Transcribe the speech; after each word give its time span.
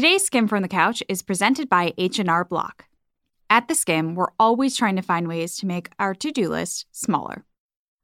Today's 0.00 0.30
Skimm 0.30 0.48
from 0.48 0.62
the 0.62 0.68
Couch 0.68 1.02
is 1.10 1.20
presented 1.20 1.68
by 1.68 1.92
H&R 1.98 2.42
Block. 2.46 2.86
At 3.50 3.68
the 3.68 3.74
Skimm, 3.74 4.14
we're 4.14 4.32
always 4.38 4.74
trying 4.74 4.96
to 4.96 5.02
find 5.02 5.28
ways 5.28 5.58
to 5.58 5.66
make 5.66 5.90
our 5.98 6.14
to-do 6.14 6.48
list 6.48 6.86
smaller. 6.90 7.44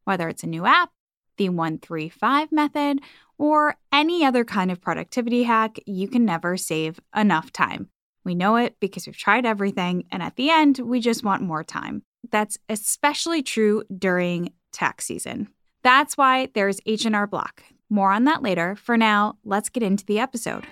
Whether 0.05 0.29
it's 0.29 0.43
a 0.43 0.47
new 0.47 0.67
app, 0.67 0.91
the 1.39 1.49
135 1.49 2.53
method, 2.53 3.01
or 3.39 3.77
any 3.91 4.27
other 4.27 4.45
kind 4.45 4.71
of 4.71 4.83
productivity 4.83 5.45
hack, 5.45 5.79
you 5.87 6.07
can 6.07 6.27
never 6.27 6.59
save 6.59 7.01
enough 7.17 7.51
time. 7.51 7.89
We 8.25 8.35
know 8.35 8.57
it 8.57 8.77
because 8.79 9.07
we've 9.07 9.17
tried 9.17 9.47
everything, 9.47 10.05
and 10.13 10.23
at 10.23 10.37
the 10.37 10.51
end, 10.51 10.81
we 10.81 11.01
just 11.01 11.25
want 11.25 11.41
more 11.41 11.65
time. 11.65 12.03
That's 12.31 12.59
especially 12.69 13.43
true 13.43 13.85
during 13.97 14.53
tax 14.71 15.07
season. 15.07 15.49
That's 15.83 16.19
why 16.19 16.51
there's 16.53 16.79
H&R 16.85 17.27
Block. 17.27 17.63
More 17.89 18.11
on 18.13 18.25
that 18.25 18.43
later. 18.43 18.77
For 18.77 18.99
now, 18.99 19.39
let's 19.45 19.71
get 19.71 19.83
into 19.83 20.05
the 20.05 20.19
episode. 20.19 20.67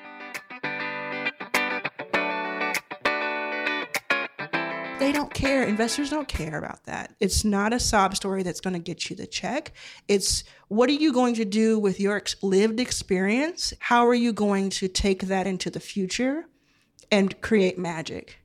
They 4.99 5.11
don't 5.11 5.35
care. 5.35 5.65
Investors 5.65 6.11
don't 6.11 6.29
care 6.29 6.57
about 6.57 6.85
that. 6.85 7.15
It's 7.19 7.45
not 7.45 7.73
a 7.73 7.81
sob 7.81 8.15
story 8.15 8.45
that's 8.45 8.61
going 8.61 8.75
to 8.75 8.81
get 8.81 9.11
you 9.11 9.17
the 9.17 9.27
check. 9.27 9.73
It's 10.07 10.45
what 10.69 10.89
are 10.89 10.93
you 10.93 11.13
going 11.13 11.35
to 11.35 11.45
do 11.45 11.81
with 11.81 11.99
your 11.99 12.17
ex- 12.17 12.37
lived 12.43 12.79
experience? 12.79 13.75
How 13.81 14.07
are 14.07 14.15
you 14.15 14.33
going 14.33 14.71
to 14.71 14.87
take 14.87 15.23
that 15.23 15.49
into 15.49 15.69
the 15.69 15.81
future 15.81 16.45
and 17.11 17.41
create 17.41 17.77
magic? 17.77 18.39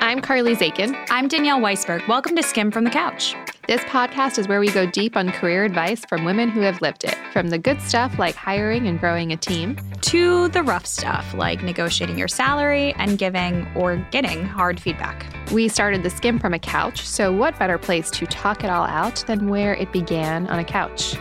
I'm 0.00 0.20
Carly 0.20 0.54
Zakin. 0.54 1.04
I'm 1.10 1.26
Danielle 1.26 1.60
Weisberg. 1.60 2.06
Welcome 2.06 2.36
to 2.36 2.42
Skimm 2.42 2.72
from 2.72 2.84
the 2.84 2.90
Couch. 2.90 3.34
This 3.68 3.80
podcast 3.82 4.40
is 4.40 4.48
where 4.48 4.58
we 4.58 4.72
go 4.72 4.86
deep 4.86 5.16
on 5.16 5.30
career 5.30 5.64
advice 5.64 6.04
from 6.04 6.24
women 6.24 6.48
who 6.48 6.62
have 6.62 6.80
lived 6.80 7.04
it, 7.04 7.16
from 7.32 7.48
the 7.48 7.58
good 7.58 7.80
stuff 7.80 8.18
like 8.18 8.34
hiring 8.34 8.88
and 8.88 8.98
growing 8.98 9.32
a 9.32 9.36
team, 9.36 9.78
to 10.00 10.48
the 10.48 10.64
rough 10.64 10.84
stuff 10.84 11.32
like 11.32 11.62
negotiating 11.62 12.18
your 12.18 12.26
salary 12.26 12.92
and 12.94 13.18
giving 13.18 13.64
or 13.76 14.04
getting 14.10 14.44
hard 14.44 14.80
feedback. 14.80 15.32
We 15.52 15.68
started 15.68 16.02
the 16.02 16.08
Skimm 16.08 16.40
from 16.40 16.54
a 16.54 16.58
couch, 16.58 17.06
so 17.06 17.32
what 17.32 17.56
better 17.56 17.78
place 17.78 18.10
to 18.10 18.26
talk 18.26 18.64
it 18.64 18.68
all 18.68 18.84
out 18.86 19.22
than 19.28 19.48
where 19.48 19.76
it 19.76 19.92
began 19.92 20.48
on 20.48 20.58
a 20.58 20.64
couch? 20.64 21.14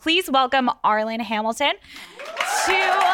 Please 0.00 0.30
welcome 0.30 0.70
Arlan 0.84 1.20
Hamilton 1.20 1.72
to 2.66 3.06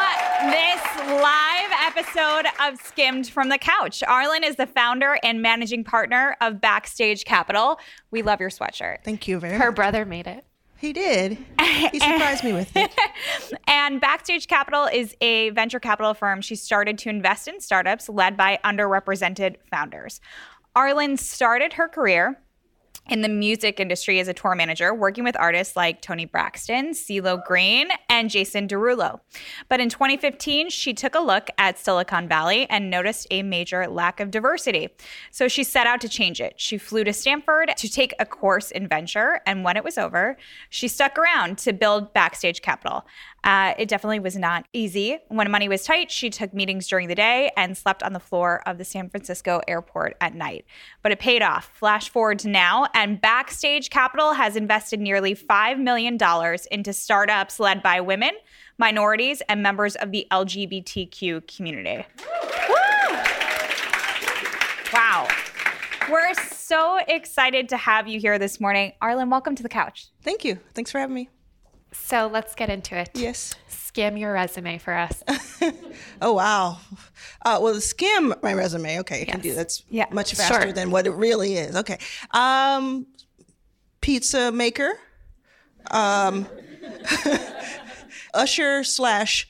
this 0.51 0.83
live 1.19 1.62
episode 1.95 2.45
of 2.59 2.79
Skimmed 2.81 3.29
from 3.29 3.49
the 3.49 3.57
Couch. 3.59 4.01
Arlan 4.07 4.43
is 4.43 4.55
the 4.55 4.65
founder 4.65 5.17
and 5.21 5.41
managing 5.43 5.83
partner 5.83 6.35
of 6.41 6.59
Backstage 6.59 7.23
Capital. 7.23 7.79
We 8.09 8.23
love 8.23 8.39
your 8.39 8.49
sweatshirt. 8.49 9.03
Thank 9.03 9.27
you 9.27 9.39
very 9.39 9.53
Her 9.53 9.59
much. 9.59 9.65
Her 9.65 9.71
brother 9.71 10.05
made 10.05 10.25
it. 10.25 10.43
He 10.77 10.91
did. 10.91 11.37
He 11.91 11.99
surprised 11.99 12.43
me 12.43 12.53
with 12.53 12.75
it. 12.75 12.91
And 13.67 14.01
Backstage 14.01 14.47
Capital 14.47 14.85
is 14.85 15.15
a 15.21 15.51
venture 15.51 15.79
capital 15.79 16.13
firm. 16.13 16.41
She 16.41 16.55
started 16.55 16.97
to 16.99 17.09
invest 17.09 17.47
in 17.47 17.59
startups 17.59 18.09
led 18.09 18.37
by 18.37 18.59
underrepresented 18.63 19.57
founders. 19.69 20.19
Arlan 20.75 21.19
started 21.19 21.73
her 21.73 21.87
career 21.87 22.39
in 23.09 23.21
the 23.21 23.29
music 23.29 23.79
industry 23.79 24.19
as 24.19 24.27
a 24.27 24.33
tour 24.33 24.55
manager, 24.55 24.93
working 24.93 25.23
with 25.23 25.35
artists 25.37 25.75
like 25.75 26.01
Toni 26.01 26.25
Braxton, 26.25 26.91
CeeLo 26.91 27.43
Green, 27.45 27.89
and 28.09 28.29
Jason 28.29 28.67
Derulo. 28.67 29.19
But 29.69 29.79
in 29.79 29.89
2015, 29.89 30.69
she 30.69 30.93
took 30.93 31.15
a 31.15 31.19
look 31.19 31.49
at 31.57 31.77
Silicon 31.77 32.27
Valley 32.27 32.65
and 32.69 32.89
noticed 32.89 33.27
a 33.29 33.43
major 33.43 33.87
lack 33.87 34.19
of 34.19 34.31
diversity. 34.31 34.89
So 35.31 35.47
she 35.47 35.63
set 35.63 35.87
out 35.87 36.01
to 36.01 36.09
change 36.09 36.39
it. 36.39 36.53
She 36.57 36.77
flew 36.77 37.03
to 37.03 37.13
Stanford 37.13 37.71
to 37.77 37.89
take 37.89 38.13
a 38.19 38.25
course 38.25 38.71
in 38.71 38.87
venture, 38.87 39.41
and 39.45 39.63
when 39.63 39.77
it 39.77 39.83
was 39.83 39.97
over, 39.97 40.37
she 40.69 40.87
stuck 40.87 41.17
around 41.17 41.57
to 41.59 41.73
build 41.73 42.13
Backstage 42.13 42.61
Capital. 42.61 43.05
Uh, 43.43 43.73
it 43.77 43.87
definitely 43.87 44.19
was 44.19 44.37
not 44.37 44.65
easy. 44.73 45.17
When 45.27 45.49
money 45.51 45.67
was 45.67 45.83
tight, 45.83 46.09
she 46.09 46.29
took 46.29 46.53
meetings 46.53 46.87
during 46.87 47.07
the 47.07 47.15
day 47.15 47.51
and 47.57 47.77
slept 47.77 48.01
on 48.01 48.13
the 48.13 48.19
floor 48.19 48.61
of 48.65 48.77
the 48.77 48.85
San 48.85 49.09
Francisco 49.09 49.61
airport 49.67 50.15
at 50.21 50.33
night. 50.33 50.65
But 51.01 51.11
it 51.11 51.19
paid 51.19 51.41
off. 51.41 51.69
Flash 51.75 52.09
forward 52.09 52.39
to 52.39 52.47
now, 52.47 52.87
and 52.93 53.19
Backstage 53.19 53.89
Capital 53.89 54.33
has 54.33 54.55
invested 54.55 54.99
nearly 54.99 55.35
$5 55.35 55.79
million 55.79 56.17
into 56.71 56.93
startups 56.93 57.59
led 57.59 57.83
by 57.83 57.99
women, 57.99 58.31
minorities, 58.77 59.41
and 59.49 59.61
members 59.61 59.95
of 59.97 60.11
the 60.11 60.25
LGBTQ 60.31 61.53
community. 61.53 62.05
Wow. 64.93 65.27
We're 66.09 66.33
so 66.35 66.99
excited 67.07 67.69
to 67.69 67.77
have 67.77 68.07
you 68.07 68.19
here 68.19 68.37
this 68.37 68.59
morning. 68.59 68.93
Arlan, 69.01 69.29
welcome 69.29 69.55
to 69.55 69.63
the 69.63 69.69
couch. 69.69 70.07
Thank 70.21 70.45
you. 70.45 70.59
Thanks 70.73 70.91
for 70.91 70.99
having 70.99 71.15
me. 71.15 71.29
So 71.93 72.27
let's 72.31 72.55
get 72.55 72.69
into 72.69 72.95
it. 72.97 73.09
Yes. 73.13 73.53
Skim 73.67 74.17
your 74.17 74.33
resume 74.33 74.77
for 74.79 74.93
us. 74.93 75.23
Oh 76.21 76.33
wow. 76.33 76.77
Uh, 77.45 77.59
well, 77.61 77.79
skim 77.81 78.33
my 78.41 78.53
resume. 78.53 78.99
Okay, 78.99 79.21
I 79.21 79.25
can 79.25 79.41
do 79.41 79.49
Yes. 79.49 79.57
that's 79.57 79.83
Yeah, 79.89 80.05
much 80.11 80.33
faster 80.33 80.61
sure. 80.63 80.71
than 80.73 80.89
what 80.89 81.05
it 81.05 81.11
really 81.11 81.55
is. 81.55 81.75
Okay. 81.75 81.97
Um, 82.31 83.05
pizza 84.01 84.51
maker. 84.51 84.89
Um, 85.91 86.47
usher 88.33 88.83
slash 88.83 89.49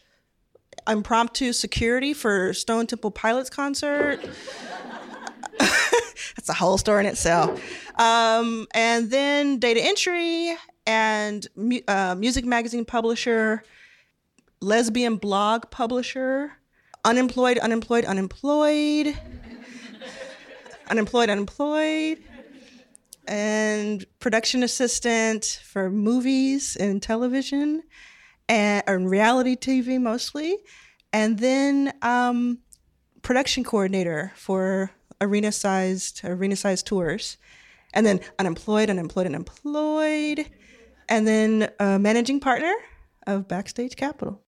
impromptu 0.87 1.53
security 1.53 2.13
for 2.13 2.53
Stone 2.53 2.87
Temple 2.87 3.11
Pilots 3.11 3.49
concert. 3.49 4.19
That's 5.59 6.49
a 6.49 6.53
whole 6.53 6.77
story 6.77 7.01
in 7.05 7.05
itself. 7.11 7.61
Um, 7.99 8.67
and 8.73 9.09
then 9.11 9.59
data 9.59 9.81
entry 9.81 10.55
and 10.85 11.47
uh, 11.87 12.15
music 12.17 12.45
magazine 12.45 12.85
publisher, 12.85 13.63
lesbian 14.61 15.17
blog 15.17 15.69
publisher, 15.71 16.53
unemployed, 17.05 17.57
unemployed, 17.57 18.05
unemployed, 18.05 19.17
unemployed, 20.89 21.29
unemployed, 21.29 22.23
and 23.27 24.05
production 24.19 24.63
assistant 24.63 25.61
for 25.63 25.89
movies 25.89 26.75
and 26.75 27.01
television 27.01 27.83
and 28.49 28.83
or 28.87 28.99
reality 28.99 29.55
TV 29.55 29.99
mostly, 29.99 30.57
and 31.13 31.39
then 31.39 31.93
um, 32.01 32.59
production 33.21 33.63
coordinator 33.63 34.33
for 34.35 34.91
arena 35.21 35.51
sized 35.51 36.21
arena 36.25 36.55
sized 36.55 36.85
tours, 36.85 37.37
and 37.93 38.05
then 38.05 38.19
unemployed, 38.39 38.89
unemployed, 38.89 39.27
unemployed, 39.27 40.49
and 41.09 41.27
then 41.27 41.69
uh, 41.79 41.99
managing 41.99 42.39
partner 42.39 42.73
of 43.27 43.47
Backstage 43.47 43.95
Capital. 43.95 44.43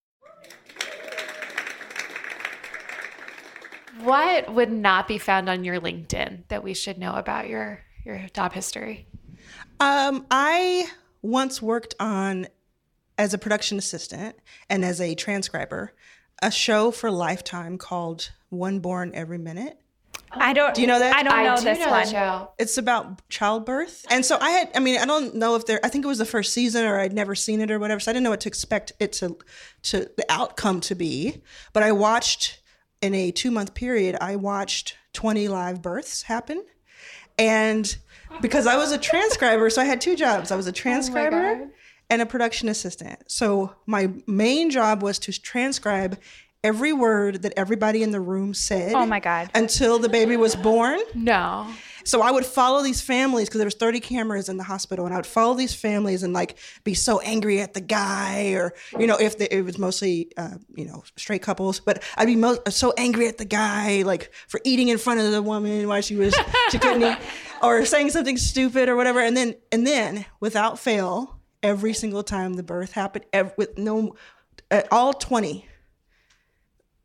what 4.06 4.54
would 4.54 4.72
not 4.72 5.08
be 5.08 5.18
found 5.18 5.50
on 5.50 5.64
your 5.64 5.80
LinkedIn 5.80 6.44
that 6.48 6.64
we 6.64 6.74
should 6.74 6.98
know 6.98 7.14
about 7.14 7.50
your 7.50 7.82
your 8.06 8.28
job 8.34 8.54
history? 8.54 9.08
Um, 9.80 10.26
I 10.30 10.88
once 11.22 11.62
worked 11.62 11.96
on 12.00 12.48
as 13.18 13.34
a 13.34 13.38
production 13.38 13.78
assistant 13.78 14.36
and 14.70 14.86
as 14.86 15.02
a 15.02 15.16
transcriber 15.16 15.94
a 16.42 16.52
show 16.52 16.92
for 16.92 17.10
Lifetime 17.10 17.78
called 17.78 18.32
One 18.50 18.80
Born 18.80 19.12
Every 19.14 19.38
Minute. 19.38 19.80
I 20.38 20.54
don't. 20.54 20.74
Do 20.74 20.82
you 20.82 20.88
know 20.88 21.00
that? 21.00 21.16
I 21.16 21.24
don't 21.24 21.44
know 21.44 21.56
do 21.56 21.64
this 21.64 21.80
know 21.80 21.92
one. 21.92 22.04
that 22.04 22.10
show. 22.10 22.52
It's 22.60 22.78
about 22.78 23.28
childbirth. 23.30 24.06
And 24.10 24.26
so 24.26 24.38
I 24.40 24.50
had, 24.52 24.72
I 24.76 24.80
mean, 24.80 25.00
I 25.00 25.06
don't 25.06 25.36
know 25.36 25.56
if 25.56 25.66
there, 25.66 25.80
I 25.84 25.90
think 25.90 26.06
it 26.06 26.08
was 26.08 26.18
the 26.18 26.26
first 26.26 26.54
season 26.54 26.86
or 26.86 27.00
I'd 27.00 27.14
never 27.14 27.36
seen 27.36 27.62
it 27.62 27.72
or 27.72 27.80
whatever. 27.80 28.00
So 28.00 28.12
I 28.12 28.14
didn't 28.14 28.24
know 28.24 28.30
what 28.30 28.42
to 28.42 28.50
expect 28.50 28.92
it 29.00 29.14
to, 29.14 29.38
to 29.84 30.10
the 30.18 30.26
outcome 30.30 30.82
to 30.82 30.96
be. 30.96 31.42
But 31.74 31.84
I 31.84 31.92
watched 31.92 32.62
in 33.02 33.14
a 33.14 33.32
two 33.32 33.52
month 33.52 33.74
period, 33.74 34.18
I 34.20 34.36
watched 34.36 34.98
20 35.14 35.48
live 35.48 35.82
births 35.82 36.24
happen. 36.24 36.64
And 37.38 37.96
because 38.42 38.68
I 38.68 38.78
was 38.78 38.92
a 38.92 38.98
transcriber, 38.98 39.70
so 39.70 39.82
I 39.82 39.86
had 39.86 40.02
two 40.02 40.16
jobs. 40.16 40.52
I 40.52 40.56
was 40.56 40.68
a 40.68 40.70
oh 40.70 40.74
transcriber 40.74 41.56
God. 41.56 41.70
and 42.10 42.22
a 42.22 42.26
production 42.26 42.70
assistant. 42.70 43.20
So 43.28 43.76
my 43.86 44.12
main 44.28 44.70
job 44.72 45.04
was 45.04 45.20
to 45.20 45.40
transcribe 45.40 46.20
every 46.66 46.92
word 46.94 47.44
that 47.44 47.54
everybody 47.56 48.02
in 48.04 48.12
the 48.12 48.20
room 48.20 48.54
said. 48.54 48.94
Oh 48.94 49.06
my 49.06 49.20
God. 49.20 49.50
Until 49.54 50.00
the 50.00 50.10
baby 50.10 50.36
was 50.36 50.56
born. 50.56 51.00
No. 51.14 51.68
So 52.04 52.22
I 52.22 52.30
would 52.30 52.46
follow 52.46 52.84
these 52.84 53.02
families 53.02 53.48
because 53.48 53.58
there 53.58 53.66
was 53.66 53.74
30 53.76 54.00
cameras 54.00 54.48
in 54.48 54.58
the 54.58 54.64
hospital, 54.64 55.06
and 55.06 55.14
I 55.14 55.18
would 55.18 55.26
follow 55.26 55.56
these 55.56 55.74
families 55.74 56.22
and 56.22 56.34
like 56.34 56.58
be 56.84 56.94
so 56.94 57.20
angry 57.22 57.62
at 57.62 57.74
the 57.74 57.82
guy, 57.82 58.52
or 58.52 58.74
you 59.00 59.08
know, 59.08 59.18
if 59.18 59.40
the, 59.40 59.52
it 59.56 59.62
was 59.64 59.80
mostly 59.80 60.32
uh, 60.38 60.58
you 60.76 60.86
know 60.86 61.04
straight 61.16 61.42
couples, 61.42 61.80
but 61.80 62.04
I'd 62.16 62.28
be 62.28 62.36
mo- 62.36 62.60
so 62.70 62.94
angry 62.96 63.28
at 63.28 63.40
the 63.40 63.46
guy 63.46 64.04
like 64.04 64.32
for 64.48 64.60
eating 64.64 64.90
in 64.90 65.00
front 65.00 65.20
of 65.20 65.32
the 65.32 65.42
woman 65.42 65.88
while 65.88 66.02
she 66.02 66.16
was 66.16 66.36
she 66.70 66.78
couldn't 66.78 67.02
eat, 67.04 67.18
or 67.64 67.86
saying 67.86 68.12
something 68.12 68.38
stupid 68.38 68.88
or 68.88 68.96
whatever, 68.96 69.20
and 69.20 69.36
then 69.36 69.56
and 69.72 69.88
then 69.88 70.26
without 70.40 70.78
fail, 70.78 71.40
every 71.64 71.94
single 71.94 72.22
time 72.22 72.54
the 72.54 72.64
birth 72.64 72.92
happened, 72.92 73.26
ev- 73.34 73.54
with 73.58 73.80
no, 73.80 74.14
uh, 74.70 74.84
all 74.92 75.12
20, 75.12 75.66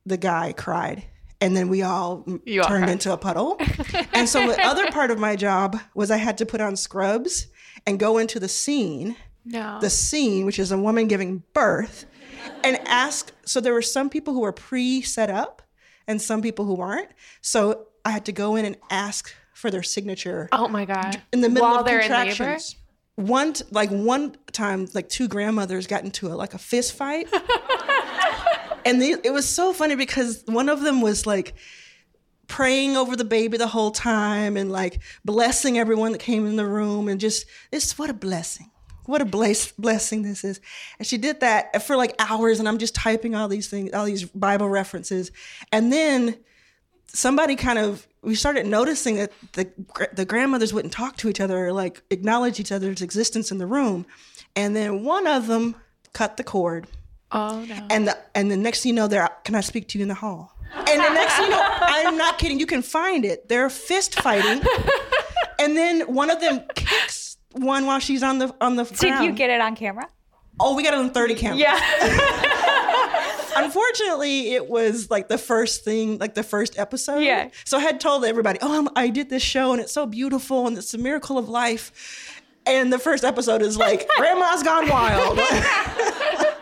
the 0.06 0.16
guy 0.16 0.52
cried. 0.56 1.04
And 1.42 1.56
then 1.56 1.68
we 1.68 1.82
all 1.82 2.26
You 2.44 2.62
turned 2.64 2.90
into 2.90 3.12
a 3.12 3.16
puddle. 3.16 3.56
and 4.12 4.28
so 4.28 4.46
the 4.46 4.60
other 4.62 4.90
part 4.90 5.10
of 5.10 5.18
my 5.18 5.36
job 5.36 5.78
was 5.94 6.10
I 6.10 6.18
had 6.18 6.36
to 6.38 6.46
put 6.46 6.60
on 6.60 6.76
scrubs 6.76 7.46
and 7.86 7.98
go 7.98 8.18
into 8.18 8.38
the 8.38 8.48
scene, 8.48 9.16
No. 9.46 9.78
the 9.80 9.88
scene, 9.88 10.44
which 10.44 10.58
is 10.58 10.70
a 10.70 10.76
woman 10.78 11.08
giving 11.08 11.42
birth, 11.54 12.04
and 12.62 12.78
ask. 12.86 13.32
So 13.46 13.60
there 13.60 13.72
were 13.72 13.80
some 13.82 14.10
people 14.10 14.34
who 14.34 14.40
were 14.40 14.52
pre 14.52 15.00
set 15.00 15.30
up 15.30 15.62
and 16.06 16.20
some 16.20 16.42
people 16.42 16.66
who 16.66 16.74
weren't. 16.74 17.08
So 17.40 17.86
I 18.04 18.10
had 18.10 18.26
to 18.26 18.32
go 18.32 18.56
in 18.56 18.66
and 18.66 18.76
ask 18.90 19.34
for 19.54 19.70
their 19.70 19.82
signature 19.82 20.48
oh 20.52 20.68
my 20.68 20.84
god. 20.86 21.20
in 21.32 21.40
the 21.42 21.48
middle 21.48 21.68
While 21.68 21.80
of 21.80 21.86
they're 21.86 22.00
in 22.00 22.10
labor? 22.10 22.28
contractions. 22.34 22.76
One 23.16 23.54
like 23.70 23.90
one 23.90 24.36
time, 24.52 24.88
like 24.94 25.08
two 25.10 25.28
grandmothers 25.28 25.86
got 25.86 26.04
into 26.04 26.28
a 26.28 26.34
like 26.34 26.54
a 26.54 26.58
fist 26.58 26.94
fight, 26.94 27.28
and 28.84 29.02
it 29.02 29.32
was 29.32 29.48
so 29.48 29.72
funny 29.72 29.94
because 29.94 30.42
one 30.46 30.68
of 30.68 30.80
them 30.80 31.00
was 31.00 31.26
like 31.26 31.54
praying 32.48 32.96
over 32.96 33.14
the 33.14 33.24
baby 33.24 33.56
the 33.56 33.66
whole 33.66 33.90
time 33.90 34.56
and 34.56 34.72
like 34.72 35.00
blessing 35.24 35.78
everyone 35.78 36.12
that 36.12 36.18
came 36.18 36.46
in 36.46 36.56
the 36.56 36.66
room 36.66 37.08
and 37.08 37.20
just 37.20 37.46
this 37.70 37.98
what 37.98 38.10
a 38.10 38.14
blessing. 38.14 38.70
What 39.06 39.22
a 39.22 39.24
bless, 39.24 39.72
blessing 39.72 40.22
this 40.22 40.44
is. 40.44 40.60
And 40.98 41.06
she 41.06 41.16
did 41.16 41.40
that 41.40 41.82
for 41.82 41.96
like 41.96 42.14
hours 42.18 42.60
and 42.60 42.68
I'm 42.68 42.78
just 42.78 42.94
typing 42.94 43.34
all 43.34 43.48
these 43.48 43.68
things, 43.68 43.92
all 43.92 44.04
these 44.04 44.24
Bible 44.24 44.68
references. 44.68 45.32
And 45.72 45.92
then 45.92 46.36
somebody 47.06 47.56
kind 47.56 47.78
of 47.78 48.06
we 48.22 48.34
started 48.34 48.66
noticing 48.66 49.16
that 49.16 49.32
the 49.54 49.70
the 50.12 50.24
grandmothers 50.24 50.72
wouldn't 50.72 50.92
talk 50.92 51.16
to 51.16 51.28
each 51.28 51.40
other 51.40 51.66
or 51.66 51.72
like 51.72 52.02
acknowledge 52.10 52.60
each 52.60 52.72
other's 52.72 53.02
existence 53.02 53.50
in 53.50 53.58
the 53.58 53.66
room 53.66 54.06
and 54.54 54.76
then 54.76 55.04
one 55.04 55.26
of 55.26 55.46
them 55.46 55.74
cut 56.12 56.36
the 56.36 56.44
cord 56.44 56.86
Oh 57.32 57.64
no. 57.64 57.86
and 57.90 58.08
the 58.08 58.18
and 58.34 58.50
the 58.50 58.56
next 58.56 58.82
thing 58.82 58.90
you 58.90 58.96
know 58.96 59.06
they're 59.06 59.28
can 59.44 59.54
i 59.54 59.60
speak 59.60 59.86
to 59.88 59.98
you 59.98 60.02
in 60.02 60.08
the 60.08 60.14
hall 60.14 60.56
and 60.74 61.00
the 61.00 61.08
next 61.10 61.34
thing 61.36 61.44
you 61.44 61.50
know 61.50 61.62
i'm 61.80 62.16
not 62.18 62.38
kidding 62.38 62.58
you 62.58 62.66
can 62.66 62.82
find 62.82 63.24
it 63.24 63.48
they're 63.48 63.70
fist 63.70 64.20
fighting 64.20 64.60
and 65.60 65.76
then 65.76 66.00
one 66.12 66.28
of 66.30 66.40
them 66.40 66.60
kicks 66.74 67.36
one 67.52 67.86
while 67.86 68.00
she's 68.00 68.22
on 68.22 68.38
the 68.38 68.54
on 68.60 68.76
the 68.76 68.84
Did 68.84 68.98
ground. 68.98 69.24
you 69.26 69.32
get 69.32 69.50
it 69.50 69.60
on 69.60 69.76
camera? 69.76 70.08
oh 70.58 70.74
we 70.76 70.82
got 70.82 70.92
it 70.94 70.98
on 71.00 71.10
30 71.10 71.34
cameras. 71.36 71.60
Yeah. 71.60 71.78
unfortunately 73.56 74.52
it 74.52 74.68
was 74.68 75.10
like 75.10 75.28
the 75.28 75.38
first 75.38 75.84
thing 75.84 76.18
like 76.18 76.34
the 76.34 76.42
first 76.42 76.78
episode 76.78 77.18
Yeah. 77.20 77.48
so 77.64 77.78
i 77.78 77.80
had 77.80 78.00
told 78.00 78.24
everybody 78.24 78.58
oh 78.62 78.78
I'm, 78.78 78.88
i 78.96 79.08
did 79.08 79.28
this 79.28 79.42
show 79.42 79.72
and 79.72 79.80
it's 79.80 79.92
so 79.92 80.06
beautiful 80.06 80.66
and 80.66 80.78
it's 80.78 80.94
a 80.94 80.98
miracle 80.98 81.36
of 81.36 81.48
life 81.48 82.32
and 82.66 82.92
the 82.92 82.98
first 82.98 83.24
episode 83.24 83.60
is 83.62 83.76
like 83.76 84.08
grandma's 84.16 84.62
gone 84.62 84.88
wild 84.88 85.38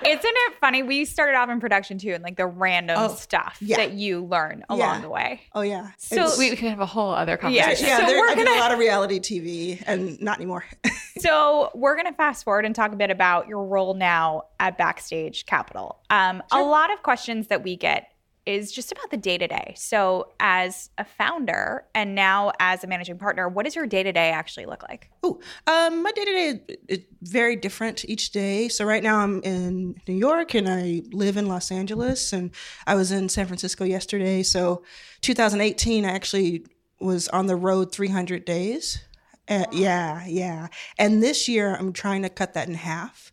Isn't 0.08 0.22
it 0.24 0.54
funny? 0.60 0.82
We 0.82 1.04
started 1.04 1.36
off 1.36 1.48
in 1.48 1.60
production 1.60 1.98
too, 1.98 2.12
and 2.14 2.22
like 2.24 2.36
the 2.36 2.46
random 2.46 2.96
Oh, 2.98 3.14
stuff 3.14 3.58
yeah. 3.60 3.76
that 3.76 3.92
you 3.92 4.24
learn 4.24 4.64
along 4.68 4.96
Yeah. 4.96 5.00
the 5.00 5.08
way. 5.10 5.40
oh 5.54 5.60
yeah 5.62 5.90
So 5.98 6.16
It's- 6.16 6.38
we, 6.38 6.50
we 6.50 6.56
can 6.56 6.68
have 6.70 6.80
a 6.80 6.86
whole 6.86 7.10
other 7.12 7.36
conversation. 7.36 7.86
yeah 7.86 7.98
So 8.00 8.06
there- 8.06 8.18
we're 8.18 8.28
i 8.30 8.34
gonna- 8.34 8.50
a 8.50 8.60
lot 8.60 8.72
of 8.72 8.78
reality 8.78 9.18
tv 9.20 9.82
and 9.86 10.20
not 10.20 10.38
anymore 10.38 10.64
So 11.18 11.70
we're 11.74 11.96
gonna 11.96 12.12
fast 12.12 12.44
forward 12.44 12.64
and 12.64 12.74
talk 12.74 12.92
a 12.92 12.96
bit 12.96 13.10
about 13.10 13.48
your 13.48 13.64
role 13.64 13.94
now 13.94 14.44
at 14.60 14.78
Backstage 14.78 15.46
Capital. 15.46 15.98
Um, 16.10 16.42
A 16.52 16.60
lot 16.62 16.92
of 16.92 17.02
questions 17.02 17.48
that 17.48 17.62
we 17.64 17.74
get 17.76 18.12
is 18.48 18.72
just 18.72 18.90
about 18.90 19.10
the 19.10 19.16
day 19.18 19.36
to 19.36 19.46
day. 19.46 19.74
So 19.76 20.32
as 20.40 20.88
a 20.96 21.04
founder 21.04 21.84
and 21.94 22.14
now 22.14 22.50
as 22.58 22.82
a 22.82 22.86
managing 22.86 23.18
partner, 23.18 23.46
what 23.46 23.66
does 23.66 23.76
your 23.76 23.86
day 23.86 24.02
to 24.02 24.10
day 24.10 24.30
actually 24.30 24.64
look 24.64 24.82
like? 24.88 25.10
Oh, 25.22 25.38
um, 25.66 26.02
my 26.02 26.10
day 26.12 26.24
to 26.24 26.32
day 26.32 26.78
is 26.88 26.98
very 27.20 27.56
different 27.56 28.06
each 28.06 28.32
day. 28.32 28.68
So 28.68 28.86
right 28.86 29.02
now 29.02 29.18
I'm 29.18 29.42
in 29.42 30.00
New 30.08 30.14
York 30.14 30.54
and 30.54 30.66
I 30.66 31.02
live 31.12 31.36
in 31.36 31.46
Los 31.46 31.70
Angeles, 31.70 32.32
and 32.32 32.50
I 32.86 32.94
was 32.94 33.12
in 33.12 33.28
San 33.28 33.46
Francisco 33.46 33.84
yesterday. 33.84 34.42
So 34.42 34.82
2018, 35.20 36.06
I 36.06 36.10
actually 36.10 36.64
was 37.00 37.28
on 37.28 37.48
the 37.48 37.56
road 37.56 37.92
300 37.92 38.46
days. 38.46 38.98
Uh, 39.46 39.66
yeah, 39.72 40.24
yeah. 40.26 40.68
And 40.98 41.22
this 41.22 41.48
year 41.48 41.74
I'm 41.74 41.92
trying 41.92 42.22
to 42.22 42.30
cut 42.30 42.54
that 42.54 42.66
in 42.66 42.74
half. 42.74 43.30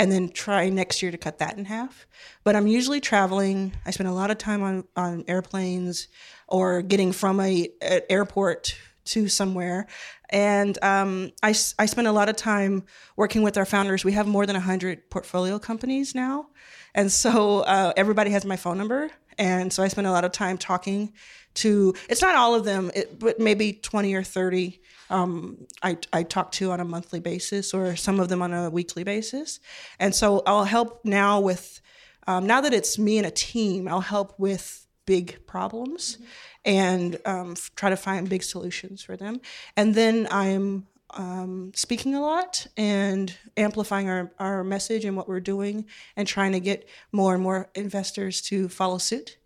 And 0.00 0.10
then 0.10 0.30
try 0.30 0.68
next 0.70 1.02
year 1.02 1.10
to 1.10 1.18
cut 1.18 1.38
that 1.38 1.58
in 1.58 1.66
half. 1.66 2.06
But 2.42 2.56
I'm 2.56 2.66
usually 2.66 3.00
traveling. 3.00 3.72
I 3.84 3.90
spend 3.90 4.08
a 4.08 4.12
lot 4.12 4.30
of 4.30 4.38
time 4.38 4.62
on, 4.62 4.84
on 4.96 5.24
airplanes 5.28 6.08
or 6.48 6.82
getting 6.82 7.12
from 7.12 7.38
a, 7.40 7.68
an 7.82 8.00
airport 8.08 8.74
to 9.06 9.28
somewhere. 9.28 9.86
And 10.30 10.78
um, 10.82 11.32
I, 11.42 11.48
I 11.78 11.86
spend 11.86 12.06
a 12.06 12.12
lot 12.12 12.28
of 12.28 12.36
time 12.36 12.84
working 13.16 13.42
with 13.42 13.58
our 13.58 13.66
founders. 13.66 14.04
We 14.04 14.12
have 14.12 14.26
more 14.26 14.46
than 14.46 14.54
100 14.54 15.10
portfolio 15.10 15.58
companies 15.58 16.14
now. 16.14 16.48
And 16.94 17.10
so 17.10 17.60
uh, 17.60 17.92
everybody 17.96 18.30
has 18.30 18.44
my 18.44 18.56
phone 18.56 18.78
number. 18.78 19.10
And 19.40 19.72
so 19.72 19.82
I 19.82 19.88
spend 19.88 20.06
a 20.06 20.12
lot 20.12 20.24
of 20.24 20.32
time 20.32 20.58
talking 20.58 21.12
to, 21.54 21.94
it's 22.08 22.22
not 22.22 22.36
all 22.36 22.54
of 22.54 22.64
them, 22.64 22.92
it, 22.94 23.18
but 23.18 23.40
maybe 23.40 23.72
20 23.72 24.14
or 24.14 24.22
30 24.22 24.80
um, 25.08 25.66
I, 25.82 25.98
I 26.12 26.22
talk 26.22 26.52
to 26.52 26.70
on 26.70 26.78
a 26.78 26.84
monthly 26.84 27.18
basis 27.18 27.74
or 27.74 27.96
some 27.96 28.20
of 28.20 28.28
them 28.28 28.42
on 28.42 28.52
a 28.52 28.70
weekly 28.70 29.02
basis. 29.02 29.58
And 29.98 30.14
so 30.14 30.42
I'll 30.46 30.64
help 30.64 31.04
now 31.04 31.40
with, 31.40 31.80
um, 32.28 32.46
now 32.46 32.60
that 32.60 32.72
it's 32.72 32.96
me 32.96 33.18
and 33.18 33.26
a 33.26 33.30
team, 33.32 33.88
I'll 33.88 34.00
help 34.00 34.38
with 34.38 34.86
big 35.06 35.44
problems 35.46 36.18
and 36.64 37.18
um, 37.24 37.52
f- 37.52 37.72
try 37.74 37.90
to 37.90 37.96
find 37.96 38.28
big 38.28 38.44
solutions 38.44 39.02
for 39.02 39.16
them. 39.16 39.40
And 39.76 39.96
then 39.96 40.28
I'm 40.30 40.86
um, 41.14 41.72
speaking 41.74 42.14
a 42.14 42.20
lot 42.20 42.66
and 42.76 43.34
amplifying 43.56 44.08
our, 44.08 44.32
our 44.38 44.64
message 44.64 45.04
and 45.04 45.16
what 45.16 45.28
we're 45.28 45.40
doing 45.40 45.86
and 46.16 46.26
trying 46.26 46.52
to 46.52 46.60
get 46.60 46.88
more 47.12 47.34
and 47.34 47.42
more 47.42 47.70
investors 47.74 48.40
to 48.42 48.68
follow 48.68 48.98
suit. 48.98 49.38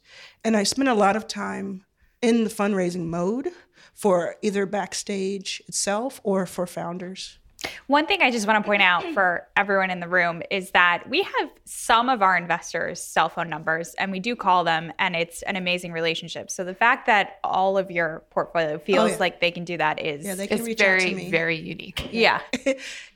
And 0.43 0.57
I 0.57 0.63
spent 0.63 0.89
a 0.89 0.95
lot 0.95 1.17
of 1.17 1.27
time 1.27 1.85
in 2.23 2.45
the 2.45 2.51
fundraising 2.51 3.07
mode 3.07 3.49
for 3.95 4.37
either 4.43 4.67
backstage 4.67 5.63
itself 5.69 6.21
or 6.25 6.47
for 6.47 6.67
founders. 6.67 7.39
One 7.87 8.07
thing 8.07 8.23
I 8.23 8.31
just 8.31 8.47
want 8.47 8.63
to 8.65 8.67
point 8.67 8.83
out 8.83 9.05
for 9.15 9.47
everyone 9.57 9.91
in 9.91 10.01
the 10.01 10.09
room 10.09 10.43
is 10.51 10.71
that 10.73 11.09
we 11.09 11.23
have 11.23 11.51
some 11.65 12.09
of 12.09 12.23
our 12.23 12.37
investors' 12.37 13.03
cell 13.03 13.29
phone 13.29 13.49
numbers 13.49 13.95
and 13.95 14.11
we 14.13 14.21
do 14.21 14.37
call 14.37 14.65
them, 14.65 14.93
and 14.99 15.15
it's 15.17 15.43
an 15.43 15.57
amazing 15.57 15.93
relationship. 15.93 16.51
So 16.51 16.65
the 16.65 16.75
fact 16.75 17.07
that 17.07 17.39
all 17.45 17.79
of 17.79 17.91
your 17.91 18.25
portfolio 18.31 18.75
oh, 18.75 18.79
feels 18.79 19.13
yeah. 19.13 19.17
like 19.19 19.41
they 19.41 19.51
can 19.51 19.65
do 19.65 19.77
that 19.77 20.01
is, 20.01 20.25
Yeah, 20.25 20.35
they 20.35 20.47
can 20.47 20.59
It's 20.59 20.67
reach 20.67 20.81
out 20.81 21.01
to 21.01 21.05
very, 21.05 21.15
me. 21.15 21.31
very 21.31 21.57
unique. 21.57 22.09
yeah. 22.13 22.41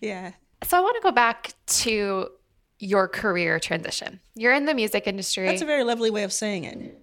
yeah. 0.01 0.33
So 0.65 0.77
I 0.77 0.81
want 0.81 0.97
to 0.97 1.03
go 1.03 1.13
back 1.13 1.53
to 1.67 2.31
your 2.81 3.07
career 3.07 3.61
transition. 3.61 4.19
You're 4.35 4.53
in 4.55 4.65
the 4.67 4.75
music 4.75 5.07
industry. 5.07 5.47
That's 5.47 5.63
a 5.63 5.67
very 5.67 5.85
lovely 5.85 6.11
way 6.11 6.25
of 6.25 6.33
saying 6.33 6.65
it. 6.65 7.01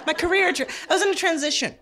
My 0.06 0.12
career, 0.12 0.52
tra- 0.52 0.66
I 0.90 0.94
was 0.94 1.02
in 1.02 1.10
a 1.10 1.14
transition. 1.14 1.74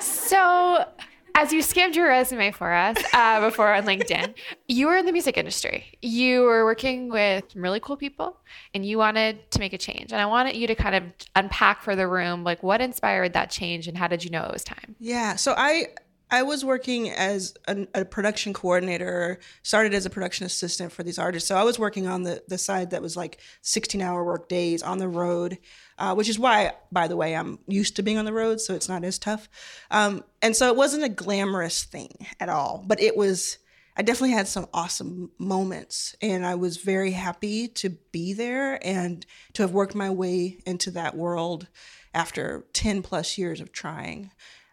So, 0.00 0.86
as 1.34 1.52
you 1.52 1.62
skimmed 1.62 1.96
your 1.96 2.08
resume 2.08 2.50
for 2.50 2.72
us 2.72 2.96
uh, 3.12 3.40
before 3.40 3.72
on 3.72 3.84
LinkedIn, 3.84 4.34
you 4.68 4.86
were 4.86 4.96
in 4.96 5.06
the 5.06 5.12
music 5.12 5.36
industry. 5.36 5.98
You 6.02 6.42
were 6.42 6.64
working 6.64 7.08
with 7.08 7.44
really 7.54 7.80
cool 7.80 7.96
people, 7.96 8.36
and 8.74 8.84
you 8.84 8.98
wanted 8.98 9.50
to 9.52 9.58
make 9.58 9.72
a 9.72 9.78
change. 9.78 10.12
And 10.12 10.20
I 10.20 10.26
wanted 10.26 10.56
you 10.56 10.66
to 10.66 10.74
kind 10.74 10.94
of 10.94 11.02
unpack 11.34 11.82
for 11.82 11.96
the 11.96 12.06
room, 12.06 12.44
like 12.44 12.62
what 12.62 12.80
inspired 12.80 13.32
that 13.32 13.50
change, 13.50 13.88
and 13.88 13.96
how 13.96 14.08
did 14.08 14.24
you 14.24 14.30
know 14.30 14.44
it 14.44 14.52
was 14.52 14.64
time? 14.64 14.96
Yeah. 14.98 15.36
So 15.36 15.54
I 15.56 15.88
I 16.32 16.42
was 16.42 16.64
working 16.64 17.10
as 17.10 17.54
a, 17.68 17.86
a 17.94 18.04
production 18.06 18.54
coordinator. 18.54 19.38
Started 19.62 19.92
as 19.92 20.06
a 20.06 20.10
production 20.10 20.46
assistant 20.46 20.90
for 20.90 21.02
these 21.02 21.18
artists. 21.18 21.46
So 21.46 21.56
I 21.56 21.62
was 21.62 21.78
working 21.78 22.06
on 22.06 22.22
the 22.22 22.42
the 22.48 22.56
side 22.56 22.90
that 22.90 23.02
was 23.02 23.16
like 23.16 23.38
16 23.60 24.00
hour 24.00 24.24
work 24.24 24.48
days 24.48 24.82
on 24.82 24.96
the 24.96 25.08
road, 25.08 25.58
uh, 25.98 26.14
which 26.14 26.30
is 26.30 26.38
why, 26.38 26.72
by 26.90 27.06
the 27.06 27.16
way, 27.16 27.36
I'm 27.36 27.58
used 27.68 27.96
to 27.96 28.02
being 28.02 28.16
on 28.16 28.24
the 28.24 28.32
road, 28.32 28.62
so 28.62 28.74
it's 28.74 28.88
not 28.88 29.04
as 29.04 29.18
tough. 29.18 29.48
Um, 29.90 30.24
and 30.40 30.56
so 30.56 30.68
it 30.68 30.76
wasn't 30.76 31.04
a 31.04 31.10
glamorous 31.10 31.84
thing 31.84 32.26
at 32.40 32.48
all, 32.48 32.82
but 32.86 33.00
it 33.00 33.16
was. 33.16 33.58
I 33.94 34.00
definitely 34.00 34.30
had 34.30 34.48
some 34.48 34.68
awesome 34.72 35.32
moments, 35.38 36.16
and 36.22 36.46
I 36.46 36.54
was 36.54 36.78
very 36.78 37.10
happy 37.10 37.68
to 37.68 37.90
be 37.90 38.32
there 38.32 38.78
and 38.82 39.26
to 39.52 39.62
have 39.62 39.72
worked 39.72 39.94
my 39.94 40.08
way 40.08 40.60
into 40.64 40.90
that 40.92 41.14
world 41.14 41.68
after 42.14 42.64
10 42.72 43.02
plus 43.02 43.36
years 43.36 43.60
of 43.60 43.70
trying. 43.70 44.30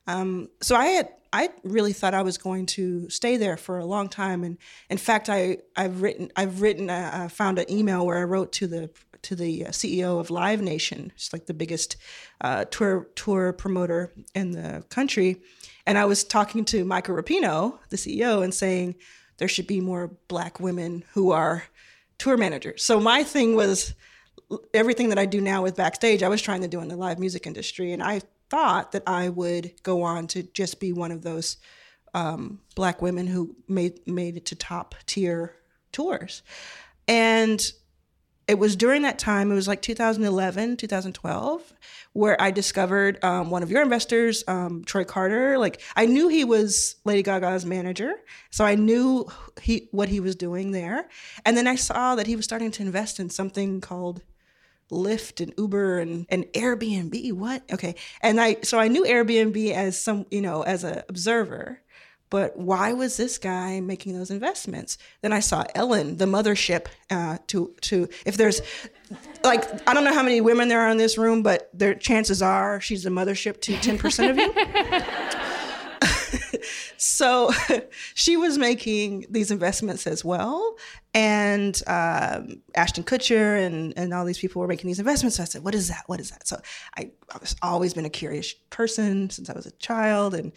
Um, 0.08 0.50
so 0.62 0.76
I 0.76 0.86
had 0.86 1.10
I 1.32 1.50
really 1.64 1.94
thought 1.94 2.14
I 2.14 2.24
was 2.24 2.38
going 2.38 2.66
to 2.68 3.10
stay 3.10 3.38
there 3.38 3.56
for 3.56 3.78
a 3.78 3.86
long 3.86 4.10
time, 4.10 4.44
and 4.44 4.58
in 4.90 4.98
fact, 4.98 5.30
I 5.30 5.60
I've 5.76 6.02
written 6.02 6.32
I've 6.36 6.62
written 6.62 6.90
uh, 6.90 7.12
uh, 7.14 7.30
found 7.30 7.60
an 7.60 7.70
email 7.70 8.06
where 8.06 8.18
I 8.18 8.24
wrote 8.24 8.52
to 8.54 8.68
the 8.68 8.90
to 9.22 9.36
the 9.36 9.66
uh, 9.66 9.70
CEO 9.70 10.20
of 10.20 10.30
Live 10.30 10.62
Nation, 10.62 11.12
it's 11.16 11.34
like 11.34 11.46
the 11.46 11.54
biggest 11.54 11.98
uh, 12.42 12.66
tour 12.66 13.08
tour 13.16 13.54
promoter 13.54 14.12
in 14.34 14.52
the 14.52 14.84
country, 14.90 15.42
and 15.86 15.98
I 15.98 16.06
was 16.06 16.24
talking 16.24 16.66
to 16.66 16.84
Michael 16.84 17.16
Rapino, 17.16 17.78
the 17.90 17.98
CEO, 17.98 18.44
and 18.44 18.54
saying 18.54 18.96
there 19.38 19.48
should 19.48 19.68
be 19.68 19.82
more 19.82 20.12
Black 20.28 20.60
women 20.60 21.04
who 21.14 21.32
are 21.32 21.66
tour 22.18 22.38
managers. 22.38 22.84
So 22.84 23.00
my 23.00 23.24
thing 23.24 23.56
was 23.56 23.94
everything 24.74 25.10
that 25.10 25.20
I 25.20 25.26
do 25.26 25.42
now 25.42 25.62
with 25.62 25.76
backstage, 25.76 26.24
I 26.24 26.28
was 26.28 26.42
trying 26.42 26.62
to 26.62 26.68
do 26.68 26.80
in 26.82 26.88
the 26.88 26.98
live 26.98 27.20
music 27.20 27.46
industry, 27.46 27.94
and 27.94 28.02
I 28.02 28.22
thought 28.50 28.92
that 28.92 29.04
I 29.08 29.30
would 29.30 29.74
go 29.84 30.04
on 30.04 30.28
to 30.28 30.44
just 30.44 30.80
be 30.80 30.92
one 30.92 31.12
of 31.12 31.22
those 31.22 31.58
um, 32.14 32.60
black 32.76 33.02
women 33.02 33.28
who 33.28 33.56
made 33.68 34.08
made 34.08 34.38
it 34.38 34.46
to 34.48 34.56
top 34.56 34.96
tier 35.06 35.56
tours, 35.92 36.42
and 37.08 37.72
it 38.50 38.58
was 38.58 38.76
during 38.76 39.04
that 39.04 39.20
time, 39.20 39.52
it 39.52 39.56
was 39.56 39.68
like 39.68 39.84
2011, 39.84 40.78
2012, 40.78 41.74
where 42.14 42.42
I 42.42 42.50
discovered 42.50 43.24
um, 43.24 43.52
one 43.52 43.62
of 43.62 43.70
your 43.70 43.84
investors, 43.84 44.44
um, 44.48 44.84
Troy 44.86 45.04
Carter. 45.04 45.60
Like 45.60 45.82
I 45.96 46.08
knew 46.08 46.30
he 46.30 46.44
was 46.44 46.96
Lady 47.06 47.22
Gaga's 47.22 47.64
manager, 47.64 48.12
so 48.50 48.66
I 48.66 48.74
knew 48.74 49.28
he 49.62 49.88
what 49.92 50.10
he 50.10 50.20
was 50.20 50.36
doing 50.36 50.72
there. 50.72 51.10
And 51.46 51.56
then 51.56 51.68
I 51.68 51.76
saw 51.76 52.16
that 52.16 52.26
he 52.26 52.36
was 52.36 52.44
starting 52.44 52.72
to 52.72 52.82
invest 52.82 53.20
in 53.20 53.30
something 53.30 53.82
called 53.82 54.24
Lyft 54.92 55.42
and 55.42 55.54
Uber 55.58 56.00
and, 56.00 56.26
and 56.30 56.46
Airbnb. 56.54 57.34
What? 57.34 57.64
Okay. 57.72 57.96
And 58.22 58.40
I 58.40 58.58
so 58.64 58.80
I 58.80 58.88
knew 58.88 59.04
Airbnb 59.04 59.72
as 59.72 60.00
some, 60.00 60.26
you 60.32 60.42
know, 60.42 60.64
as 60.64 60.84
an 60.84 61.04
observer 61.10 61.82
but 62.30 62.58
why 62.58 62.94
was 62.94 63.18
this 63.18 63.38
guy 63.38 63.80
making 63.80 64.14
those 64.14 64.30
investments? 64.30 64.98
Then 65.22 65.34
I 65.34 65.40
saw 65.40 65.64
Ellen, 65.74 66.18
the 66.18 66.26
mothership. 66.26 66.88
Uh, 67.10 67.38
to 67.48 67.74
to 67.82 68.08
if 68.26 68.38
there's 68.38 68.62
like 69.44 69.64
I 69.88 69.96
don't 69.96 70.04
know 70.04 70.14
how 70.14 70.22
many 70.22 70.42
women 70.42 70.68
there 70.68 70.82
are 70.82 70.90
in 70.90 70.98
this 70.98 71.18
room, 71.18 71.42
but 71.42 71.70
their 71.74 71.96
chances 71.96 72.42
are 72.42 72.80
she's 72.80 73.04
the 73.04 73.10
mothership 73.10 73.62
to 73.62 73.76
ten 73.78 73.98
percent 73.98 74.32
of 74.32 74.38
you. 74.38 74.54
so 76.98 77.52
she 78.14 78.38
was 78.38 78.58
making 78.58 79.26
these 79.30 79.52
investments 79.52 80.08
as 80.08 80.24
well. 80.24 80.76
And 81.14 81.82
um, 81.88 82.62
Ashton 82.76 83.04
Kutcher 83.04 83.66
and, 83.66 83.94
and 83.98 84.14
all 84.14 84.26
these 84.26 84.38
people 84.38 84.62
were 84.62 84.68
making 84.68 84.88
these 84.88 85.00
investments. 85.00 85.38
So 85.38 85.44
I 85.44 85.46
said, 85.46 85.64
What 85.64 85.76
is 85.76 85.88
that? 85.88 86.04
What 86.08 86.20
is 86.20 86.30
that? 86.32 86.48
So 86.48 86.60
I, 86.98 87.12
I've 87.34 87.56
always 87.62 87.94
been 87.94 88.06
a 88.06 88.10
curious 88.10 88.54
person 88.70 89.30
since 89.30 89.50
I 89.50 89.54
was 89.54 89.66
a 89.66 89.72
child. 89.72 90.36
And 90.36 90.54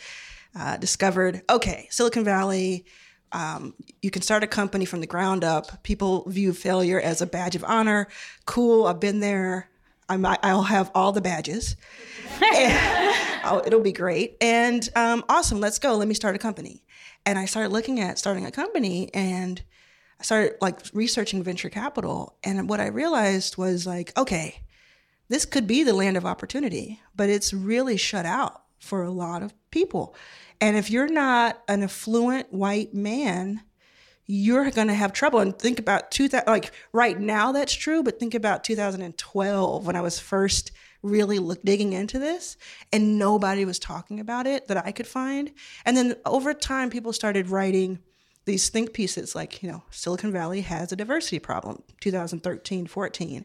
uh, 0.54 0.76
discovered 0.76 1.42
okay, 1.48 1.88
Silicon 1.90 2.24
Valley. 2.24 2.84
Um, 3.32 3.74
you 4.02 4.10
can 4.10 4.20
start 4.20 4.44
a 4.44 4.46
company 4.46 4.84
from 4.84 5.00
the 5.00 5.06
ground 5.06 5.42
up. 5.42 5.82
People 5.82 6.28
view 6.28 6.52
failure 6.52 7.00
as 7.00 7.22
a 7.22 7.26
badge 7.26 7.56
of 7.56 7.64
honor. 7.64 8.08
Cool, 8.44 8.86
I've 8.86 9.00
been 9.00 9.20
there. 9.20 9.70
I'm, 10.12 10.26
I'll 10.26 10.62
have 10.62 10.90
all 10.94 11.12
the 11.12 11.20
badges. 11.20 11.76
oh, 12.40 13.62
it'll 13.66 13.80
be 13.80 13.92
great. 13.92 14.36
And 14.40 14.88
um, 14.94 15.24
awesome, 15.28 15.60
let's 15.60 15.78
go. 15.78 15.96
Let 15.96 16.08
me 16.08 16.14
start 16.14 16.36
a 16.36 16.38
company. 16.38 16.84
And 17.24 17.38
I 17.38 17.46
started 17.46 17.72
looking 17.72 18.00
at 18.00 18.18
starting 18.18 18.44
a 18.44 18.50
company 18.50 19.10
and 19.14 19.62
I 20.20 20.24
started 20.24 20.56
like 20.60 20.80
researching 20.92 21.42
venture 21.42 21.70
capital. 21.70 22.36
And 22.44 22.68
what 22.68 22.80
I 22.80 22.88
realized 22.88 23.56
was 23.56 23.86
like, 23.86 24.16
okay, 24.18 24.62
this 25.28 25.46
could 25.46 25.66
be 25.66 25.82
the 25.82 25.94
land 25.94 26.16
of 26.16 26.26
opportunity, 26.26 27.00
but 27.16 27.30
it's 27.30 27.54
really 27.54 27.96
shut 27.96 28.26
out 28.26 28.62
for 28.78 29.02
a 29.02 29.10
lot 29.10 29.42
of 29.42 29.54
people. 29.70 30.14
And 30.60 30.76
if 30.76 30.90
you're 30.90 31.08
not 31.08 31.62
an 31.68 31.82
affluent 31.82 32.52
white 32.52 32.92
man, 32.92 33.62
you're 34.34 34.70
going 34.70 34.88
to 34.88 34.94
have 34.94 35.12
trouble. 35.12 35.40
And 35.40 35.58
think 35.58 35.78
about 35.78 36.10
two 36.10 36.26
that 36.28 36.46
like 36.46 36.72
right 36.94 37.20
now 37.20 37.52
that's 37.52 37.74
true, 37.74 38.02
but 38.02 38.18
think 38.18 38.34
about 38.34 38.64
2012 38.64 39.86
when 39.86 39.94
I 39.94 40.00
was 40.00 40.18
first 40.18 40.72
really 41.02 41.38
look, 41.38 41.62
digging 41.62 41.92
into 41.92 42.18
this 42.18 42.56
and 42.94 43.18
nobody 43.18 43.66
was 43.66 43.78
talking 43.78 44.20
about 44.20 44.46
it 44.46 44.68
that 44.68 44.86
I 44.86 44.90
could 44.90 45.06
find. 45.06 45.52
And 45.84 45.98
then 45.98 46.14
over 46.24 46.54
time 46.54 46.88
people 46.88 47.12
started 47.12 47.50
writing 47.50 47.98
these 48.46 48.70
think 48.70 48.94
pieces 48.94 49.34
like, 49.34 49.62
you 49.62 49.70
know, 49.70 49.82
Silicon 49.90 50.32
Valley 50.32 50.62
has 50.62 50.92
a 50.92 50.96
diversity 50.96 51.38
problem, 51.38 51.82
2013, 52.00 52.86
14. 52.86 53.44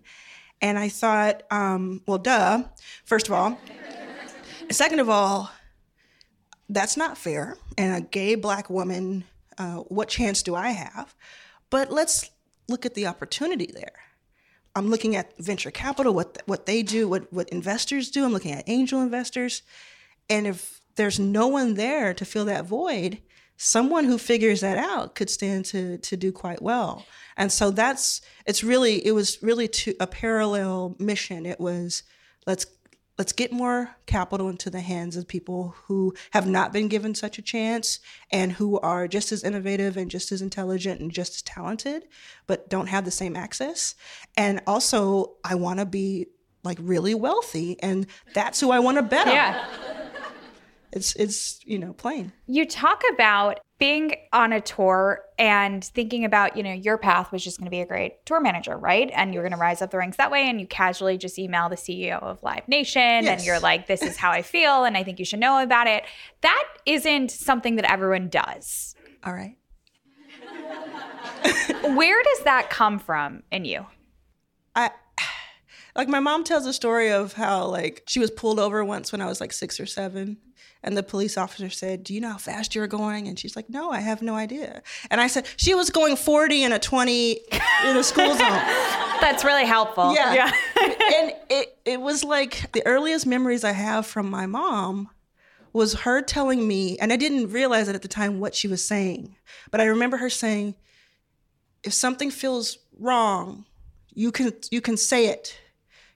And 0.61 0.79
I 0.79 0.87
thought, 0.87 1.43
um, 1.51 2.01
well, 2.07 2.17
duh, 2.17 2.63
first 3.03 3.27
of 3.27 3.33
all. 3.33 3.59
Second 4.71 5.01
of 5.01 5.09
all, 5.09 5.51
that's 6.69 6.95
not 6.95 7.17
fair. 7.17 7.57
And 7.77 7.93
a 7.93 8.07
gay 8.07 8.35
black 8.35 8.69
woman, 8.69 9.25
uh, 9.57 9.77
what 9.77 10.09
chance 10.09 10.43
do 10.43 10.55
I 10.55 10.69
have? 10.69 11.15
But 11.69 11.91
let's 11.91 12.29
look 12.67 12.85
at 12.85 12.93
the 12.93 13.07
opportunity 13.07 13.71
there. 13.73 13.93
I'm 14.75 14.89
looking 14.89 15.15
at 15.15 15.35
venture 15.37 15.71
capital, 15.71 16.13
what 16.13 16.41
what 16.45 16.65
they 16.65 16.83
do, 16.83 17.07
what 17.07 17.31
what 17.33 17.49
investors 17.49 18.11
do. 18.11 18.23
I'm 18.23 18.33
looking 18.33 18.51
at 18.51 18.63
angel 18.67 19.01
investors, 19.01 19.63
and 20.29 20.45
if 20.45 20.81
there's 20.95 21.19
no 21.19 21.47
one 21.47 21.73
there 21.73 22.13
to 22.13 22.25
fill 22.25 22.45
that 22.45 22.65
void, 22.65 23.19
someone 23.57 24.05
who 24.05 24.19
figures 24.19 24.61
that 24.61 24.77
out 24.77 25.15
could 25.15 25.29
stand 25.29 25.65
to 25.65 25.97
to 25.97 26.15
do 26.15 26.31
quite 26.31 26.61
well. 26.61 27.05
And 27.35 27.51
so 27.51 27.71
that's 27.71 28.21
it's 28.45 28.63
really 28.63 29.05
it 29.05 29.13
was 29.13 29.41
really 29.41 29.67
to 29.67 29.95
a 29.99 30.07
parallel 30.07 30.95
mission. 30.99 31.45
It 31.45 31.59
was 31.59 32.03
let's 32.45 32.65
let's 33.17 33.33
get 33.33 33.51
more 33.51 33.95
capital 34.05 34.49
into 34.49 34.69
the 34.69 34.81
hands 34.81 35.15
of 35.15 35.27
people 35.27 35.75
who 35.85 36.13
have 36.31 36.47
not 36.47 36.71
been 36.71 36.87
given 36.87 37.15
such 37.15 37.37
a 37.37 37.41
chance 37.41 37.99
and 38.31 38.51
who 38.53 38.79
are 38.79 39.07
just 39.07 39.31
as 39.31 39.43
innovative 39.43 39.97
and 39.97 40.11
just 40.11 40.31
as 40.31 40.41
intelligent 40.41 41.01
and 41.01 41.11
just 41.11 41.35
as 41.35 41.41
talented 41.41 42.07
but 42.45 42.69
don't 42.69 42.87
have 42.87 43.05
the 43.05 43.11
same 43.11 43.35
access. 43.35 43.95
And 44.35 44.61
also 44.67 45.33
i 45.43 45.55
want 45.55 45.79
to 45.79 45.85
be 45.85 46.27
like 46.63 46.77
really 46.81 47.15
wealthy 47.15 47.81
and 47.81 48.07
that's 48.33 48.59
who 48.59 48.71
i 48.71 48.79
want 48.79 48.97
to 48.97 49.03
bet 49.03 49.27
yeah. 49.27 49.65
on 49.65 49.97
it's 50.91 51.15
it's 51.15 51.59
you 51.65 51.79
know 51.79 51.93
plain. 51.93 52.31
You 52.47 52.65
talk 52.65 53.01
about 53.13 53.59
being 53.79 54.15
on 54.33 54.53
a 54.53 54.61
tour 54.61 55.23
and 55.37 55.83
thinking 55.83 56.25
about, 56.25 56.57
you 56.57 56.63
know, 56.63 56.73
your 56.73 56.97
path 56.97 57.31
was 57.31 57.43
just 57.43 57.59
going 57.59 57.65
to 57.65 57.71
be 57.71 57.81
a 57.81 57.85
great 57.85 58.25
tour 58.25 58.39
manager, 58.41 58.75
right? 58.75 59.11
And 59.13 59.33
you're 59.33 59.43
going 59.43 59.53
to 59.53 59.57
rise 59.57 59.83
up 59.83 59.91
the 59.91 59.99
ranks 59.99 60.17
that 60.17 60.31
way. 60.31 60.49
And 60.49 60.59
you 60.59 60.65
casually 60.65 61.17
just 61.17 61.37
email 61.37 61.69
the 61.69 61.75
CEO 61.75 62.21
of 62.21 62.41
Live 62.41 62.67
Nation 62.67 63.01
yes. 63.01 63.27
and 63.39 63.45
you're 63.45 63.59
like, 63.59 63.85
this 63.85 64.01
is 64.01 64.17
how 64.17 64.31
I 64.31 64.41
feel. 64.43 64.83
And 64.83 64.97
I 64.97 65.03
think 65.03 65.19
you 65.19 65.25
should 65.25 65.39
know 65.39 65.61
about 65.61 65.85
it. 65.85 66.05
That 66.41 66.63
isn't 66.87 67.29
something 67.29 67.75
that 67.75 67.89
everyone 67.89 68.29
does. 68.29 68.95
All 69.23 69.33
right. 69.33 69.57
Where 71.95 72.23
does 72.23 72.43
that 72.45 72.69
come 72.71 72.97
from 72.97 73.43
in 73.51 73.65
you? 73.65 73.85
I 74.75 74.89
like 75.95 76.07
my 76.07 76.19
mom 76.19 76.43
tells 76.43 76.65
a 76.65 76.73
story 76.73 77.11
of 77.11 77.33
how 77.33 77.65
like 77.65 78.03
she 78.07 78.19
was 78.19 78.31
pulled 78.31 78.59
over 78.59 78.83
once 78.83 79.11
when 79.11 79.21
I 79.21 79.27
was 79.27 79.39
like 79.39 79.53
six 79.53 79.79
or 79.79 79.85
seven 79.85 80.37
and 80.87 80.95
the 80.95 81.03
police 81.03 81.37
officer 81.37 81.69
said, 81.69 82.05
Do 82.05 82.13
you 82.13 82.21
know 82.21 82.31
how 82.31 82.37
fast 82.37 82.73
you're 82.73 82.87
going? 82.87 83.27
And 83.27 83.37
she's 83.37 83.57
like, 83.57 83.69
No, 83.69 83.91
I 83.91 83.99
have 83.99 84.21
no 84.21 84.35
idea. 84.35 84.81
And 85.11 85.19
I 85.19 85.27
said, 85.27 85.45
She 85.57 85.75
was 85.75 85.89
going 85.89 86.15
40 86.15 86.63
in 86.63 86.71
a 86.71 86.79
20 86.79 87.31
in 87.33 87.97
a 87.97 88.03
school 88.03 88.27
zone. 88.37 88.61
That's 89.19 89.43
really 89.43 89.65
helpful. 89.65 90.15
Yeah. 90.15 90.33
yeah. 90.33 90.51
and 90.81 91.33
it, 91.49 91.77
it 91.83 91.99
was 91.99 92.23
like 92.23 92.71
the 92.71 92.85
earliest 92.87 93.27
memories 93.27 93.65
I 93.65 93.73
have 93.73 94.07
from 94.07 94.29
my 94.29 94.45
mom 94.45 95.09
was 95.73 95.93
her 95.93 96.21
telling 96.21 96.65
me, 96.65 96.97
and 96.99 97.11
I 97.11 97.17
didn't 97.17 97.51
realize 97.51 97.89
it 97.89 97.95
at 97.95 98.01
the 98.01 98.07
time 98.07 98.39
what 98.39 98.55
she 98.55 98.69
was 98.69 98.83
saying, 98.83 99.35
but 99.69 99.81
I 99.81 99.85
remember 99.85 100.15
her 100.17 100.29
saying, 100.29 100.75
if 101.83 101.93
something 101.93 102.31
feels 102.31 102.77
wrong, 102.97 103.65
you 104.13 104.31
can 104.31 104.53
you 104.71 104.79
can 104.79 104.95
say 104.95 105.27
it 105.27 105.59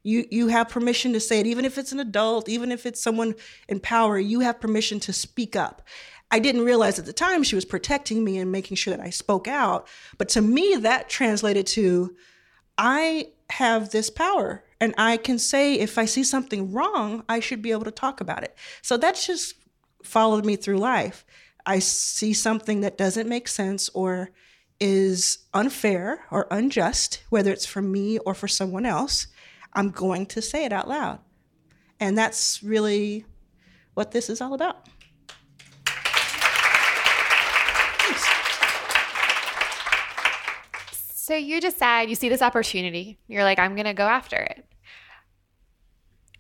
you 0.04 0.26
you 0.30 0.48
have 0.48 0.70
permission 0.70 1.14
to 1.14 1.20
say 1.20 1.40
it. 1.40 1.48
Even 1.48 1.66
if 1.66 1.78
it's 1.78 1.92
an 1.92 2.00
adult 2.00 2.50
even 2.50 2.72
if 2.72 2.86
it's 2.86 3.02
someone 3.02 3.36
in 3.68 3.80
power 3.80 4.18
you 4.18 4.42
have 4.42 4.60
permission 4.60 5.00
to 5.02 5.14
speak 5.14 5.56
up. 5.56 5.82
I 6.34 6.40
didn't 6.40 6.64
realize 6.64 6.98
at 6.98 7.06
the 7.06 7.14
time 7.14 7.44
she 7.44 7.56
was 7.56 7.66
protecting 7.66 8.24
me 8.24 8.38
and 8.38 8.52
making 8.52 8.78
sure 8.78 8.96
that 8.96 9.06
i 9.06 9.10
spoke 9.10 9.48
out 9.48 9.88
but 10.18 10.30
to 10.30 10.42
me 10.42 10.78
that 10.78 11.10
translated 11.10 11.68
to 11.68 12.16
i 12.78 13.28
have 13.50 13.90
this 13.90 14.10
power 14.10 14.64
and 14.80 14.96
i 14.98 15.18
can 15.18 15.38
say 15.38 15.74
if 15.74 15.98
i 15.98 16.06
see 16.06 16.24
something 16.24 16.72
wrong 16.72 17.24
i 17.28 17.42
should 17.42 17.62
be 17.62 17.72
able 17.72 17.84
to 17.84 17.92
talk 17.92 18.22
about 18.22 18.44
it. 18.44 18.58
So 18.82 18.98
that's 18.98 19.28
just 19.28 19.56
followed 20.04 20.46
me 20.46 20.56
through 20.56 20.78
life. 20.78 21.26
I 21.66 21.80
see 21.80 22.34
something 22.34 22.82
that 22.82 22.98
doesn't 22.98 23.30
make 23.30 23.48
sense 23.48 23.90
or 23.90 24.32
is 24.80 25.40
unfair 25.54 26.26
or 26.32 26.48
unjust 26.50 27.22
whether 27.30 27.52
it's 27.52 27.68
for 27.68 27.84
me 27.84 28.18
or 28.20 28.34
for 28.34 28.48
someone 28.48 28.86
else 28.86 29.28
I'm 29.74 29.90
going 29.90 30.26
to 30.28 30.42
say 30.42 30.66
it 30.66 30.74
out 30.74 30.88
loud. 30.88 31.20
And 32.00 32.18
that's 32.18 32.62
really 32.64 33.26
what 33.94 34.12
this 34.12 34.30
is 34.30 34.42
all 34.42 34.54
about. 34.54 34.88
So 41.14 41.36
you 41.36 41.62
decide, 41.62 42.10
you 42.10 42.16
see 42.16 42.28
this 42.28 42.42
opportunity, 42.42 43.18
you're 43.28 43.44
like, 43.44 43.60
I'm 43.60 43.76
going 43.76 43.86
to 43.86 43.94
go 43.94 44.08
after 44.08 44.36
it. 44.36 44.66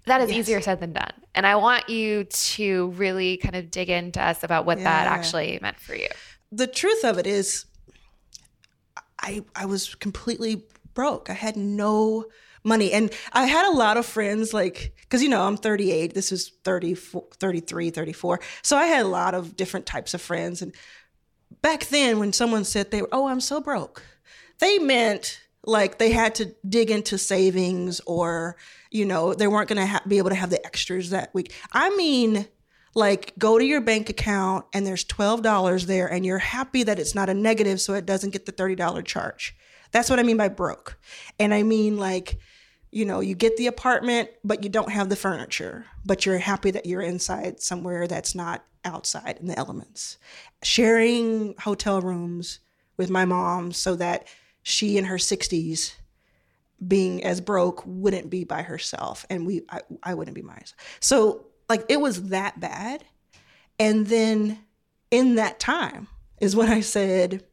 That 0.05 0.19
is 0.21 0.29
yes. 0.31 0.39
easier 0.39 0.59
said 0.61 0.79
than 0.79 0.93
done. 0.93 1.13
And 1.35 1.45
I 1.45 1.55
want 1.55 1.87
you 1.87 2.25
to 2.25 2.87
really 2.97 3.37
kind 3.37 3.55
of 3.55 3.69
dig 3.69 3.89
into 3.89 4.21
us 4.21 4.43
about 4.43 4.65
what 4.65 4.79
yeah. 4.79 4.85
that 4.85 5.07
actually 5.07 5.59
meant 5.61 5.79
for 5.79 5.95
you. 5.95 6.07
The 6.51 6.67
truth 6.67 7.05
of 7.05 7.17
it 7.19 7.27
is, 7.27 7.65
I, 9.21 9.43
I 9.55 9.65
was 9.65 9.95
completely 9.95 10.65
broke. 10.93 11.29
I 11.29 11.33
had 11.33 11.55
no 11.55 12.25
money. 12.63 12.91
And 12.91 13.11
I 13.33 13.45
had 13.45 13.67
a 13.67 13.75
lot 13.75 13.97
of 13.97 14.05
friends, 14.05 14.53
like, 14.53 14.93
because, 15.01 15.21
you 15.23 15.29
know, 15.29 15.43
I'm 15.43 15.57
38, 15.57 16.13
this 16.13 16.31
is 16.31 16.51
34, 16.63 17.27
33, 17.39 17.89
34. 17.89 18.39
So 18.61 18.77
I 18.77 18.85
had 18.85 19.05
a 19.05 19.09
lot 19.09 19.33
of 19.33 19.55
different 19.55 19.85
types 19.85 20.13
of 20.13 20.21
friends. 20.21 20.61
And 20.61 20.73
back 21.61 21.87
then, 21.87 22.19
when 22.19 22.33
someone 22.33 22.63
said 22.63 22.91
they 22.91 23.01
were, 23.01 23.09
oh, 23.11 23.27
I'm 23.27 23.41
so 23.41 23.61
broke, 23.61 24.03
they 24.59 24.79
meant 24.79 25.41
like 25.65 25.97
they 25.97 26.11
had 26.11 26.35
to 26.35 26.55
dig 26.67 26.89
into 26.89 27.17
savings 27.17 27.99
or, 28.07 28.57
you 28.89 29.05
know, 29.05 29.33
they 29.33 29.47
weren't 29.47 29.69
going 29.69 29.79
to 29.79 29.85
ha- 29.85 30.01
be 30.07 30.17
able 30.17 30.29
to 30.29 30.35
have 30.35 30.49
the 30.49 30.65
extras 30.65 31.11
that 31.11 31.33
week. 31.33 31.53
I 31.71 31.95
mean, 31.95 32.47
like 32.93 33.33
go 33.37 33.57
to 33.57 33.65
your 33.65 33.81
bank 33.81 34.09
account 34.09 34.65
and 34.73 34.85
there's 34.85 35.05
$12 35.05 35.85
there 35.85 36.07
and 36.07 36.25
you're 36.25 36.37
happy 36.37 36.83
that 36.83 36.99
it's 36.99 37.15
not 37.15 37.29
a 37.29 37.33
negative 37.33 37.79
so 37.79 37.93
it 37.93 38.05
doesn't 38.05 38.31
get 38.31 38.45
the 38.45 38.51
$30 38.51 39.05
charge. 39.05 39.55
That's 39.91 40.09
what 40.09 40.19
I 40.19 40.23
mean 40.23 40.37
by 40.37 40.49
broke. 40.49 40.97
And 41.39 41.53
I 41.53 41.63
mean 41.63 41.97
like 41.97 42.39
you 42.93 43.05
know, 43.05 43.21
you 43.21 43.35
get 43.35 43.55
the 43.55 43.67
apartment 43.67 44.29
but 44.43 44.63
you 44.63 44.69
don't 44.69 44.91
have 44.91 45.07
the 45.07 45.15
furniture, 45.15 45.85
but 46.05 46.25
you're 46.25 46.37
happy 46.37 46.71
that 46.71 46.85
you're 46.85 47.01
inside 47.01 47.61
somewhere 47.61 48.05
that's 48.05 48.35
not 48.35 48.65
outside 48.83 49.37
in 49.39 49.47
the 49.47 49.57
elements. 49.57 50.17
Sharing 50.61 51.55
hotel 51.59 52.01
rooms 52.01 52.59
with 52.97 53.09
my 53.09 53.23
mom 53.23 53.71
so 53.71 53.95
that 53.95 54.27
she 54.63 54.97
in 54.97 55.05
her 55.05 55.15
60s 55.15 55.93
being 56.85 57.23
as 57.23 57.39
broke 57.39 57.83
wouldn't 57.85 58.29
be 58.29 58.43
by 58.43 58.61
herself 58.63 59.25
and 59.29 59.45
we 59.45 59.61
I, 59.69 59.81
I 60.03 60.13
wouldn't 60.13 60.35
be 60.35 60.41
myself. 60.41 60.75
So 60.99 61.45
like 61.71 61.85
it 61.87 62.01
was 62.01 62.23
that 62.29 62.59
bad. 62.59 63.05
And 63.79 64.07
then 64.07 64.59
in 65.09 65.35
that 65.35 65.57
time 65.57 66.09
is 66.41 66.53
when 66.53 66.69
I 66.69 66.81
said, 66.81 67.45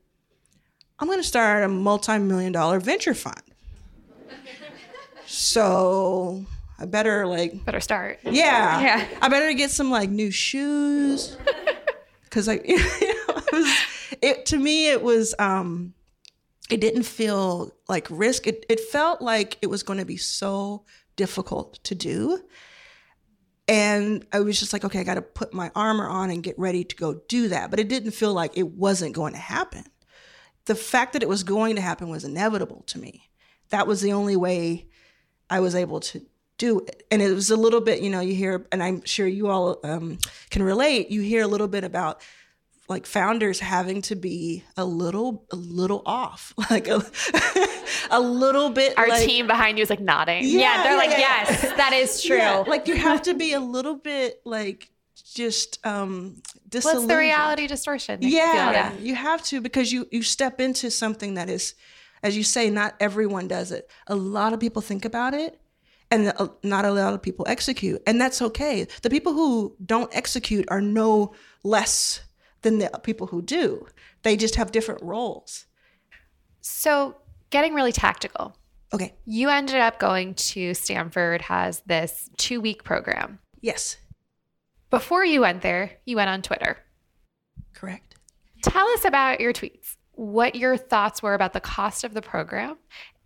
I'm 0.98 1.06
going 1.06 1.20
to 1.20 1.25
start 1.25 1.62
a 1.62 1.68
multi 1.68 2.18
million 2.18 2.50
dollar 2.50 2.80
venture 2.80 3.14
fund. 3.14 3.40
so 5.25 6.44
I 6.80 6.87
better 6.87 7.26
like, 7.28 7.64
Better 7.64 7.80
start. 7.80 8.18
yeah, 8.25 8.80
Yeah. 8.80 9.08
I 9.22 9.28
better 9.28 9.52
get 9.52 9.70
some 9.70 9.88
like 9.90 10.10
new 10.10 10.32
shoes. 10.32 11.37
Cause 12.30 12.48
I, 12.48 12.54
you 12.64 12.76
know, 12.76 13.34
it, 13.37 13.52
was, 13.52 13.76
it 14.20 14.46
to 14.46 14.58
me, 14.58 14.90
it 14.90 15.00
was, 15.00 15.32
um, 15.38 15.94
it 16.68 16.80
didn't 16.80 17.04
feel 17.04 17.72
like 17.88 18.08
risk. 18.10 18.48
It, 18.48 18.66
it 18.68 18.80
felt 18.80 19.22
like 19.22 19.58
it 19.62 19.68
was 19.68 19.84
going 19.84 20.00
to 20.00 20.04
be 20.04 20.16
so 20.16 20.84
difficult 21.14 21.78
to 21.84 21.94
do 21.94 22.42
and 23.68 24.26
I 24.32 24.40
was 24.40 24.58
just 24.58 24.72
like, 24.72 24.84
okay, 24.84 25.00
I 25.00 25.04
got 25.04 25.14
to 25.14 25.22
put 25.22 25.52
my 25.52 25.70
armor 25.75 26.08
on 26.08 26.30
and 26.30 26.42
get 26.42 26.58
ready 26.58 26.84
to 26.84 26.96
go 26.96 27.20
do 27.28 27.48
that. 27.48 27.70
But 27.70 27.78
it 27.78 27.88
didn't 27.88 28.12
feel 28.12 28.32
like 28.32 28.56
it 28.56 28.66
wasn't 28.68 29.14
going 29.14 29.34
to 29.34 29.38
happen. 29.38 29.84
The 30.64 30.75
fact 30.75 31.12
that 31.12 31.22
it 31.22 31.28
was 31.28 31.44
going 31.44 31.76
to 31.76 31.82
happen 31.82 32.08
was 32.08 32.25
inevitable 32.25 32.82
to 32.87 32.98
me. 32.98 33.28
That 33.68 33.87
was 33.87 34.00
the 34.00 34.12
only 34.12 34.37
way 34.37 34.88
I 35.50 35.60
was 35.60 35.75
able 35.75 36.00
to 36.00 36.22
do 36.56 36.80
it. 36.80 37.06
And 37.10 37.20
it 37.20 37.32
was 37.32 37.50
a 37.50 37.56
little 37.56 37.80
bit, 37.82 38.00
you 38.00 38.10
know, 38.10 38.20
you 38.20 38.34
hear, 38.34 38.66
and 38.72 38.82
I'm 38.82 39.04
sure 39.04 39.26
you 39.26 39.48
all 39.48 39.78
um, 39.84 40.18
can 40.50 40.62
relate, 40.62 41.10
you 41.10 41.20
hear 41.20 41.42
a 41.42 41.46
little 41.46 41.68
bit 41.68 41.84
about 41.84 42.22
like 42.88 43.04
founders 43.04 43.61
having 43.61 44.00
to 44.02 44.16
be 44.16 44.64
a 44.76 44.85
little 44.85 45.45
a 45.52 45.57
little 45.57 46.02
off 46.07 46.54
like 46.71 46.88
a, 46.88 47.04
a 48.11 48.21
little 48.21 48.71
bit 48.71 48.97
Our 48.99 49.09
like, 49.09 49.26
team 49.26 49.47
behind 49.47 49.78
you 49.78 49.83
is 49.83 49.90
like 49.90 50.00
nodding. 50.00 50.45
Yeah. 50.45 50.59
Yeah, 50.61 50.83
they're 50.83 50.97
like, 50.97 51.11
yeah. 51.11 51.18
yes, 51.18 51.61
that 51.76 51.92
is 51.92 52.23
true. 52.25 52.37
Yeah, 52.37 52.64
like 52.66 52.88
you 52.88 52.97
have 52.97 53.23
to 53.23 53.35
be 53.35 53.52
a 53.52 53.61
little 53.61 53.97
bit 53.97 54.40
like 54.45 54.90
just 55.35 55.85
um 55.87 56.40
What's 56.73 57.07
the 57.07 57.16
reality 57.16 57.66
distortion? 57.66 58.18
Yeah, 58.23 58.92
you 58.99 59.14
have 59.14 59.42
to 59.45 59.61
because 59.61 59.92
you 59.92 60.07
you 60.11 60.23
step 60.23 60.61
into 60.61 60.90
something 60.90 61.35
that 61.35 61.49
is, 61.49 61.75
as 62.23 62.37
you 62.37 62.42
say, 62.42 62.71
not 62.71 62.95
everyone 63.00 63.49
does 63.49 63.73
it. 63.73 63.90
A 64.07 64.14
lot 64.14 64.52
of 64.52 64.61
people 64.61 64.83
think 64.83 65.07
about 65.07 65.33
it, 65.33 65.59
and 66.11 66.33
not 66.62 66.85
a 66.85 66.90
lot 66.90 67.14
of 67.14 67.23
people 67.23 67.47
execute, 67.49 68.02
and 68.07 68.21
that's 68.21 68.42
okay. 68.42 68.87
The 69.02 69.09
people 69.09 69.33
who 69.33 69.76
don't 69.85 70.14
execute 70.14 70.66
are 70.68 70.83
no 70.83 71.35
less 71.64 72.21
than 72.62 72.79
the 72.79 72.91
people 73.03 73.29
who 73.29 73.43
do. 73.43 73.87
They 74.23 74.37
just 74.37 74.57
have 74.57 74.73
different 74.73 75.03
roles. 75.03 75.67
So, 76.61 77.17
getting 77.50 77.75
really 77.75 77.93
tactical. 77.93 78.57
Okay. 78.93 79.15
You 79.27 79.49
ended 79.49 79.77
up 79.77 79.99
going 79.99 80.35
to 80.35 80.75
Stanford 80.75 81.43
has 81.43 81.83
this 81.87 82.31
2-week 82.38 82.85
program. 82.85 83.38
Yes. 83.61 83.97
Before 84.91 85.25
you 85.25 85.43
went 85.43 85.62
there, 85.62 85.93
you 86.07 86.17
went 86.17 86.31
on 86.31 86.43
Twitter. 86.43 86.79
Correct. 87.75 88.15
Tell 88.62 88.87
us 88.88 89.05
about 89.05 89.41
your 89.41 89.53
tweets. 89.53 89.97
What 90.12 90.55
your 90.57 90.77
thoughts 90.77 91.23
were 91.23 91.35
about 91.35 91.53
the 91.53 91.61
cost 91.61 92.03
of 92.03 92.15
the 92.15 92.23
program 92.23 92.77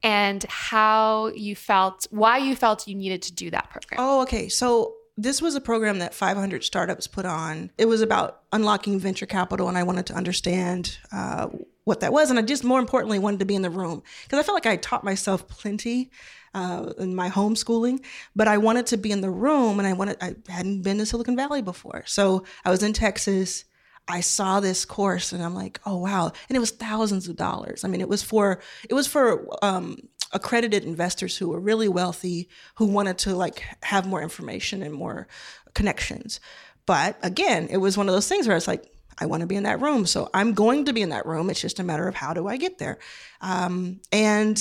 and 0.03 0.43
how 0.45 1.29
you 1.29 1.55
felt, 1.55 2.07
why 2.11 2.39
you 2.39 2.57
felt 2.57 2.87
you 2.89 2.95
needed 2.95 3.23
to 3.23 3.33
do 3.33 3.51
that 3.51 3.71
program. 3.71 3.99
Oh, 3.99 4.23
okay. 4.23 4.49
So 4.49 4.95
this 5.17 5.43
was 5.43 5.55
a 5.55 5.61
program 5.61 5.99
that 5.99 6.15
500 6.15 6.65
startups 6.65 7.07
put 7.07 7.27
on. 7.27 7.71
It 7.77 7.87
was 7.87 8.01
about 8.01 8.43
unlocking 8.53 8.99
venture 8.99 9.27
capital, 9.27 9.69
and 9.69 9.77
I 9.77 9.83
wanted 9.83 10.07
to 10.07 10.15
understand 10.15 10.99
uh, 11.13 11.49
what 11.85 12.01
that 12.01 12.13
was. 12.13 12.31
And 12.31 12.39
I 12.39 12.43
just, 12.43 12.65
more 12.65 12.79
importantly, 12.79 13.19
wanted 13.19 13.41
to 13.41 13.45
be 13.47 13.55
in 13.55 13.63
the 13.63 13.71
room 13.71 14.03
because 14.25 14.39
I 14.39 14.43
felt 14.43 14.57
like 14.57 14.67
I 14.67 14.77
taught 14.77 15.05
myself 15.05 15.47
plenty 15.49 16.11
uh, 16.55 16.93
in 16.99 17.15
my 17.15 17.29
homeschooling, 17.29 18.05
but 18.35 18.49
I 18.49 18.59
wanted 18.59 18.87
to 18.87 18.97
be 18.97 19.11
in 19.11 19.21
the 19.21 19.31
room, 19.31 19.79
and 19.79 19.87
I 19.87 19.93
wanted 19.93 20.17
I 20.21 20.35
hadn't 20.49 20.83
been 20.83 20.99
to 20.99 21.07
Silicon 21.07 21.37
Valley 21.37 21.63
before, 21.63 22.05
so 22.07 22.45
I 22.65 22.71
was 22.71 22.83
in 22.83 22.93
Texas. 22.93 23.65
I 24.09 24.21
saw 24.21 24.59
this 24.59 24.85
course 24.85 25.31
and 25.31 25.45
I'm 25.45 25.55
like, 25.55 25.81
oh 25.87 25.99
wow! 25.99 26.33
And 26.49 26.57
it 26.57 26.61
was 26.61 26.73
thousands 26.73 27.29
of 27.29 27.37
dollars. 27.37 27.85
I 27.85 27.89
mean, 27.89 28.01
it 28.01 28.09
was 28.09 28.23
for 28.23 28.61
it 28.89 28.95
was 28.95 29.07
for 29.07 29.47
um, 29.65 29.97
accredited 30.33 30.85
investors 30.85 31.37
who 31.37 31.49
were 31.49 31.61
really 31.61 31.89
wealthy 31.89 32.49
who 32.77 32.87
wanted 32.87 33.19
to 33.19 33.35
like 33.35 33.65
have 33.83 34.07
more 34.07 34.23
information 34.23 34.83
and 34.83 34.95
more 34.95 35.29
connections. 35.75 36.41
But 36.87 37.17
again, 37.23 37.69
it 37.71 37.77
was 37.77 37.97
one 37.97 38.09
of 38.09 38.15
those 38.15 38.29
things 38.29 38.49
where 38.49 38.57
it's 38.57 38.69
like, 38.69 38.85
I 39.19 39.27
want 39.27 39.43
to 39.43 39.47
be 39.47 39.57
in 39.57 39.65
that 39.65 39.81
room, 39.81 40.07
so 40.07 40.31
I'm 40.33 40.55
going 40.55 40.87
to 40.87 40.93
be 40.93 41.03
in 41.03 41.11
that 41.11 41.27
room. 41.27 41.51
It's 41.51 41.61
just 41.61 41.79
a 41.79 41.85
matter 41.85 42.09
of 42.09 42.15
how 42.15 42.33
do 42.33 42.49
I 42.49 42.57
get 42.57 42.79
there. 42.79 42.99
Um, 43.41 44.01
and 44.11 44.61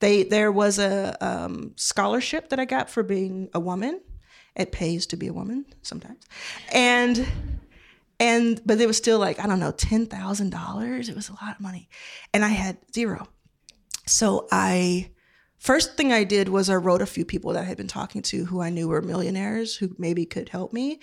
they 0.00 0.24
there 0.24 0.50
was 0.50 0.80
a 0.80 1.16
um, 1.20 1.72
scholarship 1.76 2.48
that 2.48 2.58
I 2.58 2.64
got 2.64 2.90
for 2.90 3.04
being 3.04 3.48
a 3.54 3.60
woman. 3.60 4.00
It 4.56 4.72
pays 4.72 5.06
to 5.06 5.16
be 5.16 5.28
a 5.28 5.32
woman 5.32 5.64
sometimes, 5.82 6.26
and 6.72 7.26
and 8.18 8.60
but 8.66 8.80
it 8.80 8.86
was 8.86 8.96
still 8.96 9.20
like 9.20 9.38
I 9.38 9.46
don't 9.46 9.60
know 9.60 9.70
ten 9.70 10.06
thousand 10.06 10.50
dollars. 10.50 11.08
It 11.08 11.14
was 11.14 11.28
a 11.28 11.34
lot 11.34 11.54
of 11.54 11.60
money, 11.60 11.88
and 12.34 12.44
I 12.44 12.48
had 12.48 12.78
zero. 12.92 13.28
So 14.06 14.48
I 14.50 15.11
first 15.62 15.96
thing 15.96 16.12
I 16.12 16.24
did 16.24 16.48
was 16.48 16.68
I 16.68 16.74
wrote 16.74 17.02
a 17.02 17.06
few 17.06 17.24
people 17.24 17.52
that 17.52 17.60
I 17.60 17.64
had 17.64 17.76
been 17.76 17.86
talking 17.86 18.20
to 18.22 18.46
who 18.46 18.60
I 18.60 18.68
knew 18.68 18.88
were 18.88 19.00
millionaires 19.00 19.76
who 19.76 19.94
maybe 19.96 20.26
could 20.26 20.48
help 20.48 20.72
me. 20.72 20.98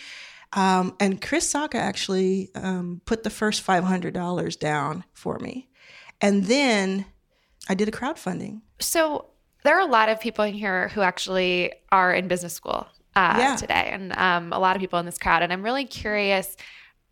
Um, 0.52 0.96
and 1.00 1.22
Chris 1.22 1.52
Sacca 1.52 1.76
actually 1.76 2.50
um, 2.56 3.02
put 3.06 3.24
the 3.24 3.30
first 3.30 3.62
five 3.62 3.84
hundred 3.86 4.14
dollars 4.14 4.56
down 4.56 5.06
for 5.14 5.40
me, 5.40 5.70
and 6.20 6.46
then 6.46 7.06
I 7.70 7.76
did 7.76 7.88
a 7.88 7.92
crowdfunding. 7.92 8.62
So 8.80 9.28
there 9.64 9.78
are 9.78 9.88
a 9.88 9.92
lot 9.92 10.10
of 10.10 10.20
people 10.20 10.44
in 10.44 10.54
here 10.54 10.90
who 10.90 11.02
actually 11.02 11.72
are 11.92 12.14
in 12.14 12.28
business 12.28 12.54
school 12.54 12.88
uh, 13.16 13.36
Yeah. 13.38 13.56
today, 13.56 13.90
and 13.92 14.12
um, 14.18 14.52
a 14.52 14.60
lot 14.60 14.76
of 14.76 14.82
people 14.82 15.00
in 15.00 15.06
this 15.06 15.20
crowd. 15.20 15.44
And 15.44 15.54
I'm 15.54 15.64
really 15.64 15.86
curious. 15.86 16.58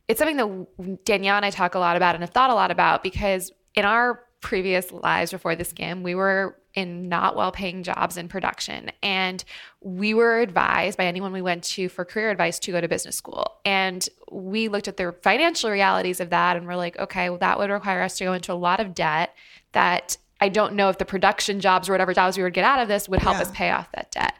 It's 0.07 0.17
something 0.19 0.37
that 0.37 1.05
Danielle 1.05 1.35
and 1.37 1.45
I 1.45 1.51
talk 1.51 1.75
a 1.75 1.79
lot 1.79 1.95
about 1.95 2.15
and 2.15 2.23
have 2.23 2.31
thought 2.31 2.49
a 2.49 2.55
lot 2.55 2.71
about 2.71 3.03
because 3.03 3.51
in 3.75 3.85
our 3.85 4.23
previous 4.41 4.91
lives 4.91 5.31
before 5.31 5.55
the 5.55 5.63
Skimm, 5.63 6.03
we 6.03 6.15
were 6.15 6.57
in 6.73 7.09
not 7.09 7.35
well 7.35 7.51
paying 7.51 7.81
jobs 7.81 8.17
in 8.17 8.27
production. 8.27 8.91
And 9.01 9.43
we 9.81 10.13
were 10.13 10.39
advised 10.39 10.97
by 10.97 11.05
anyone 11.05 11.31
we 11.33 11.41
went 11.41 11.63
to 11.63 11.89
for 11.89 12.05
career 12.05 12.29
advice 12.29 12.59
to 12.59 12.71
go 12.71 12.79
to 12.79 12.87
business 12.87 13.15
school. 13.15 13.55
And 13.65 14.07
we 14.31 14.67
looked 14.67 14.87
at 14.87 14.97
the 14.97 15.15
financial 15.23 15.71
realities 15.71 16.19
of 16.19 16.29
that 16.29 16.55
and 16.55 16.67
we're 16.67 16.75
like, 16.75 16.99
okay, 16.99 17.29
well, 17.29 17.39
that 17.39 17.57
would 17.57 17.71
require 17.71 18.01
us 18.03 18.17
to 18.17 18.25
go 18.25 18.33
into 18.33 18.53
a 18.53 18.55
lot 18.55 18.79
of 18.79 18.93
debt 18.93 19.33
that 19.71 20.17
I 20.39 20.49
don't 20.49 20.73
know 20.75 20.89
if 20.89 20.99
the 20.99 21.05
production 21.05 21.59
jobs 21.59 21.89
or 21.89 21.93
whatever 21.93 22.13
jobs 22.13 22.37
we 22.37 22.43
would 22.43 22.53
get 22.53 22.63
out 22.63 22.79
of 22.79 22.87
this 22.87 23.09
would 23.09 23.21
help 23.21 23.37
Yeah. 23.37 23.41
us 23.41 23.51
pay 23.51 23.71
off 23.71 23.91
that 23.93 24.11
debt. 24.11 24.35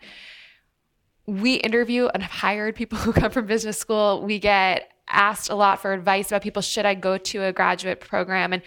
We 1.25 1.55
interview 1.55 2.07
and 2.07 2.21
have 2.21 2.31
hired 2.31 2.75
people 2.75 2.97
who 2.99 3.13
come 3.13 3.31
from 3.31 3.47
business 3.47 3.79
school. 3.79 4.21
We 4.23 4.37
get 4.37 4.91
asked 5.09 5.49
a 5.49 5.55
lot 5.55 5.81
for 5.81 5.93
advice 5.93 6.27
about 6.29 6.41
people 6.41 6.61
should 6.61 6.85
I 6.85 6.93
go 6.93 7.17
to 7.17 7.43
a 7.45 7.53
graduate 7.53 7.99
program 7.99 8.53
and 8.53 8.61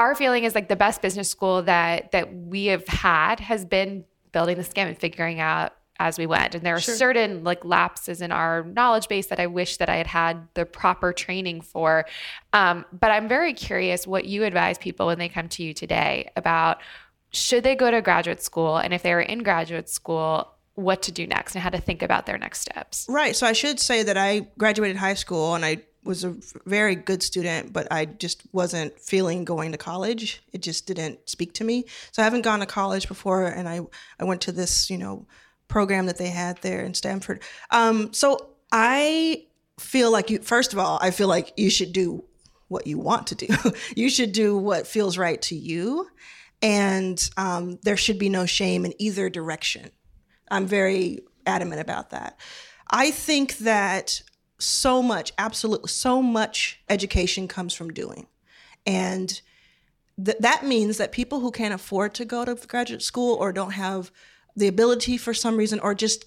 our 0.00 0.14
feeling 0.14 0.44
is 0.44 0.54
like 0.54 0.68
the 0.68 0.76
best 0.76 1.02
business 1.02 1.28
school 1.28 1.62
that 1.62 2.10
that 2.12 2.34
we 2.34 2.66
have 2.66 2.86
had 2.88 3.38
has 3.38 3.64
been 3.64 4.04
building 4.32 4.56
the 4.56 4.62
Skimm 4.64 4.88
and 4.88 4.98
figuring 4.98 5.40
out 5.40 5.74
as 5.98 6.18
we 6.18 6.24
went 6.26 6.54
and 6.54 6.64
there 6.64 6.74
are 6.74 6.80
Sure. 6.80 6.94
certain 6.94 7.44
like 7.44 7.62
lapses 7.62 8.22
in 8.22 8.32
our 8.32 8.64
knowledge 8.64 9.06
base 9.06 9.26
that 9.26 9.38
i 9.38 9.46
wish 9.46 9.76
that 9.76 9.90
i 9.90 9.96
had 9.96 10.06
had 10.06 10.48
the 10.54 10.64
proper 10.64 11.12
training 11.12 11.60
for 11.60 12.06
um, 12.54 12.86
but 12.98 13.10
i'm 13.10 13.28
very 13.28 13.52
curious 13.52 14.06
what 14.06 14.24
you 14.24 14.42
advise 14.44 14.78
people 14.78 15.06
when 15.06 15.18
they 15.18 15.28
come 15.28 15.46
to 15.50 15.62
you 15.62 15.74
today 15.74 16.30
about 16.36 16.80
should 17.32 17.62
they 17.62 17.76
go 17.76 17.90
to 17.90 18.00
graduate 18.00 18.42
school 18.42 18.78
and 18.78 18.94
if 18.94 19.02
they 19.02 19.12
were 19.12 19.20
in 19.20 19.40
graduate 19.42 19.90
school 19.90 20.48
what 20.74 21.02
to 21.02 21.12
do 21.12 21.26
next 21.26 21.54
and 21.54 21.62
how 21.62 21.68
to 21.68 21.78
think 21.78 22.00
about 22.02 22.24
their 22.24 22.38
next 22.38 22.60
steps 22.60 23.04
Right. 23.06 23.36
So 23.36 23.46
I 23.46 23.52
should 23.52 23.78
say 23.78 24.02
that 24.02 24.16
I 24.16 24.46
graduated 24.56 24.96
high 24.96 25.14
school 25.14 25.54
and 25.54 25.62
I 25.66 25.82
was 26.04 26.24
a 26.24 26.34
very 26.64 26.94
good 26.94 27.22
student, 27.22 27.72
but 27.72 27.86
I 27.90 28.06
just 28.06 28.42
wasn't 28.52 28.98
feeling 28.98 29.44
going 29.44 29.72
to 29.72 29.78
college. 29.78 30.42
It 30.52 30.62
just 30.62 30.86
didn't 30.86 31.28
speak 31.28 31.52
to 31.54 31.64
me. 31.64 31.84
So 32.12 32.22
I 32.22 32.24
haven't 32.24 32.42
gone 32.42 32.60
to 32.60 32.66
college 32.66 33.08
before, 33.08 33.46
and 33.46 33.68
I 33.68 33.80
I 34.18 34.24
went 34.24 34.40
to 34.42 34.52
this 34.52 34.90
you 34.90 34.98
know 34.98 35.26
program 35.68 36.06
that 36.06 36.18
they 36.18 36.28
had 36.28 36.58
there 36.62 36.82
in 36.82 36.94
Stanford. 36.94 37.42
Um, 37.70 38.12
so 38.12 38.50
I 38.72 39.46
feel 39.78 40.10
like 40.10 40.30
you. 40.30 40.38
First 40.40 40.72
of 40.72 40.78
all, 40.78 40.98
I 41.02 41.10
feel 41.10 41.28
like 41.28 41.52
you 41.56 41.70
should 41.70 41.92
do 41.92 42.24
what 42.68 42.86
you 42.86 42.98
want 42.98 43.26
to 43.28 43.34
do. 43.34 43.48
you 43.96 44.08
should 44.08 44.32
do 44.32 44.56
what 44.56 44.86
feels 44.86 45.18
right 45.18 45.40
to 45.42 45.54
you, 45.54 46.08
and 46.62 47.28
um, 47.36 47.78
there 47.82 47.96
should 47.96 48.18
be 48.18 48.28
no 48.28 48.46
shame 48.46 48.84
in 48.84 48.94
either 48.98 49.28
direction. 49.28 49.90
I'm 50.50 50.66
very 50.66 51.20
adamant 51.46 51.80
about 51.80 52.10
that. 52.10 52.38
I 52.90 53.12
think 53.12 53.58
that 53.58 54.22
so 54.60 55.02
much, 55.02 55.32
absolutely, 55.38 55.88
so 55.88 56.22
much 56.22 56.80
education 56.88 57.48
comes 57.48 57.74
from 57.74 57.90
doing. 57.90 58.26
And 58.86 59.40
th- 60.22 60.38
that 60.38 60.64
means 60.64 60.98
that 60.98 61.12
people 61.12 61.40
who 61.40 61.50
can't 61.50 61.74
afford 61.74 62.14
to 62.14 62.24
go 62.24 62.44
to 62.44 62.54
graduate 62.66 63.02
school 63.02 63.34
or 63.36 63.52
don't 63.52 63.72
have 63.72 64.10
the 64.56 64.68
ability 64.68 65.16
for 65.16 65.32
some 65.32 65.56
reason, 65.56 65.80
or 65.80 65.94
just 65.94 66.24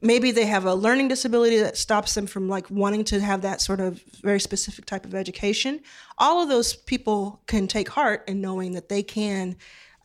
maybe 0.00 0.30
they 0.30 0.46
have 0.46 0.64
a 0.64 0.74
learning 0.74 1.08
disability 1.08 1.58
that 1.58 1.76
stops 1.76 2.14
them 2.14 2.26
from 2.26 2.48
like 2.48 2.70
wanting 2.70 3.04
to 3.04 3.20
have 3.20 3.42
that 3.42 3.60
sort 3.60 3.80
of 3.80 4.02
very 4.22 4.40
specific 4.40 4.84
type 4.84 5.04
of 5.04 5.14
education 5.14 5.80
all 6.18 6.42
of 6.42 6.48
those 6.48 6.74
people 6.74 7.40
can 7.46 7.66
take 7.66 7.88
heart 7.88 8.22
in 8.28 8.40
knowing 8.40 8.72
that 8.72 8.88
they 8.88 9.02
can 9.02 9.56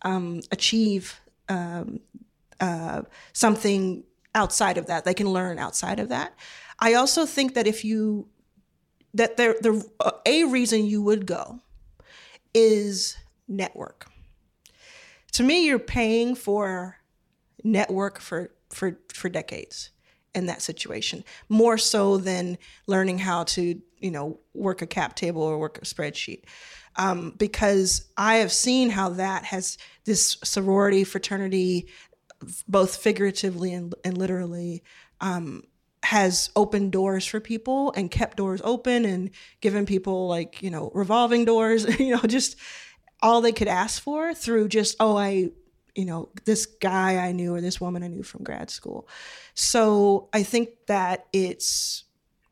um, 0.04 0.42
achieve 0.52 1.20
um, 1.50 2.00
uh, 2.60 3.02
something 3.34 4.04
outside 4.34 4.78
of 4.78 4.86
that 4.88 5.04
they 5.04 5.14
can 5.14 5.30
learn 5.30 5.60
outside 5.60 6.00
of 6.00 6.10
that 6.10 6.34
i 6.82 6.94
also 6.94 7.26
think 7.26 7.54
that 7.54 7.68
if 7.68 7.86
you 7.86 8.28
that 9.14 9.38
there 9.38 9.56
the 9.62 9.84
a 10.26 10.46
reason 10.46 10.86
you 10.86 11.02
would 11.02 11.26
go 11.26 11.60
is 12.54 13.18
network. 13.48 14.08
To 15.34 15.44
me 15.44 15.66
you're 15.66 15.80
paying 15.80 16.36
for 16.36 16.98
network 17.64 18.20
for 18.20 18.52
for 18.70 19.00
for 19.14 19.30
decades 19.30 19.92
in 20.34 20.46
that 20.46 20.62
situation 20.62 21.24
more 21.50 21.78
so 21.78 22.18
than 22.18 22.58
learning 22.88 23.20
how 23.20 23.44
to 23.44 23.82
you 23.98 24.12
know 24.12 24.40
work 24.54 24.82
a 24.82 24.88
cap 24.88 25.16
table 25.16 25.42
or 25.42 25.58
work 25.58 25.78
a 25.78 25.82
spreadsheet. 25.82 26.44
Um, 26.98 27.34
because 27.38 28.12
i 28.18 28.36
have 28.36 28.52
seen 28.52 28.90
how 28.90 29.10
that 29.10 29.46
has 29.46 29.78
this 30.06 30.38
sorority 30.44 31.06
fraternity 31.06 31.88
both 32.68 32.98
figuratively 32.98 33.74
and, 33.74 33.96
and 34.04 34.18
literally 34.18 34.84
um, 35.22 35.64
has 36.04 36.50
opened 36.56 36.92
doors 36.92 37.26
for 37.26 37.40
people 37.40 37.94
and 37.96 38.10
kept 38.10 38.38
doors 38.38 38.62
open 38.64 39.06
and 39.06 39.30
given 39.62 39.86
people 39.86 40.28
like 40.28 40.62
you 40.62 40.70
know 40.70 40.92
revolving 40.96 41.46
doors 41.46 42.00
you 42.00 42.16
know 42.16 42.22
just 42.22 42.58
all 43.22 43.40
they 43.40 43.52
could 43.52 43.68
ask 43.68 44.02
for 44.02 44.34
through 44.34 44.68
just 44.68 44.96
oh 45.00 45.16
i 45.16 45.52
you 45.96 46.06
know, 46.06 46.30
this 46.46 46.66
guy 46.66 47.18
I 47.18 47.32
knew 47.32 47.54
or 47.54 47.62
this 47.62 47.82
woman 47.82 48.04
I 48.04 48.08
knew 48.08 48.24
from 48.24 48.44
grad 48.44 48.70
school. 48.70 49.08
So 49.54 50.30
I 50.34 50.44
think 50.44 50.70
that 50.88 51.28
it's 51.34 52.04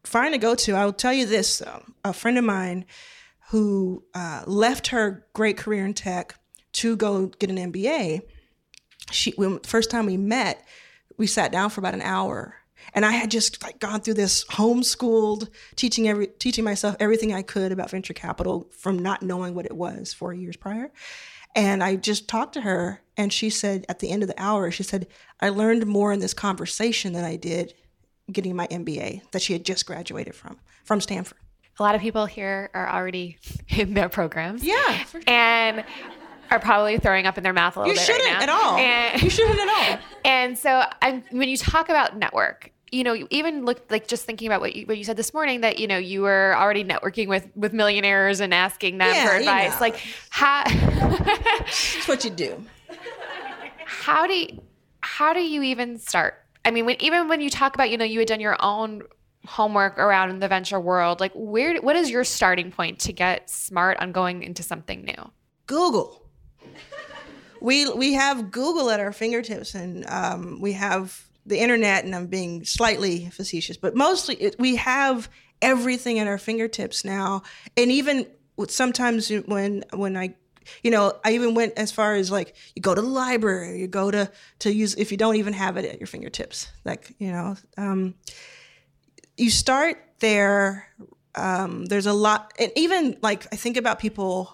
fine 0.03 0.31
to 0.31 0.37
go 0.37 0.55
to. 0.55 0.75
I'll 0.75 0.93
tell 0.93 1.13
you 1.13 1.25
this 1.25 1.59
though. 1.59 1.83
A 2.03 2.13
friend 2.13 2.37
of 2.37 2.43
mine 2.43 2.85
who 3.49 4.03
uh, 4.13 4.43
left 4.45 4.87
her 4.87 5.25
great 5.33 5.57
career 5.57 5.85
in 5.85 5.93
tech 5.93 6.35
to 6.73 6.95
go 6.95 7.27
get 7.27 7.49
an 7.49 7.71
MBA, 7.71 8.21
she, 9.11 9.31
when 9.31 9.59
first 9.61 9.89
time 9.89 10.05
we 10.05 10.17
met, 10.17 10.65
we 11.17 11.25
sat 11.25 11.51
down 11.51 11.69
for 11.69 11.81
about 11.81 11.95
an 11.95 12.01
hour 12.01 12.55
and 12.93 13.05
I 13.05 13.11
had 13.11 13.31
just 13.31 13.61
like 13.63 13.79
gone 13.79 14.01
through 14.01 14.15
this 14.15 14.45
homeschooled 14.45 15.49
teaching 15.75 16.07
every 16.07 16.27
teaching 16.27 16.63
myself 16.63 16.95
everything 16.99 17.33
I 17.33 17.41
could 17.41 17.71
about 17.71 17.89
venture 17.91 18.13
capital 18.13 18.67
from 18.71 18.99
not 18.99 19.21
knowing 19.21 19.55
what 19.55 19.65
it 19.65 19.75
was 19.75 20.13
four 20.13 20.33
years 20.33 20.55
prior. 20.55 20.91
And 21.55 21.83
I 21.83 21.95
just 21.95 22.27
talked 22.27 22.53
to 22.53 22.61
her, 22.61 23.01
and 23.17 23.33
she 23.33 23.49
said 23.49 23.85
at 23.89 23.99
the 23.99 24.11
end 24.11 24.21
of 24.21 24.29
the 24.29 24.39
hour, 24.41 24.69
she 24.69 24.83
said, 24.83 25.07
I 25.41 25.49
learned 25.49 25.87
more 25.87 26.13
in 26.13 26.19
this 26.19 26.33
conversation 26.33 27.13
than 27.13 27.23
I 27.23 27.37
did 27.37 27.73
getting 28.31 28.55
my 28.55 28.67
MBA 28.67 29.31
that 29.31 29.41
she 29.41 29.53
had 29.53 29.65
just 29.65 29.85
graduated 29.87 30.35
from, 30.35 30.59
from 30.83 31.01
Stanford. 31.01 31.39
A 31.79 31.83
lot 31.83 31.95
of 31.95 32.01
people 32.01 32.25
here 32.25 32.69
are 32.73 32.89
already 32.89 33.37
in 33.69 33.93
their 33.93 34.09
programs. 34.09 34.63
Yeah. 34.63 35.03
And 35.25 35.83
are 36.51 36.59
probably 36.59 36.97
throwing 36.97 37.25
up 37.25 37.37
in 37.37 37.43
their 37.43 37.53
mouth 37.53 37.77
a 37.77 37.79
little 37.79 37.93
you 37.93 37.99
bit 37.99 38.07
You 38.07 38.13
shouldn't 38.13 38.33
right 38.33 38.45
now. 38.45 38.55
at 38.55 38.63
all. 38.63 38.77
And, 38.77 39.21
you 39.21 39.29
shouldn't 39.29 39.59
at 39.59 39.69
all. 39.69 39.99
and 40.25 40.57
so 40.57 40.83
I'm, 41.01 41.23
when 41.31 41.47
you 41.47 41.57
talk 41.57 41.89
about 41.89 42.17
network, 42.17 42.71
you 42.91 43.03
know, 43.03 43.13
you 43.13 43.27
even 43.29 43.65
look 43.65 43.89
like 43.91 44.07
just 44.07 44.25
thinking 44.25 44.47
about 44.47 44.61
what 44.61 44.75
you, 44.75 44.85
what 44.85 44.97
you 44.97 45.03
said 45.03 45.17
this 45.17 45.33
morning 45.33 45.61
that 45.61 45.79
you 45.79 45.87
know 45.87 45.97
you 45.97 46.21
were 46.21 46.55
already 46.57 46.83
networking 46.83 47.27
with 47.27 47.47
with 47.55 47.73
millionaires 47.73 48.39
and 48.39 48.53
asking 48.53 48.97
them 48.97 49.13
Yeah, 49.13 49.27
for 49.27 49.33
you 49.33 49.39
advice. 49.39 49.73
know. 49.73 49.77
Like 49.81 49.99
how 50.29 50.63
That's 50.69 52.07
what 52.07 52.23
you 52.23 52.29
do. 52.31 52.63
how 53.85 54.27
do 54.27 54.33
you, 54.33 54.61
how 55.01 55.33
do 55.33 55.41
you 55.41 55.61
even 55.63 55.97
start? 55.97 56.35
I 56.65 56.71
mean, 56.71 56.85
when 56.85 57.01
even 57.01 57.27
when 57.27 57.41
you 57.41 57.49
talk 57.49 57.75
about 57.75 57.89
you 57.89 57.97
know 57.97 58.05
you 58.05 58.19
had 58.19 58.27
done 58.27 58.39
your 58.39 58.57
own 58.59 59.03
homework 59.45 59.97
around 59.97 60.39
the 60.39 60.47
venture 60.47 60.79
world, 60.79 61.19
like 61.19 61.31
where 61.33 61.77
what 61.81 61.95
is 61.95 62.09
your 62.09 62.23
starting 62.23 62.71
point 62.71 62.99
to 62.99 63.13
get 63.13 63.49
smart 63.49 63.97
on 63.99 64.11
going 64.11 64.43
into 64.43 64.63
something 64.63 65.03
new? 65.03 65.31
Google. 65.67 66.25
We 67.61 67.89
we 67.89 68.13
have 68.13 68.51
Google 68.51 68.89
at 68.89 68.99
our 68.99 69.11
fingertips, 69.11 69.75
and 69.75 70.05
um, 70.09 70.61
we 70.61 70.73
have 70.73 71.25
the 71.45 71.59
internet. 71.59 72.05
And 72.05 72.15
I'm 72.15 72.27
being 72.27 72.65
slightly 72.65 73.29
facetious, 73.29 73.77
but 73.77 73.95
mostly 73.95 74.35
it, 74.35 74.55
we 74.59 74.75
have 74.77 75.29
everything 75.61 76.19
at 76.19 76.27
our 76.27 76.37
fingertips 76.37 77.03
now. 77.03 77.43
And 77.75 77.91
even 77.91 78.27
sometimes 78.67 79.29
when 79.29 79.83
when 79.93 80.17
I 80.17 80.35
you 80.83 80.91
know, 80.91 81.13
I 81.23 81.31
even 81.31 81.55
went 81.55 81.73
as 81.77 81.91
far 81.91 82.15
as 82.15 82.31
like 82.31 82.55
you 82.75 82.81
go 82.81 82.93
to 82.93 83.01
the 83.01 83.07
library, 83.07 83.79
you 83.79 83.87
go 83.87 84.11
to 84.11 84.31
to 84.59 84.73
use 84.73 84.95
if 84.95 85.11
you 85.11 85.17
don't 85.17 85.35
even 85.35 85.53
have 85.53 85.77
it 85.77 85.85
at 85.85 85.99
your 85.99 86.07
fingertips, 86.07 86.69
like 86.85 87.15
you 87.17 87.31
know, 87.31 87.55
um, 87.77 88.15
you 89.37 89.49
start 89.49 89.97
there. 90.19 90.87
Um, 91.35 91.85
there's 91.85 92.07
a 92.07 92.13
lot, 92.13 92.53
and 92.59 92.71
even 92.75 93.17
like 93.21 93.47
I 93.53 93.55
think 93.55 93.77
about 93.77 93.99
people, 93.99 94.51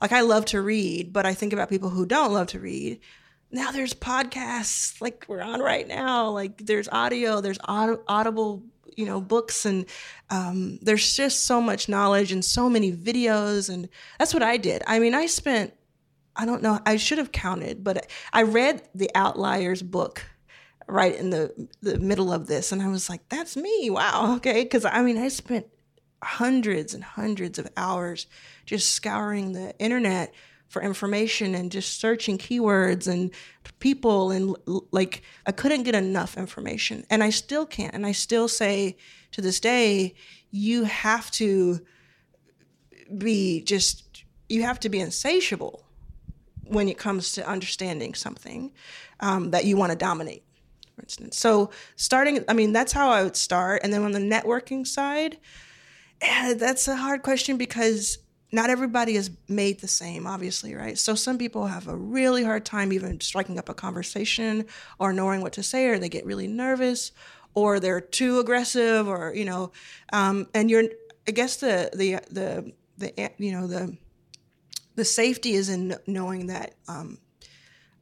like 0.00 0.12
I 0.12 0.22
love 0.22 0.46
to 0.46 0.60
read, 0.60 1.12
but 1.12 1.26
I 1.26 1.34
think 1.34 1.52
about 1.52 1.68
people 1.68 1.90
who 1.90 2.06
don't 2.06 2.32
love 2.32 2.48
to 2.48 2.60
read. 2.60 3.00
Now 3.50 3.70
there's 3.70 3.94
podcasts 3.94 5.00
like 5.00 5.24
we're 5.28 5.40
on 5.42 5.60
right 5.60 5.86
now. 5.86 6.30
Like 6.30 6.66
there's 6.66 6.88
audio, 6.88 7.40
there's 7.40 7.58
aud- 7.66 8.00
audible, 8.08 8.62
you 8.96 9.06
know, 9.06 9.20
books, 9.20 9.64
and 9.64 9.86
um, 10.30 10.78
there's 10.82 11.14
just 11.16 11.44
so 11.44 11.60
much 11.60 11.88
knowledge 11.88 12.32
and 12.32 12.44
so 12.44 12.68
many 12.68 12.92
videos, 12.92 13.68
and 13.72 13.88
that's 14.18 14.34
what 14.34 14.42
I 14.42 14.56
did. 14.56 14.82
I 14.86 14.98
mean, 14.98 15.14
I 15.14 15.26
spent, 15.26 15.74
I 16.34 16.44
don't 16.44 16.62
know, 16.62 16.80
I 16.84 16.96
should 16.96 17.18
have 17.18 17.32
counted, 17.32 17.84
but 17.84 18.10
I 18.32 18.42
read 18.42 18.82
the 18.94 19.10
Outliers 19.14 19.82
book 19.82 20.24
right 20.88 21.16
in 21.16 21.30
the 21.30 21.68
the 21.82 21.98
middle 21.98 22.32
of 22.32 22.46
this 22.46 22.70
and 22.70 22.80
I 22.80 22.86
was 22.86 23.10
like 23.10 23.28
that's 23.28 23.56
me 23.56 23.90
wow 23.90 24.36
okay 24.36 24.64
cuz 24.64 24.84
I 24.84 25.02
mean 25.02 25.18
I 25.18 25.28
spent 25.28 25.66
hundreds 26.22 26.94
and 26.94 27.02
hundreds 27.02 27.58
of 27.58 27.68
hours 27.76 28.26
just 28.64 28.92
scouring 28.92 29.52
the 29.52 29.76
internet 29.78 30.32
for 30.68 30.82
information 30.82 31.54
and 31.54 31.70
just 31.70 32.00
searching 32.00 32.38
keywords 32.38 33.06
and 33.06 33.30
people 33.78 34.30
and 34.30 34.56
like 34.90 35.22
I 35.46 35.52
couldn't 35.52 35.84
get 35.84 35.94
enough 35.94 36.36
information 36.36 37.04
and 37.10 37.22
I 37.22 37.30
still 37.30 37.66
can't 37.66 37.94
and 37.94 38.04
I 38.06 38.12
still 38.12 38.48
say 38.48 38.96
to 39.32 39.40
this 39.40 39.60
day 39.60 40.14
you 40.50 40.84
have 40.84 41.30
to 41.32 41.80
be 43.16 43.62
just 43.62 44.24
you 44.48 44.62
have 44.62 44.80
to 44.80 44.88
be 44.88 45.00
insatiable 45.00 45.84
when 46.64 46.88
it 46.88 46.98
comes 46.98 47.32
to 47.32 47.48
understanding 47.48 48.14
something 48.14 48.72
um, 49.20 49.50
that 49.52 49.64
you 49.64 49.76
want 49.76 49.92
to 49.92 49.98
dominate 49.98 50.42
for 50.96 51.02
instance. 51.02 51.38
So 51.38 51.70
starting, 51.96 52.42
I 52.48 52.54
mean, 52.54 52.72
that's 52.72 52.92
how 52.92 53.10
I 53.10 53.22
would 53.22 53.36
start. 53.36 53.82
And 53.84 53.92
then 53.92 54.02
on 54.02 54.12
the 54.12 54.18
networking 54.18 54.86
side, 54.86 55.38
eh, 56.22 56.54
that's 56.54 56.88
a 56.88 56.96
hard 56.96 57.22
question 57.22 57.58
because 57.58 58.18
not 58.56 58.70
everybody 58.70 59.16
is 59.16 59.30
made 59.48 59.80
the 59.80 59.86
same, 59.86 60.26
obviously, 60.26 60.74
right? 60.74 60.98
So 60.98 61.14
some 61.14 61.36
people 61.36 61.66
have 61.66 61.88
a 61.88 61.94
really 61.94 62.42
hard 62.42 62.64
time 62.64 62.90
even 62.90 63.20
striking 63.20 63.58
up 63.58 63.68
a 63.68 63.74
conversation 63.74 64.64
or 64.98 65.12
knowing 65.12 65.42
what 65.42 65.52
to 65.52 65.62
say, 65.62 65.88
or 65.88 65.98
they 65.98 66.08
get 66.08 66.24
really 66.24 66.48
nervous, 66.48 67.12
or 67.54 67.78
they're 67.78 68.00
too 68.00 68.38
aggressive, 68.38 69.06
or 69.06 69.34
you 69.34 69.44
know, 69.44 69.72
um, 70.12 70.48
and 70.54 70.70
you're. 70.70 70.84
I 71.28 71.32
guess 71.32 71.56
the 71.56 71.90
the 71.92 72.20
the 72.30 72.72
the 72.96 73.30
you 73.36 73.52
know 73.52 73.66
the 73.66 73.94
the 74.94 75.04
safety 75.04 75.52
is 75.52 75.68
in 75.68 75.94
knowing 76.06 76.46
that 76.46 76.76
um, 76.88 77.18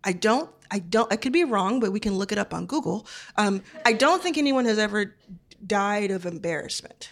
I 0.04 0.12
don't, 0.12 0.48
I 0.70 0.78
don't, 0.78 1.12
I 1.12 1.16
could 1.16 1.32
be 1.32 1.42
wrong, 1.42 1.80
but 1.80 1.90
we 1.90 1.98
can 1.98 2.16
look 2.16 2.30
it 2.30 2.38
up 2.38 2.54
on 2.54 2.66
Google. 2.66 3.08
Um, 3.36 3.62
I 3.84 3.92
don't 3.92 4.22
think 4.22 4.38
anyone 4.38 4.66
has 4.66 4.78
ever 4.78 5.16
died 5.66 6.12
of 6.12 6.26
embarrassment. 6.26 7.10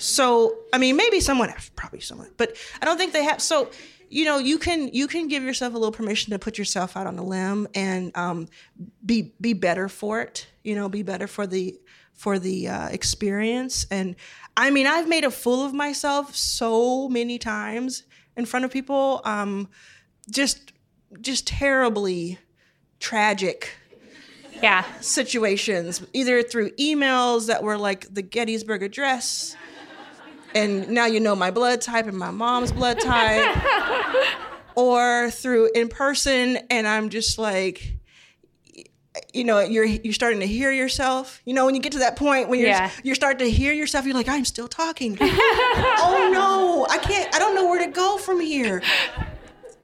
So, 0.00 0.56
I 0.72 0.78
mean, 0.78 0.96
maybe 0.96 1.20
someone, 1.20 1.52
probably 1.76 2.00
someone, 2.00 2.30
but 2.36 2.56
I 2.80 2.86
don't 2.86 2.96
think 2.96 3.12
they 3.12 3.24
have. 3.24 3.40
So, 3.42 3.70
you 4.08 4.24
know, 4.24 4.38
you 4.38 4.58
can 4.58 4.88
you 4.92 5.06
can 5.06 5.28
give 5.28 5.42
yourself 5.42 5.74
a 5.74 5.76
little 5.76 5.92
permission 5.92 6.32
to 6.32 6.38
put 6.38 6.58
yourself 6.58 6.96
out 6.96 7.06
on 7.06 7.18
a 7.18 7.22
limb 7.22 7.68
and 7.74 8.16
um, 8.16 8.48
be 9.04 9.32
be 9.40 9.52
better 9.52 9.88
for 9.88 10.20
it. 10.22 10.46
You 10.64 10.74
know, 10.74 10.88
be 10.88 11.02
better 11.02 11.26
for 11.26 11.46
the 11.46 11.78
for 12.14 12.38
the 12.38 12.68
uh, 12.68 12.88
experience. 12.88 13.86
And 13.90 14.16
I 14.56 14.70
mean, 14.70 14.86
I've 14.86 15.08
made 15.08 15.24
a 15.24 15.30
fool 15.30 15.64
of 15.64 15.72
myself 15.74 16.34
so 16.34 17.08
many 17.08 17.38
times 17.38 18.02
in 18.36 18.46
front 18.46 18.64
of 18.64 18.70
people. 18.72 19.20
Um, 19.24 19.68
just 20.30 20.72
just 21.20 21.46
terribly 21.46 22.38
tragic 23.00 23.70
Yeah. 24.62 24.84
situations, 25.00 26.02
either 26.12 26.42
through 26.42 26.70
emails 26.72 27.46
that 27.46 27.62
were 27.62 27.78
like 27.78 28.12
the 28.12 28.22
Gettysburg 28.22 28.82
Address, 28.82 29.56
and 30.54 30.88
now 30.90 31.06
you 31.06 31.20
know 31.20 31.34
my 31.36 31.50
blood 31.50 31.80
type 31.80 32.06
and 32.06 32.16
my 32.18 32.30
mom's 32.30 32.72
blood 32.72 33.00
type, 33.00 33.56
or 34.76 35.30
through 35.30 35.70
in 35.74 35.88
person, 35.88 36.58
and 36.70 36.86
I'm 36.86 37.08
just 37.08 37.38
like, 37.38 37.94
you 39.34 39.42
know 39.44 39.58
you're 39.60 39.84
you're 39.84 40.12
starting 40.14 40.40
to 40.40 40.46
hear 40.46 40.70
yourself. 40.70 41.40
You 41.44 41.54
know 41.54 41.66
when 41.66 41.74
you 41.74 41.80
get 41.80 41.92
to 41.92 41.98
that 41.98 42.16
point 42.16 42.48
when 42.48 42.60
you're 42.60 42.68
Yeah. 42.68 42.90
you're 43.02 43.14
starting 43.16 43.46
to 43.46 43.50
hear 43.50 43.72
yourself 43.72 44.04
you're 44.06 44.14
like 44.14 44.28
i'm 44.28 44.44
still 44.44 44.68
talking. 44.68 45.18
Oh 46.02 46.30
no. 46.32 46.86
I 46.88 46.98
can't 46.98 47.34
i 47.34 47.38
don't 47.38 47.54
know 47.54 47.66
where 47.68 47.84
to 47.84 47.90
go 47.92 48.18
from 48.18 48.40
here. 48.40 48.82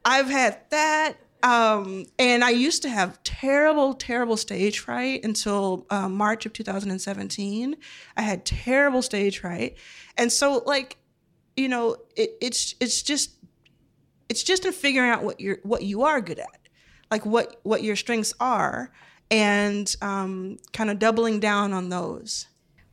I've 0.05 0.29
had 0.29 0.59
that 0.71 1.17
um, 1.43 2.07
and 2.19 2.43
i 2.43 2.51
used 2.51 2.83
to 2.83 2.89
have 2.89 3.23
terrible 3.23 3.95
terrible 3.95 4.37
stage 4.37 4.79
fright 4.79 5.25
until 5.25 5.87
uh, 5.91 6.09
march 6.09 6.47
of 6.47 6.53
2017 6.53 7.77
i 8.17 8.23
had 8.23 8.45
terrible 8.45 9.03
stage 9.03 9.41
fright. 9.41 9.77
And 10.17 10.33
so 10.33 10.63
like 10.67 10.99
you 11.57 11.69
know 11.69 11.97
it, 12.17 12.31
it's 12.41 12.75
it's 12.81 13.03
just 13.03 13.33
it's 14.29 14.43
just 14.43 14.65
in 14.65 14.73
figuring 14.73 15.11
out 15.11 15.23
what 15.23 15.41
you're 15.41 15.59
what 15.63 15.83
you 15.83 16.03
are 16.03 16.21
good 16.21 16.39
at 16.39 16.69
like 17.11 17.25
what 17.25 17.61
what 17.63 17.83
your 17.83 17.97
strengths 17.97 18.35
are 18.41 18.91
and 19.31 19.95
um, 20.03 20.59
kind 20.73 20.91
of 20.91 20.99
doubling 20.99 21.41
down 21.41 21.73
on 21.73 21.89
those. 21.89 22.47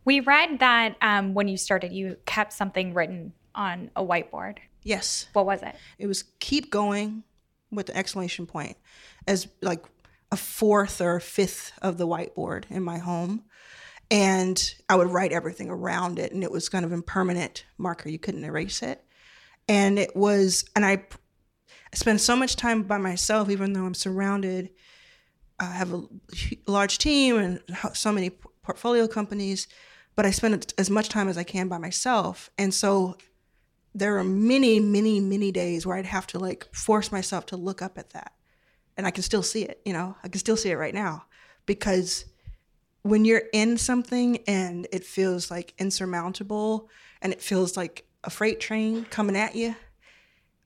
We 0.05 0.19
read 0.19 0.59
that 0.59 0.95
um, 0.99 1.35
when 1.35 1.47
you 1.47 1.57
started, 1.57 1.93
you 1.93 2.17
kept 2.25 2.53
something 2.53 2.95
written 2.95 3.33
on 3.53 3.91
a 3.95 4.03
whiteboard. 4.03 4.57
yes. 4.81 5.27
What 5.33 5.45
was 5.45 5.61
it? 5.61 5.75
it 5.99 6.07
was 6.07 6.23
keep 6.39 6.71
going 6.71 7.23
with 7.75 7.87
the 7.87 7.97
exclamation 7.97 8.45
point 8.45 8.77
as 9.27 9.47
like 9.61 9.83
a 10.31 10.37
fourth 10.37 11.01
or 11.01 11.19
fifth 11.19 11.73
of 11.81 11.97
the 11.97 12.07
whiteboard 12.07 12.65
in 12.69 12.83
my 12.83 12.97
home. 12.97 13.43
And 14.11 14.75
i 14.89 14.95
would 14.95 15.09
write 15.09 15.31
everything 15.31 15.69
around 15.69 16.19
it 16.19 16.31
and 16.31 16.43
it 16.43 16.51
was 16.51 16.69
kind 16.69 16.85
of 16.85 16.91
impermanent 16.91 17.65
marker. 17.77 18.09
You 18.09 18.19
couldn't 18.19 18.43
erase 18.43 18.81
it. 18.81 19.03
And 19.67 19.97
it 19.97 20.15
was 20.15 20.65
and 20.75 20.85
i 20.85 21.03
I 21.91 21.95
spend 21.95 22.21
so 22.21 22.35
much 22.35 22.55
time 22.55 22.83
by 22.83 22.97
myself 22.97 23.49
even 23.49 23.73
though 23.73 23.85
i'm 23.85 23.93
surrounded 23.93 24.71
i 25.59 25.65
have 25.65 25.93
a 25.93 26.03
large 26.67 26.97
team 26.97 27.37
and 27.37 27.61
so 27.93 28.11
many 28.11 28.31
portfolio 28.63 29.07
companies 29.07 29.67
but 30.15 30.25
i 30.25 30.31
spend 30.31 30.73
as 30.77 30.89
much 30.89 31.09
time 31.09 31.27
as 31.27 31.37
i 31.37 31.43
can 31.43 31.67
by 31.67 31.77
myself. 31.77 32.49
And 32.57 32.73
so 32.73 33.17
there 33.95 34.17
are 34.17 34.23
many, 34.23 34.79
many, 34.79 35.19
many 35.19 35.51
days 35.51 35.85
where 35.85 35.97
I'd 35.97 36.05
have 36.05 36.27
to 36.27 36.39
like 36.39 36.67
force 36.73 37.11
myself 37.11 37.45
to 37.47 37.57
look 37.57 37.81
up 37.81 37.97
at 37.97 38.11
that. 38.11 38.33
And 38.97 39.07
I 39.07 39.11
can 39.11 39.23
still 39.23 39.43
see 39.43 39.63
it, 39.63 39.81
you 39.85 39.93
know, 39.93 40.15
I 40.23 40.27
can 40.27 40.39
still 40.39 40.57
see 40.57 40.69
it 40.69 40.77
right 40.77 40.93
now 40.93 41.25
because 41.65 42.25
when 43.03 43.25
you're 43.25 43.43
in 43.51 43.77
something 43.77 44.39
and 44.47 44.87
it 44.91 45.03
feels 45.03 45.51
like 45.51 45.73
insurmountable 45.77 46.89
and 47.21 47.33
it 47.33 47.41
feels 47.41 47.75
like 47.75 48.05
a 48.23 48.29
freight 48.29 48.59
train 48.59 49.05
coming 49.05 49.35
at 49.35 49.55
you, 49.55 49.75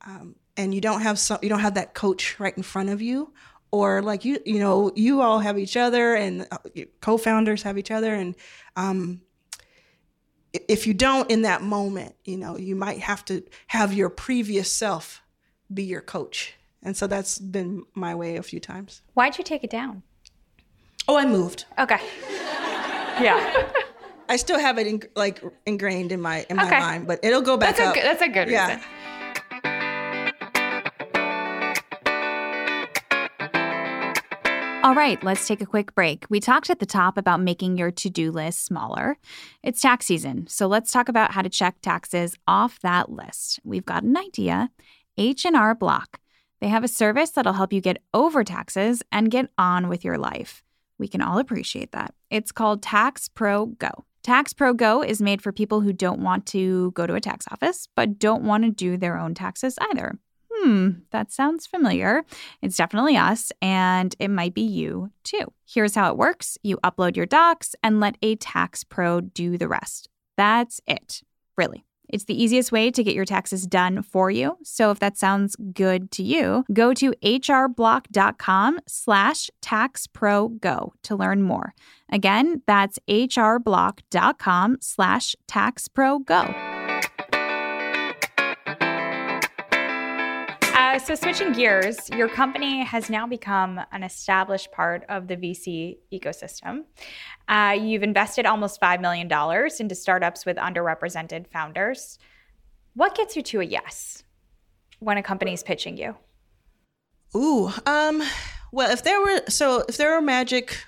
um, 0.06 0.36
and 0.56 0.74
you 0.74 0.82
don't 0.82 1.02
have 1.02 1.20
some, 1.20 1.40
you 1.42 1.50
don't 1.50 1.60
have 1.60 1.76
that 1.76 1.94
coach 1.94 2.40
right 2.40 2.56
in 2.56 2.64
front 2.64 2.90
of 2.90 3.02
you, 3.02 3.34
or 3.72 4.02
like 4.02 4.26
you, 4.26 4.40
you 4.46 4.60
know, 4.60 4.92
you 4.96 5.22
all 5.22 5.40
have 5.40 5.58
each 5.58 5.76
other 5.78 6.16
and 6.16 6.48
uh, 6.52 6.58
co-founders 7.02 7.64
have 7.64 7.78
each 7.78 7.92
other, 7.92 8.14
and 8.14 8.36
um, 8.76 9.22
if 10.68 10.88
you 10.88 10.94
don't 10.94 11.30
in 11.30 11.42
that 11.44 11.62
moment, 11.62 12.16
you 12.26 12.38
know, 12.38 12.58
you 12.58 12.76
might 12.76 13.00
have 13.00 13.24
to 13.26 13.44
have 13.68 13.94
your 13.94 14.10
previous 14.10 14.72
self 14.72 15.22
be 15.74 15.84
your 15.84 16.02
coach. 16.02 16.54
And 16.84 16.96
so 16.96 17.08
that's 17.08 17.40
been 17.40 17.84
my 17.96 18.16
way 18.16 18.38
a 18.38 18.44
few 18.44 18.60
times. 18.60 19.02
Why'd 19.14 19.38
you 19.38 19.44
take 19.44 19.64
it 19.64 19.70
down? 19.70 20.04
Oh, 21.08 21.18
I 21.18 21.26
moved. 21.26 21.66
Okay. 21.80 22.00
Yeah. 23.20 23.68
I 24.30 24.36
still 24.36 24.60
have 24.60 24.78
it 24.78 24.88
in, 24.88 25.02
like 25.16 25.42
ingrained 25.66 26.12
in 26.12 26.22
my 26.22 26.46
in 26.50 26.58
my 26.58 26.70
mind, 26.70 27.08
but 27.08 27.20
it'll 27.24 27.42
go 27.42 27.58
back 27.58 27.78
That's 27.78 27.80
a 27.80 27.90
up. 27.90 27.96
good, 27.96 28.04
that's 28.04 28.22
a 28.22 28.28
good 28.28 28.50
Yeah. 28.50 28.68
reason. 28.76 28.84
All 34.88 34.96
right, 34.96 35.22
let's 35.22 35.46
take 35.46 35.60
a 35.60 35.66
quick 35.66 35.94
break. 35.96 36.26
We 36.30 36.40
talked 36.40 36.70
at 36.70 36.80
the 36.80 36.86
top 36.86 37.18
about 37.18 37.42
making 37.42 37.78
your 37.78 37.92
to-do 37.92 38.32
list 38.32 38.64
smaller. 38.64 39.18
It's 39.62 39.82
tax 39.82 40.06
season, 40.06 40.48
so 40.48 40.66
let's 40.66 40.94
talk 40.94 41.10
about 41.10 41.32
how 41.32 41.42
to 41.42 41.50
check 41.50 41.82
taxes 41.82 42.38
off 42.48 42.80
that 42.84 43.12
list. 43.12 43.60
We've 43.66 43.86
got 43.86 44.04
an 44.04 44.16
idea. 44.16 44.70
H&R 45.18 45.76
Block. 45.76 46.22
They 46.62 46.70
have 46.70 46.86
a 46.86 46.88
service 46.88 47.32
that'll 47.32 47.52
help 47.52 47.74
you 47.74 47.82
get 47.82 48.02
over 48.14 48.46
taxes 48.46 49.04
and 49.12 49.30
get 49.30 49.50
on 49.58 49.90
with 49.90 50.06
your 50.06 50.18
life. 50.18 50.64
We 50.98 51.10
can 51.10 51.22
all 51.22 51.38
appreciate 51.38 51.92
that. 51.92 52.14
It's 52.30 52.54
called 52.54 52.82
Tax 52.82 53.28
Pro 53.28 53.66
Go. 53.66 54.06
Tax 54.24 54.54
Pro 54.54 54.74
Go 54.74 55.04
is 55.04 55.22
made 55.22 55.42
for 55.42 55.52
people 55.52 55.82
who 55.82 55.92
don't 55.92 56.22
want 56.22 56.46
to 56.46 56.92
go 56.92 57.06
to 57.06 57.16
a 57.16 57.20
tax 57.20 57.46
office 57.52 57.90
but 57.94 58.20
don't 58.20 58.44
want 58.44 58.64
to 58.64 58.72
do 58.72 58.96
their 58.96 59.18
own 59.18 59.34
taxes 59.34 59.78
either. 59.92 60.18
Hmm, 60.68 60.90
that 61.12 61.32
sounds 61.32 61.66
familiar. 61.66 62.26
It's 62.62 62.76
definitely 62.76 63.16
us, 63.16 63.54
and 63.62 64.14
it 64.20 64.28
might 64.28 64.54
be 64.54 64.64
you 64.64 65.12
too. 65.24 65.54
Here's 65.66 65.96
how 65.96 66.12
it 66.12 66.18
works 66.18 66.58
you 66.62 66.78
upload 66.84 67.16
your 67.16 67.26
docs 67.26 67.74
and 67.84 68.02
let 68.02 68.18
a 68.22 68.36
tax 68.36 68.84
pro 68.84 69.22
do 69.22 69.58
the 69.58 69.70
rest. 69.70 70.10
That's 70.36 70.82
it, 70.86 71.22
really. 71.56 71.86
It's 72.10 72.26
the 72.26 72.42
easiest 72.42 72.74
way 72.74 72.92
to 72.92 73.02
get 73.02 73.16
your 73.16 73.24
taxes 73.24 73.66
done 73.66 74.02
for 74.02 74.30
you. 74.30 74.58
So 74.62 74.92
if 74.92 75.00
that 75.00 75.18
sounds 75.18 75.56
good 75.74 76.12
to 76.12 76.24
you, 76.24 76.66
go 76.74 76.94
to 76.96 77.14
hrblock.com 77.24 78.80
slash 78.88 79.50
taxprogo 79.62 80.92
to 81.04 81.16
learn 81.16 81.44
more. 81.44 81.74
Again, 82.12 82.62
that's 82.68 83.00
hrblock.com 83.08 84.78
slash 84.82 85.36
taxprogo. 85.50 86.77
Uh, 90.98 91.00
so, 91.00 91.14
switching 91.14 91.54
gears, 91.54 92.10
your 92.10 92.28
company 92.28 92.84
has 92.84 93.08
now 93.08 93.28
become 93.28 93.80
an 93.92 94.02
established 94.02 94.72
part 94.72 95.06
of 95.10 95.28
the 95.28 95.38
VC 95.38 96.00
ecosystem. 96.12 96.86
Uh, 97.48 97.78
you've 97.80 98.02
invested 98.02 98.48
almost 98.48 98.82
$5 98.82 99.00
million 99.00 99.32
into 99.80 99.94
startups 99.94 100.44
with 100.44 100.58
underrepresented 100.58 101.46
founders. 101.52 102.18
What 102.96 103.14
gets 103.14 103.36
you 103.36 103.44
to 103.44 103.62
a 103.62 103.64
yes 103.64 104.24
when 104.98 105.18
a 105.18 105.22
company's 105.22 105.62
pitching 105.62 105.98
you? 105.98 106.16
Ooh, 107.36 107.72
um, 107.86 108.24
well, 108.72 108.90
if 108.90 109.04
there 109.04 109.22
were 109.22 109.42
so 109.50 109.84
if 109.88 109.98
there 109.98 110.16
were 110.16 110.22
magic 110.24 110.84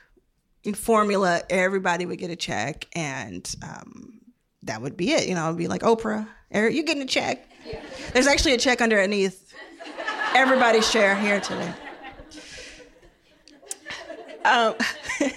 formula, 0.73 1.43
everybody 1.51 2.07
would 2.07 2.17
get 2.17 2.31
a 2.31 2.35
check, 2.35 2.87
and 2.95 3.55
um, 3.61 4.21
that 4.63 4.81
would 4.81 4.97
be 4.97 5.11
it. 5.11 5.27
You 5.27 5.35
know, 5.35 5.45
it'd 5.45 5.59
be 5.59 5.67
like 5.67 5.81
Oprah, 5.81 6.27
Eric, 6.49 6.73
you 6.73 6.83
getting 6.83 7.03
a 7.03 7.05
check? 7.05 7.45
There's 8.13 8.25
actually 8.25 8.53
a 8.53 8.57
check 8.57 8.81
underneath 8.81 9.48
everybody's 10.39 10.89
share 10.89 11.15
here 11.15 11.41
today. 11.41 11.73
Um, 14.45 14.73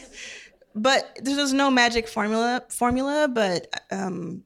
but 0.76 1.18
there's 1.20 1.52
no 1.52 1.70
magic 1.70 2.06
formula 2.06 2.62
formula, 2.68 3.28
but 3.28 3.66
um, 3.90 4.44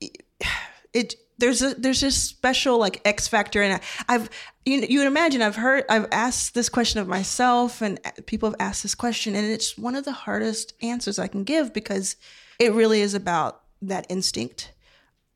it 0.92 1.16
there's 1.38 1.62
a 1.62 1.74
there's 1.74 2.00
this 2.00 2.22
special 2.22 2.78
like 2.78 3.00
X 3.04 3.26
factor, 3.26 3.60
and 3.60 3.74
I, 3.74 4.14
I've 4.14 4.30
you 4.64 4.86
you 4.88 5.00
would 5.00 5.08
imagine 5.08 5.42
I've 5.42 5.56
heard 5.56 5.84
I've 5.88 6.06
asked 6.12 6.54
this 6.54 6.68
question 6.68 7.00
of 7.00 7.08
myself, 7.08 7.82
and 7.82 7.98
people 8.26 8.50
have 8.50 8.60
asked 8.60 8.84
this 8.84 8.94
question, 8.94 9.34
and 9.34 9.44
it's 9.46 9.76
one 9.76 9.96
of 9.96 10.04
the 10.04 10.12
hardest 10.12 10.74
answers 10.80 11.18
I 11.18 11.26
can 11.26 11.42
give 11.42 11.74
because 11.74 12.14
it 12.60 12.72
really 12.72 13.00
is 13.00 13.14
about 13.14 13.62
that 13.82 14.06
instinct, 14.08 14.72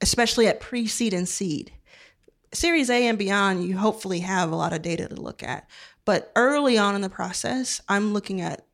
especially 0.00 0.46
at 0.46 0.60
pre-seed 0.60 1.12
and 1.12 1.28
seed. 1.28 1.72
Series 2.54 2.90
A 2.90 3.06
and 3.06 3.18
beyond, 3.18 3.64
you 3.64 3.76
hopefully 3.76 4.20
have 4.20 4.50
a 4.50 4.56
lot 4.56 4.72
of 4.72 4.82
data 4.82 5.08
to 5.08 5.20
look 5.20 5.42
at, 5.42 5.68
but 6.04 6.32
early 6.36 6.78
on 6.78 6.94
in 6.94 7.00
the 7.00 7.08
process, 7.08 7.80
I'm 7.88 8.12
looking 8.12 8.40
at 8.40 8.66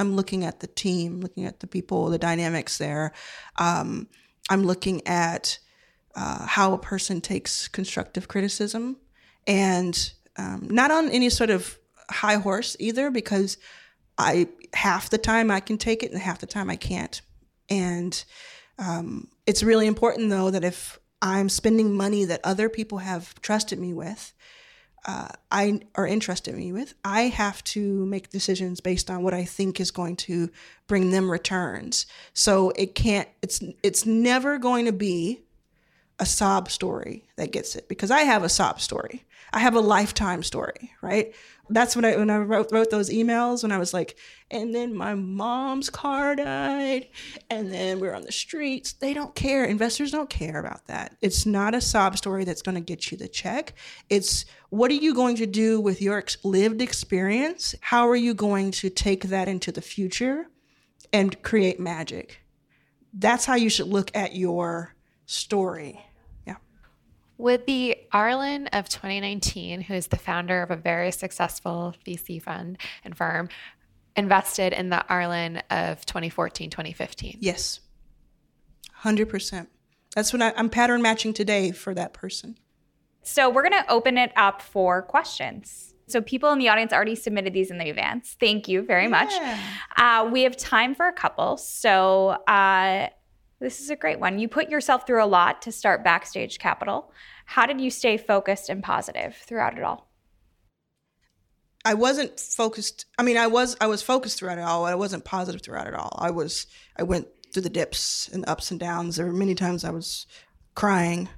I'm 0.00 0.14
looking 0.14 0.44
at 0.44 0.60
the 0.60 0.68
team, 0.68 1.20
looking 1.20 1.44
at 1.44 1.58
the 1.58 1.66
people, 1.66 2.08
the 2.08 2.18
dynamics 2.18 2.78
there. 2.78 3.12
Um, 3.56 4.06
I'm 4.48 4.62
looking 4.62 5.04
at 5.06 5.58
uh, 6.14 6.46
how 6.46 6.72
a 6.72 6.78
person 6.78 7.20
takes 7.20 7.66
constructive 7.66 8.28
criticism 8.28 8.98
and 9.46 10.12
um, 10.36 10.68
not 10.70 10.90
on 10.90 11.10
any 11.10 11.30
sort 11.30 11.50
of 11.50 11.78
high 12.10 12.36
horse 12.36 12.76
either 12.78 13.10
because 13.10 13.58
I 14.16 14.48
half 14.72 15.10
the 15.10 15.18
time 15.18 15.50
I 15.50 15.60
can 15.60 15.78
take 15.78 16.02
it 16.02 16.12
and 16.12 16.20
half 16.20 16.38
the 16.38 16.46
time 16.46 16.70
I 16.70 16.76
can't. 16.76 17.20
And 17.68 18.24
um, 18.78 19.28
it's 19.46 19.62
really 19.62 19.86
important 19.86 20.30
though 20.30 20.50
that 20.50 20.64
if 20.64 20.98
I'm 21.20 21.48
spending 21.48 21.94
money 21.94 22.24
that 22.24 22.40
other 22.44 22.68
people 22.68 22.98
have 22.98 23.40
trusted 23.40 23.78
me 23.78 23.92
with, 23.92 24.32
uh, 25.06 25.28
I 25.50 25.80
are 25.94 26.06
interested 26.06 26.54
me 26.54 26.72
with, 26.72 26.94
I 27.04 27.22
have 27.22 27.62
to 27.64 28.04
make 28.06 28.30
decisions 28.30 28.80
based 28.80 29.10
on 29.10 29.22
what 29.22 29.34
I 29.34 29.44
think 29.44 29.80
is 29.80 29.90
going 29.90 30.16
to 30.16 30.50
bring 30.86 31.10
them 31.10 31.30
returns. 31.30 32.06
So 32.34 32.70
it 32.76 32.94
can't. 32.94 33.28
It's 33.42 33.62
it's 33.82 34.04
never 34.04 34.58
going 34.58 34.86
to 34.86 34.92
be 34.92 35.40
a 36.18 36.26
sob 36.26 36.70
story 36.70 37.24
that 37.36 37.52
gets 37.52 37.76
it 37.76 37.88
because 37.88 38.10
I 38.10 38.20
have 38.20 38.42
a 38.42 38.48
sob 38.48 38.80
story. 38.80 39.24
I 39.52 39.60
have 39.60 39.74
a 39.74 39.80
lifetime 39.80 40.42
story, 40.42 40.92
right? 41.00 41.32
That's 41.70 41.94
when 41.94 42.04
I 42.04 42.16
when 42.16 42.30
I 42.30 42.38
wrote, 42.38 42.72
wrote 42.72 42.90
those 42.90 43.10
emails 43.10 43.62
when 43.62 43.72
I 43.72 43.78
was 43.78 43.92
like, 43.92 44.16
and 44.50 44.74
then 44.74 44.94
my 44.94 45.14
mom's 45.14 45.90
car 45.90 46.34
died, 46.36 47.08
and 47.50 47.72
then 47.72 48.00
we're 48.00 48.14
on 48.14 48.22
the 48.22 48.32
streets. 48.32 48.94
They 48.94 49.14
don't 49.14 49.34
care. 49.34 49.64
Investors 49.64 50.10
don't 50.10 50.30
care 50.30 50.58
about 50.58 50.86
that. 50.86 51.16
It's 51.20 51.44
not 51.46 51.74
a 51.74 51.80
sob 51.80 52.16
story 52.16 52.44
that's 52.44 52.62
going 52.62 52.74
to 52.76 52.80
get 52.80 53.10
you 53.10 53.18
the 53.18 53.28
check. 53.28 53.74
It's 54.08 54.44
what 54.70 54.90
are 54.90 54.94
you 54.94 55.14
going 55.14 55.36
to 55.36 55.46
do 55.46 55.80
with 55.80 56.00
your 56.00 56.18
ex- 56.18 56.42
lived 56.44 56.80
experience? 56.80 57.74
How 57.80 58.08
are 58.08 58.16
you 58.16 58.34
going 58.34 58.70
to 58.72 58.90
take 58.90 59.24
that 59.24 59.48
into 59.48 59.72
the 59.72 59.82
future 59.82 60.48
and 61.12 61.42
create 61.42 61.78
magic? 61.80 62.40
That's 63.12 63.44
how 63.44 63.54
you 63.54 63.70
should 63.70 63.88
look 63.88 64.10
at 64.14 64.34
your 64.34 64.94
story. 65.26 66.04
Yeah. 67.38 67.44
Would 67.44 67.66
the 67.66 67.96
Arlan 68.12 68.68
of 68.72 68.88
2019, 68.88 69.82
who 69.82 69.94
is 69.94 70.08
the 70.08 70.16
founder 70.16 70.62
of 70.62 70.70
a 70.70 70.76
very 70.76 71.12
successful 71.12 71.94
VC 72.06 72.42
fund 72.42 72.78
and 73.04 73.16
firm, 73.16 73.48
invested 74.16 74.72
in 74.72 74.90
the 74.90 75.04
Arlan 75.08 75.62
of 75.70 76.04
2014, 76.04 76.70
2015? 76.70 77.38
Yes. 77.40 77.80
100%. 79.02 79.66
That's 80.14 80.32
what 80.32 80.42
I, 80.42 80.52
I'm 80.56 80.68
pattern 80.68 81.02
matching 81.02 81.32
today 81.32 81.70
for 81.70 81.94
that 81.94 82.12
person. 82.12 82.58
So 83.22 83.50
we're 83.50 83.68
going 83.68 83.82
to 83.82 83.90
open 83.90 84.18
it 84.18 84.32
up 84.36 84.62
for 84.62 85.02
questions. 85.02 85.94
So 86.06 86.22
people 86.22 86.50
in 86.52 86.58
the 86.58 86.70
audience 86.70 86.92
already 86.92 87.14
submitted 87.14 87.52
these 87.52 87.70
in 87.70 87.78
the 87.78 87.90
advance. 87.90 88.34
Thank 88.40 88.66
you 88.66 88.82
very 88.82 89.08
much. 89.08 89.30
Uh, 89.96 90.28
we 90.32 90.42
have 90.42 90.56
time 90.56 90.94
for 90.94 91.06
a 91.06 91.12
couple. 91.12 91.58
So 91.58 92.28
uh, 92.48 93.08
this 93.60 93.80
is 93.80 93.90
a 93.90 93.96
great 93.96 94.20
one. 94.20 94.38
You 94.38 94.48
put 94.48 94.68
yourself 94.68 95.06
through 95.06 95.22
a 95.22 95.26
lot 95.26 95.62
to 95.62 95.72
start 95.72 96.04
Backstage 96.04 96.58
Capital. 96.58 97.12
How 97.44 97.66
did 97.66 97.80
you 97.80 97.90
stay 97.90 98.16
focused 98.16 98.68
and 98.68 98.82
positive 98.82 99.36
throughout 99.36 99.76
it 99.76 99.82
all? 99.82 100.08
I 101.84 101.94
wasn't 101.94 102.38
focused. 102.38 103.06
I 103.18 103.22
mean, 103.22 103.36
I 103.36 103.46
was 103.46 103.76
I 103.80 103.86
was 103.86 104.02
focused 104.02 104.38
throughout 104.38 104.58
it 104.58 104.62
all. 104.62 104.84
I 104.84 104.94
wasn't 104.94 105.24
positive 105.24 105.62
throughout 105.62 105.86
it 105.86 105.94
all. 105.94 106.16
I 106.20 106.30
was 106.30 106.66
I 106.96 107.02
went 107.02 107.28
through 107.52 107.62
the 107.62 107.70
dips 107.70 108.28
and 108.32 108.44
ups 108.48 108.70
and 108.70 108.78
downs. 108.78 109.16
There 109.16 109.26
were 109.26 109.32
many 109.32 109.54
times 109.54 109.84
I 109.84 109.90
was 109.90 110.26
crying, 110.74 111.28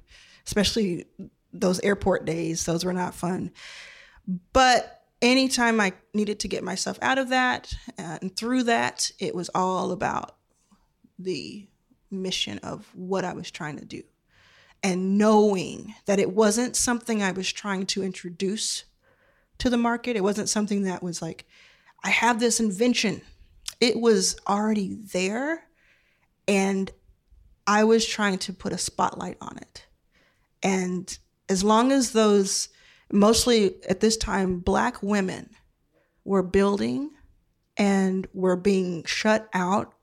especially 0.45 1.05
those 1.53 1.79
airport 1.81 2.25
days. 2.25 2.65
Those 2.65 2.85
were 2.85 2.93
not 2.93 3.15
fun. 3.15 3.51
But 4.53 5.01
anytime 5.21 5.79
I 5.79 5.93
needed 6.13 6.39
to 6.41 6.47
get 6.47 6.63
myself 6.63 6.99
out 7.01 7.17
of 7.17 7.29
that 7.29 7.73
uh, 7.97 8.19
and 8.21 8.35
through 8.35 8.63
that, 8.63 9.11
it 9.19 9.33
was 9.33 9.49
all 9.55 9.91
about 9.91 10.35
the 11.17 11.67
mission 12.11 12.59
of 12.59 12.89
what 12.93 13.25
I 13.25 13.33
was 13.33 13.49
trying 13.49 13.77
to 13.77 13.85
do. 13.85 14.03
And 14.83 15.17
knowing 15.17 15.93
that 16.05 16.19
it 16.19 16.33
wasn't 16.33 16.75
something 16.75 17.21
I 17.21 17.31
was 17.31 17.51
trying 17.51 17.85
to 17.87 18.03
introduce 18.03 18.85
to 19.59 19.69
the 19.69 19.77
market, 19.77 20.15
it 20.15 20.23
wasn't 20.23 20.49
something 20.49 20.83
that 20.83 21.03
was 21.03 21.21
like, 21.21 21.45
I 22.03 22.09
have 22.09 22.39
this 22.39 22.59
invention. 22.59 23.21
It 23.79 23.99
was 23.99 24.37
already 24.47 24.95
there. 24.95 25.65
And 26.47 26.91
I 27.67 27.83
was 27.83 28.05
trying 28.05 28.39
to 28.39 28.53
put 28.53 28.73
a 28.73 28.77
spotlight 28.77 29.37
on 29.39 29.57
it. 29.57 29.85
And 30.63 31.17
as 31.47 31.63
long 31.63 31.91
as 31.91 32.11
those, 32.11 32.69
mostly 33.11 33.83
at 33.87 33.99
this 33.99 34.17
time, 34.17 34.59
black 34.59 35.03
women 35.03 35.51
were 36.25 36.43
building 36.43 37.11
and 37.77 38.27
were 38.33 38.55
being 38.55 39.03
shut 39.05 39.47
out 39.53 39.93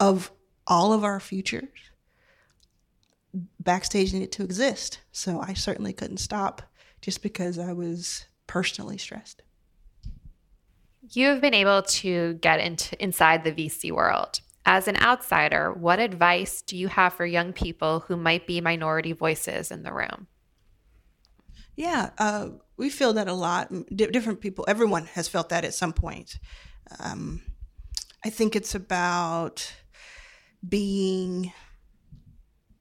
of 0.00 0.30
all 0.66 0.92
of 0.92 1.04
our 1.04 1.20
futures, 1.20 1.68
backstage 3.60 4.12
needed 4.12 4.32
to 4.32 4.44
exist. 4.44 5.00
So 5.12 5.40
I 5.40 5.54
certainly 5.54 5.92
couldn't 5.92 6.18
stop 6.18 6.62
just 7.00 7.22
because 7.22 7.58
I 7.58 7.72
was 7.72 8.26
personally 8.46 8.98
stressed. 8.98 9.42
You 11.10 11.28
have 11.28 11.40
been 11.40 11.54
able 11.54 11.82
to 11.82 12.34
get 12.34 12.60
into 12.60 13.00
inside 13.02 13.44
the 13.44 13.52
VC 13.52 13.92
world. 13.92 14.40
As 14.66 14.88
an 14.88 14.96
outsider, 14.96 15.72
what 15.72 15.98
advice 15.98 16.62
do 16.62 16.76
you 16.76 16.88
have 16.88 17.12
for 17.12 17.26
young 17.26 17.52
people 17.52 18.00
who 18.00 18.16
might 18.16 18.46
be 18.46 18.62
minority 18.62 19.12
voices 19.12 19.70
in 19.70 19.82
the 19.82 19.92
room? 19.92 20.26
Yeah, 21.76 22.10
uh, 22.16 22.50
we 22.76 22.88
feel 22.88 23.12
that 23.14 23.28
a 23.28 23.34
lot. 23.34 23.70
D- 23.94 24.06
different 24.06 24.40
people, 24.40 24.64
everyone 24.66 25.06
has 25.06 25.28
felt 25.28 25.50
that 25.50 25.64
at 25.64 25.74
some 25.74 25.92
point. 25.92 26.38
Um, 26.98 27.42
I 28.24 28.30
think 28.30 28.56
it's 28.56 28.74
about 28.74 29.70
being 30.68 31.52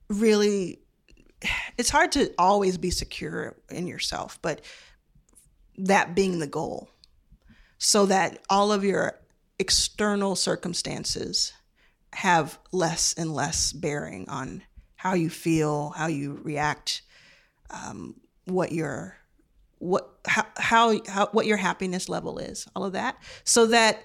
really 0.09 0.79
it's 1.77 1.89
hard 1.89 2.11
to 2.11 2.31
always 2.37 2.77
be 2.77 2.89
secure 2.89 3.55
in 3.69 3.87
yourself 3.87 4.39
but 4.41 4.61
that 5.77 6.15
being 6.15 6.39
the 6.39 6.47
goal. 6.47 6.89
So 7.77 8.05
that 8.05 8.39
all 8.49 8.71
of 8.71 8.83
your 8.83 9.19
external 9.59 10.35
circumstances 10.35 11.53
have 12.13 12.59
less 12.71 13.13
and 13.17 13.33
less 13.33 13.73
bearing 13.73 14.29
on 14.29 14.63
how 14.95 15.15
you 15.15 15.29
feel 15.29 15.89
how 15.89 16.07
you 16.07 16.39
react 16.43 17.01
um, 17.69 18.15
what 18.45 18.71
your 18.71 19.17
what 19.79 20.09
how, 20.25 20.45
how 20.57 21.01
how 21.07 21.27
what 21.31 21.45
your 21.45 21.57
happiness 21.57 22.07
level 22.07 22.37
is 22.37 22.67
all 22.75 22.85
of 22.85 22.93
that. 22.93 23.17
So 23.43 23.65
that 23.67 24.03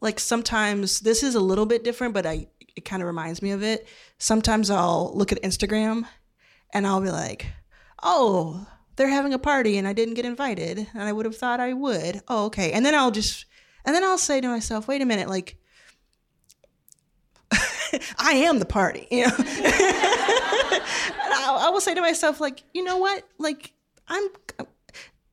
like 0.00 0.20
sometimes 0.20 1.00
this 1.00 1.22
is 1.22 1.34
a 1.34 1.40
little 1.40 1.66
bit 1.66 1.84
different 1.84 2.14
but 2.14 2.24
i 2.24 2.46
it 2.76 2.84
kind 2.84 3.02
of 3.02 3.06
reminds 3.06 3.42
me 3.42 3.50
of 3.50 3.62
it. 3.62 3.86
Sometimes 4.18 4.70
I'll 4.70 5.12
look 5.14 5.32
at 5.32 5.42
Instagram 5.42 6.06
and 6.72 6.86
I'll 6.86 7.00
be 7.00 7.10
like, 7.10 7.46
oh, 8.02 8.66
they're 8.96 9.08
having 9.08 9.32
a 9.32 9.38
party 9.38 9.78
and 9.78 9.86
I 9.88 9.92
didn't 9.92 10.14
get 10.14 10.24
invited 10.24 10.86
and 10.92 11.02
I 11.02 11.12
would 11.12 11.26
have 11.26 11.36
thought 11.36 11.60
I 11.60 11.72
would. 11.72 12.22
Oh, 12.28 12.46
okay. 12.46 12.72
And 12.72 12.84
then 12.84 12.94
I'll 12.94 13.10
just, 13.10 13.46
and 13.84 13.94
then 13.94 14.04
I'll 14.04 14.18
say 14.18 14.40
to 14.40 14.48
myself, 14.48 14.88
wait 14.88 15.02
a 15.02 15.06
minute, 15.06 15.28
like, 15.28 15.56
I 18.18 18.32
am 18.32 18.58
the 18.58 18.66
party, 18.66 19.08
you 19.10 19.26
know? 19.26 19.32
I, 21.32 21.58
I 21.66 21.70
will 21.70 21.80
say 21.80 21.94
to 21.94 22.00
myself, 22.00 22.40
like, 22.40 22.62
you 22.74 22.84
know 22.84 22.98
what? 22.98 23.24
Like, 23.38 23.72
I'm, 24.08 24.28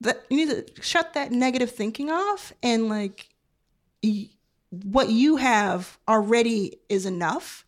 that 0.02 0.26
you 0.30 0.38
need 0.38 0.50
to 0.50 0.82
shut 0.82 1.14
that 1.14 1.32
negative 1.32 1.72
thinking 1.72 2.10
off 2.10 2.54
and 2.62 2.90
like, 2.90 3.30
what 4.70 5.10
you 5.10 5.38
have 5.38 5.98
already 6.08 6.80
is 6.90 7.06
enough 7.06 7.66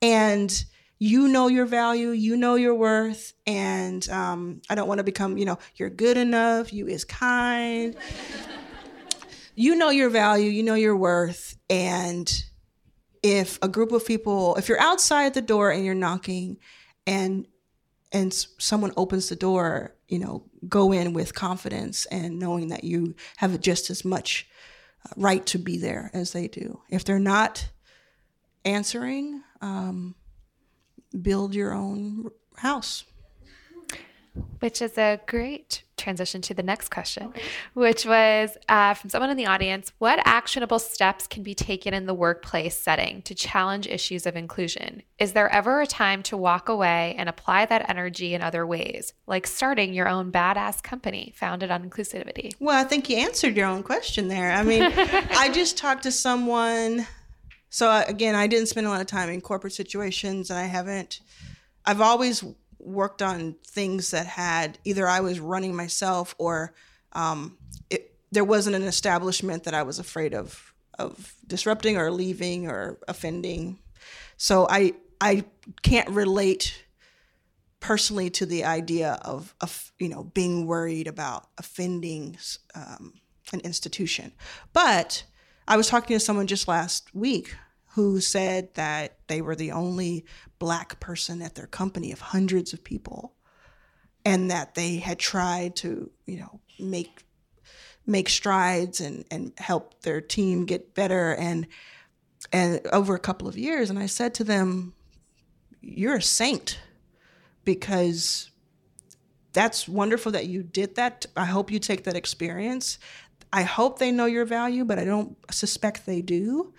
and 0.00 0.64
you 0.98 1.28
know 1.28 1.48
your 1.48 1.66
value 1.66 2.10
you 2.10 2.36
know 2.36 2.54
your 2.54 2.74
worth 2.74 3.34
and 3.46 4.08
um, 4.08 4.60
i 4.70 4.74
don't 4.74 4.88
want 4.88 4.98
to 4.98 5.04
become 5.04 5.36
you 5.36 5.44
know 5.44 5.58
you're 5.76 5.90
good 5.90 6.16
enough 6.16 6.72
you 6.72 6.86
is 6.86 7.04
kind. 7.04 7.96
You 9.54 9.76
know 9.76 9.90
your 9.90 10.08
value 10.08 10.48
you 10.48 10.62
know 10.62 10.74
your 10.74 10.96
worth 10.96 11.58
and 11.68 12.42
if 13.22 13.58
a 13.60 13.68
group 13.68 13.92
of 13.92 14.06
people 14.06 14.56
if 14.56 14.66
you're 14.66 14.80
outside 14.80 15.34
the 15.34 15.42
door 15.42 15.70
and 15.70 15.84
you're 15.84 15.94
knocking 15.94 16.56
and 17.06 17.46
and 18.12 18.32
someone 18.32 18.92
opens 18.96 19.28
the 19.28 19.36
door 19.36 19.94
you 20.08 20.18
know 20.18 20.46
go 20.68 20.90
in 20.90 21.12
with 21.12 21.34
confidence 21.34 22.06
and 22.06 22.38
knowing 22.38 22.68
that 22.68 22.82
you 22.84 23.14
have 23.36 23.60
just 23.60 23.90
as 23.90 24.06
much 24.06 24.48
right 25.16 25.44
to 25.46 25.58
be 25.58 25.78
there 25.78 26.10
as 26.12 26.32
they 26.32 26.48
do. 26.48 26.80
If 26.88 27.04
they're 27.04 27.18
not 27.18 27.68
answering, 28.64 29.42
um, 29.60 30.14
build 31.20 31.54
your 31.54 31.72
own 31.72 32.30
house. 32.56 33.04
Which 34.62 34.80
is 34.80 34.96
a 34.96 35.20
great 35.26 35.82
transition 35.96 36.40
to 36.42 36.54
the 36.54 36.62
next 36.62 36.90
question, 36.90 37.32
which 37.74 38.06
was 38.06 38.56
uh, 38.68 38.94
from 38.94 39.10
someone 39.10 39.28
in 39.28 39.36
the 39.36 39.46
audience 39.46 39.92
What 39.98 40.20
actionable 40.24 40.78
steps 40.78 41.26
can 41.26 41.42
be 41.42 41.52
taken 41.52 41.92
in 41.94 42.06
the 42.06 42.14
workplace 42.14 42.78
setting 42.78 43.22
to 43.22 43.34
challenge 43.34 43.88
issues 43.88 44.24
of 44.24 44.36
inclusion? 44.36 45.02
Is 45.18 45.32
there 45.32 45.48
ever 45.48 45.80
a 45.80 45.86
time 45.88 46.22
to 46.24 46.36
walk 46.36 46.68
away 46.68 47.16
and 47.18 47.28
apply 47.28 47.66
that 47.66 47.90
energy 47.90 48.34
in 48.34 48.40
other 48.40 48.64
ways, 48.64 49.14
like 49.26 49.48
starting 49.48 49.94
your 49.94 50.08
own 50.08 50.30
badass 50.30 50.80
company 50.80 51.32
founded 51.34 51.72
on 51.72 51.88
inclusivity? 51.88 52.52
Well, 52.60 52.78
I 52.78 52.86
think 52.86 53.10
you 53.10 53.16
answered 53.16 53.56
your 53.56 53.66
own 53.66 53.82
question 53.82 54.28
there. 54.28 54.52
I 54.52 54.62
mean, 54.62 54.82
I 54.96 55.50
just 55.52 55.76
talked 55.76 56.04
to 56.04 56.12
someone. 56.12 57.04
So, 57.70 57.88
uh, 57.90 58.04
again, 58.06 58.36
I 58.36 58.46
didn't 58.46 58.66
spend 58.66 58.86
a 58.86 58.90
lot 58.90 59.00
of 59.00 59.08
time 59.08 59.28
in 59.28 59.40
corporate 59.40 59.72
situations, 59.72 60.50
and 60.50 60.58
I 60.60 60.66
haven't. 60.66 61.20
I've 61.84 62.00
always 62.00 62.44
worked 62.82 63.22
on 63.22 63.56
things 63.66 64.10
that 64.10 64.26
had 64.26 64.78
either 64.84 65.06
I 65.06 65.20
was 65.20 65.40
running 65.40 65.74
myself 65.74 66.34
or 66.38 66.74
um, 67.12 67.56
it, 67.90 68.14
there 68.30 68.44
wasn't 68.44 68.76
an 68.76 68.82
establishment 68.82 69.64
that 69.64 69.74
I 69.74 69.82
was 69.82 69.98
afraid 69.98 70.34
of 70.34 70.72
of 70.98 71.34
disrupting 71.46 71.96
or 71.96 72.10
leaving 72.10 72.68
or 72.68 72.98
offending. 73.08 73.78
So 74.36 74.66
I 74.68 74.94
I 75.20 75.44
can't 75.82 76.08
relate 76.10 76.84
personally 77.80 78.30
to 78.30 78.46
the 78.46 78.64
idea 78.64 79.18
of, 79.22 79.54
of 79.60 79.92
you 79.98 80.08
know 80.08 80.24
being 80.24 80.66
worried 80.66 81.08
about 81.08 81.48
offending 81.58 82.36
um, 82.74 83.14
an 83.52 83.60
institution. 83.60 84.32
But 84.72 85.24
I 85.68 85.76
was 85.76 85.88
talking 85.88 86.16
to 86.16 86.20
someone 86.20 86.46
just 86.46 86.68
last 86.68 87.14
week 87.14 87.54
who 87.94 88.20
said 88.20 88.74
that 88.74 89.18
they 89.26 89.42
were 89.42 89.54
the 89.54 89.72
only 89.72 90.24
black 90.58 91.00
person 91.00 91.42
at 91.42 91.54
their 91.54 91.66
company 91.66 92.12
of 92.12 92.20
hundreds 92.20 92.72
of 92.72 92.84
people 92.84 93.34
and 94.24 94.50
that 94.50 94.74
they 94.74 94.96
had 94.96 95.18
tried 95.18 95.76
to, 95.76 96.10
you 96.26 96.38
know, 96.38 96.60
make 96.78 97.24
make 98.04 98.28
strides 98.28 99.00
and 99.00 99.24
and 99.30 99.52
help 99.58 100.02
their 100.02 100.20
team 100.20 100.64
get 100.64 100.94
better 100.94 101.34
and 101.34 101.66
and 102.52 102.80
over 102.92 103.14
a 103.14 103.20
couple 103.20 103.46
of 103.46 103.56
years 103.56 103.90
and 103.90 103.98
I 103.98 104.06
said 104.06 104.34
to 104.34 104.44
them 104.44 104.92
you're 105.80 106.16
a 106.16 106.22
saint 106.22 106.80
because 107.64 108.50
that's 109.52 109.86
wonderful 109.86 110.32
that 110.32 110.46
you 110.46 110.62
did 110.62 110.94
that. 110.94 111.26
I 111.36 111.44
hope 111.44 111.70
you 111.70 111.78
take 111.78 112.04
that 112.04 112.16
experience. 112.16 112.98
I 113.52 113.62
hope 113.62 113.98
they 113.98 114.10
know 114.10 114.24
your 114.24 114.46
value, 114.46 114.84
but 114.84 114.98
I 114.98 115.04
don't 115.04 115.36
suspect 115.50 116.06
they 116.06 116.22
do. 116.22 116.72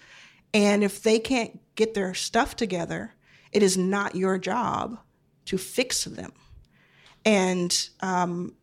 And 0.54 0.84
if 0.84 1.02
they 1.02 1.20
can't 1.20 1.60
get 1.76 1.94
their 1.94 2.14
stuff 2.14 2.56
together, 2.56 3.16
it 3.52 3.64
is 3.64 3.78
not 3.78 4.16
your 4.16 4.38
job 4.38 5.00
to 5.46 5.58
fix 5.58 6.04
them. 6.04 6.34
And 7.26 7.90
um, 8.02 8.56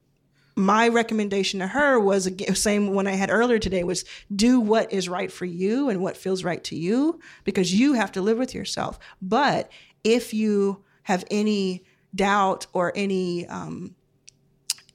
my 0.56 0.88
recommendation 0.88 1.60
to 1.60 1.66
her 1.66 1.98
was 1.98 2.24
the 2.24 2.54
same 2.54 2.92
one 2.92 3.06
I 3.06 3.12
had 3.12 3.30
earlier 3.30 3.58
today 3.58 3.84
was 3.84 4.04
do 4.34 4.60
what 4.60 4.92
is 4.92 5.08
right 5.08 5.32
for 5.32 5.46
you 5.46 5.88
and 5.88 6.00
what 6.00 6.16
feels 6.16 6.44
right 6.44 6.62
to 6.64 6.76
you 6.76 7.20
because 7.44 7.74
you 7.74 7.94
have 7.94 8.12
to 8.12 8.22
live 8.22 8.38
with 8.38 8.54
yourself. 8.54 8.98
But 9.22 9.70
if 10.04 10.34
you 10.34 10.84
have 11.04 11.24
any 11.30 11.84
doubt 12.14 12.66
or 12.72 12.92
any 12.94 13.46
um, 13.46 13.94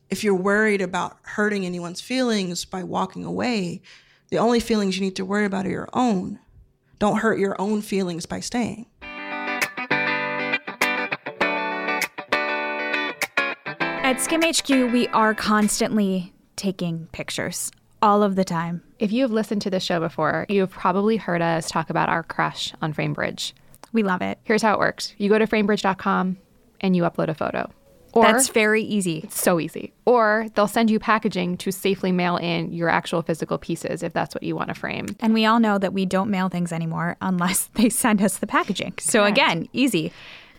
if 0.10 0.24
you're 0.24 0.36
worried 0.36 0.82
about 0.82 1.18
hurting 1.24 1.66
anyone's 1.66 2.02
feelings 2.02 2.64
by 2.66 2.84
walking 2.84 3.26
away, 3.26 3.82
the 4.30 4.38
only 4.38 4.60
feelings 4.60 4.96
you 4.98 5.04
need 5.04 5.16
to 5.16 5.26
worry 5.26 5.46
about 5.46 5.66
are 5.66 5.70
your 5.70 5.90
own. 5.94 6.40
Don't 7.00 7.18
hurt 7.18 7.40
your 7.40 7.60
own 7.60 7.82
feelings 7.82 8.26
by 8.26 8.40
staying. 8.40 8.86
At 14.06 14.18
Skimm 14.18 14.44
HQ, 14.44 14.94
we 14.94 15.08
are 15.08 15.34
constantly 15.34 16.32
taking 16.56 17.08
pictures 17.12 17.72
all 18.02 18.22
of 18.22 18.36
the 18.36 18.44
time. 18.44 18.84
If 19.00 19.12
you 19.12 19.24
have 19.24 19.32
listened 19.32 19.64
to 19.64 19.72
this 19.72 19.84
show 19.84 20.00
before, 20.00 20.46
you 20.48 20.62
have 20.62 20.70
probably 20.70 21.18
heard 21.18 21.42
us 21.42 21.70
talk 21.70 21.90
about 21.90 22.08
our 22.08 22.22
crush 22.22 22.72
on 22.84 22.94
Framebridge. 22.94 23.54
We 23.94 24.04
love 24.04 24.22
it. 24.22 24.38
Here's 24.44 24.62
how 24.62 24.74
it 24.74 24.80
works 24.80 25.16
you 25.18 25.28
go 25.28 25.40
to 25.40 25.48
framebridge.com 25.48 26.38
and 26.82 26.96
you 26.96 27.02
upload 27.02 27.30
a 27.30 27.34
photo. 27.34 27.72
Or, 28.16 28.24
That's 28.24 28.48
very 28.48 28.82
easy. 28.82 29.20
It's 29.26 29.42
so 29.42 29.60
easy. 29.60 29.94
Or 30.06 30.48
they'll 30.56 30.70
send 30.70 30.90
you 30.90 31.00
packaging 31.00 31.58
to 31.58 31.72
safely 31.72 32.14
mail 32.14 32.38
in 32.38 32.72
your 32.72 32.88
actual 32.88 33.22
physical 33.22 33.58
pieces 33.58 34.04
if 34.04 34.14
that's 34.14 34.34
what 34.34 34.42
you 34.42 34.56
want 34.56 34.70
to 34.70 34.74
frame. 34.74 35.08
And 35.20 35.34
we 35.34 35.46
all 35.46 35.60
know 35.60 35.78
that 35.78 35.92
we 35.92 36.06
don't 36.06 36.30
mail 36.30 36.48
things 36.48 36.72
anymore 36.72 37.18
unless 37.22 37.66
they 37.74 37.90
send 37.90 38.22
us 38.22 38.38
the 38.38 38.48
packaging. 38.48 38.94
So 39.00 39.20
Correct. 39.20 39.38
again, 39.38 39.70
easy. 39.74 40.14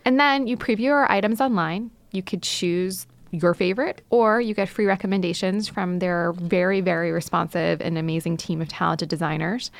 And 0.05 0.21
then 0.21 0.47
you 0.47 0.59
preview 0.59 0.93
our 0.93 1.11
items 1.11 1.41
online. 1.41 1.91
You 2.13 2.23
could 2.23 2.43
choose 2.43 3.07
your 3.31 3.55
favorite, 3.55 4.03
or 4.11 4.41
you 4.41 4.55
get 4.55 4.69
free 4.69 4.87
recommendations 4.87 5.67
from 5.67 5.99
their 5.99 6.33
very, 6.33 6.81
very 6.81 7.11
responsive 7.11 7.81
and 7.81 7.99
amazing 7.99 8.37
team 8.37 8.61
of 8.61 8.69
talented 8.69 9.09
designers. 9.09 9.71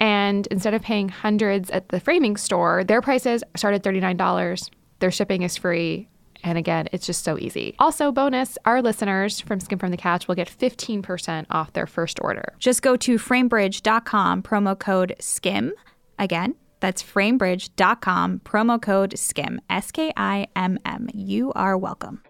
And 0.00 0.46
instead 0.48 0.74
of 0.74 0.82
paying 0.82 1.08
hundreds 1.08 1.70
at 1.70 1.88
the 1.88 2.00
framing 2.00 2.36
store, 2.36 2.84
their 2.84 3.00
prices 3.00 3.42
start 3.56 3.74
at 3.74 3.82
$39. 3.82 4.70
Their 4.98 5.10
shipping 5.10 5.42
is 5.42 5.56
free. 5.56 6.08
And 6.42 6.58
again, 6.58 6.88
it's 6.92 7.06
just 7.06 7.24
so 7.24 7.38
easy. 7.38 7.74
Also, 7.78 8.10
bonus, 8.10 8.58
our 8.64 8.82
listeners 8.82 9.40
from 9.40 9.60
Skimm 9.60 9.78
from 9.78 9.90
the 9.90 9.96
Couch 9.96 10.26
will 10.28 10.34
get 10.34 10.48
15% 10.48 11.46
off 11.50 11.72
their 11.72 11.86
first 11.86 12.18
order. 12.20 12.54
Just 12.58 12.82
go 12.82 12.96
to 12.96 13.16
framebridge.com, 13.16 14.42
promo 14.42 14.78
code 14.78 15.14
SKIMM. 15.20 15.70
Again, 16.18 16.54
that's 16.80 17.02
framebridge.com, 17.02 18.40
promo 18.40 18.82
code 18.82 19.12
SKIMM, 19.12 19.58
S 19.70 19.90
K 19.92 20.12
I 20.16 20.48
M 20.56 20.78
M. 20.84 21.08
You 21.14 21.52
are 21.52 21.78
welcome. 21.78 22.22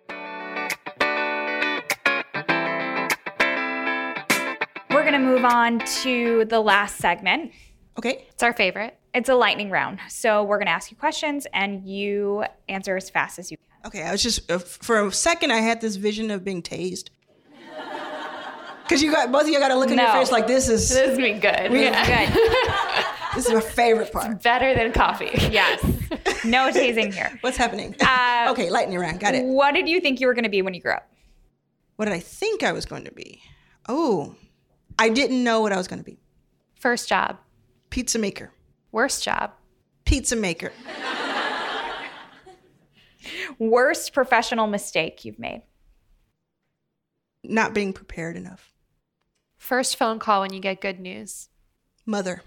We're 4.91 5.11
going 5.11 5.15
to 5.15 5.19
move 5.19 5.45
on 5.45 5.79
to 6.03 6.45
the 6.45 6.61
last 6.61 6.99
segment. 6.99 7.53
Okay. 7.99 8.27
It's 8.31 8.43
our 8.43 8.53
favorite. 8.53 8.99
It's 9.15 9.29
a 9.29 9.35
lightning 9.35 9.71
round. 9.71 10.01
So 10.09 10.43
we're 10.45 10.59
going 10.59 10.67
to 10.67 10.73
ask 10.73 10.91
you 10.91 10.97
questions 10.97 11.47
and 11.53 11.87
you 11.87 12.45
answer 12.69 12.97
as 12.97 13.09
fast 13.11 13.39
as 13.39 13.51
you 13.51 13.57
can. 13.57 13.72
Okay. 13.85 14.03
I 14.03 14.13
was 14.13 14.23
just, 14.23 14.51
uh, 14.51 14.59
for 14.59 15.07
a 15.07 15.13
second, 15.13 15.53
I 15.53 15.59
had 15.59 15.81
this 15.81 15.97
vision 15.97 16.31
of 16.31 16.45
being 16.45 16.63
tased. 16.63 17.11
Because 18.83 19.03
you 19.03 19.13
got, 19.13 19.33
both 19.33 19.45
of 19.45 19.49
you 19.49 19.59
got 19.59 19.69
to 19.69 19.77
look 19.77 19.91
in 19.91 19.97
no. 19.97 20.03
your 20.03 20.13
face 20.13 20.31
like 20.31 20.47
this 20.47 20.69
is. 20.69 20.91
This 20.91 21.13
is 21.13 21.19
me 21.19 21.35
good. 21.35 21.73
Yeah. 21.73 22.27
good. 22.27 23.07
this 23.35 23.47
is 23.47 23.55
my 23.55 23.61
favorite 23.61 24.13
part. 24.13 24.33
It's 24.33 24.43
better 24.43 24.75
than 24.75 24.93
coffee. 24.93 25.31
Yes. 25.51 25.83
No 26.45 26.71
tasing 26.73 27.15
here. 27.15 27.39
What's 27.41 27.57
happening? 27.57 27.95
Uh, 28.01 28.49
okay, 28.51 28.69
lightning 28.69 28.99
round. 28.99 29.21
Got 29.21 29.35
it. 29.35 29.45
What 29.45 29.75
did 29.75 29.89
you 29.89 30.01
think 30.01 30.21
you 30.21 30.27
were 30.27 30.35
going 30.35 30.45
to 30.45 30.51
be 30.51 30.61
when 30.61 30.75
you 30.75 30.81
grew 30.81 30.93
up? 30.93 31.09
What 31.97 32.07
did 32.07 32.13
I 32.13 32.21
think 32.21 32.63
I 32.63 32.73
was 32.73 32.85
going 32.85 33.05
to 33.05 33.13
be? 33.13 33.41
Oh, 33.89 34.35
I 34.99 35.09
didn't 35.09 35.43
know 35.43 35.61
what 35.61 35.73
I 35.73 35.77
was 35.77 35.89
going 35.89 36.01
to 36.01 36.05
be. 36.05 36.19
First 36.75 37.09
job. 37.09 37.39
Pizza 37.91 38.19
maker. 38.19 38.51
Worst 38.91 39.23
job. 39.23 39.53
Pizza 40.05 40.37
maker. 40.37 40.73
Worst 43.59 44.13
professional 44.13 44.67
mistake 44.67 45.25
you've 45.25 45.39
made? 45.39 45.63
Not 47.45 47.75
being 47.75 47.93
prepared 47.93 48.37
enough. 48.37 48.73
First 49.57 49.97
phone 49.97 50.19
call 50.19 50.43
when 50.43 50.53
you 50.53 50.61
get 50.61 50.81
good 50.81 51.01
news. 51.01 51.49
Mother. 52.07 52.43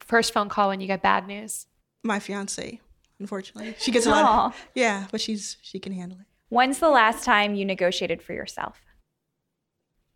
First 0.00 0.32
phone 0.32 0.48
call 0.48 0.68
when 0.68 0.80
you 0.80 0.86
get 0.86 1.02
bad 1.02 1.26
news. 1.26 1.66
My 2.02 2.18
fiance, 2.18 2.80
unfortunately. 3.20 3.74
She 3.78 3.90
gets 3.90 4.06
a 4.06 4.10
lot. 4.10 4.46
Of, 4.46 4.66
yeah, 4.74 5.06
but 5.10 5.20
she's 5.20 5.56
she 5.62 5.78
can 5.78 5.92
handle 5.92 6.18
it. 6.20 6.26
When's 6.48 6.78
the 6.78 6.88
last 6.88 7.24
time 7.24 7.54
you 7.54 7.64
negotiated 7.64 8.22
for 8.22 8.32
yourself? 8.32 8.80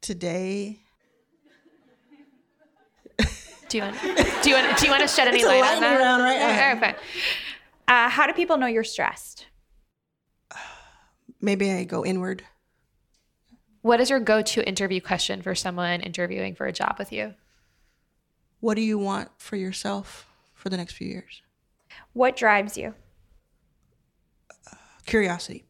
Today 0.01 0.81
do 3.73 3.79
you 3.79 3.85
want? 3.85 3.97
Do 4.43 4.51
you 4.51 4.57
want? 4.57 4.79
Do 4.79 4.85
you 4.85 4.91
want 4.91 5.03
to 5.03 5.09
shed 5.09 5.29
any 5.29 5.45
light 5.45 5.65
on 5.65 5.81
that? 5.81 5.99
Around 5.99 6.21
right 6.21 6.39
now. 6.39 6.77
Okay. 6.77 6.95
Uh, 7.89 8.09
how 8.11 8.27
do 8.27 8.35
people 8.35 8.59
know 8.59 8.67
you're 8.67 8.85
stressed? 8.85 9.47
Maybe 11.43 11.73
I 11.73 11.83
go 11.83 12.07
inward. 12.07 12.45
What 13.83 14.01
is 14.01 14.09
your 14.09 14.21
go-to 14.21 14.67
interview 14.67 15.01
question 15.01 15.43
for 15.43 15.57
someone 15.57 16.01
interviewing 16.01 16.55
for 16.55 16.67
a 16.67 16.73
job 16.73 16.95
with 17.01 17.13
you? 17.13 17.35
What 18.61 18.75
do 18.75 18.81
you 18.81 18.97
want 18.97 19.29
for 19.39 19.57
yourself 19.57 20.29
for 20.55 20.69
the 20.69 20.77
next 20.77 20.95
few 20.95 21.09
years? 21.09 21.43
What 22.13 22.37
drives 22.37 22.79
you? 22.79 22.95
Uh, 24.71 24.77
curiosity. 25.05 25.65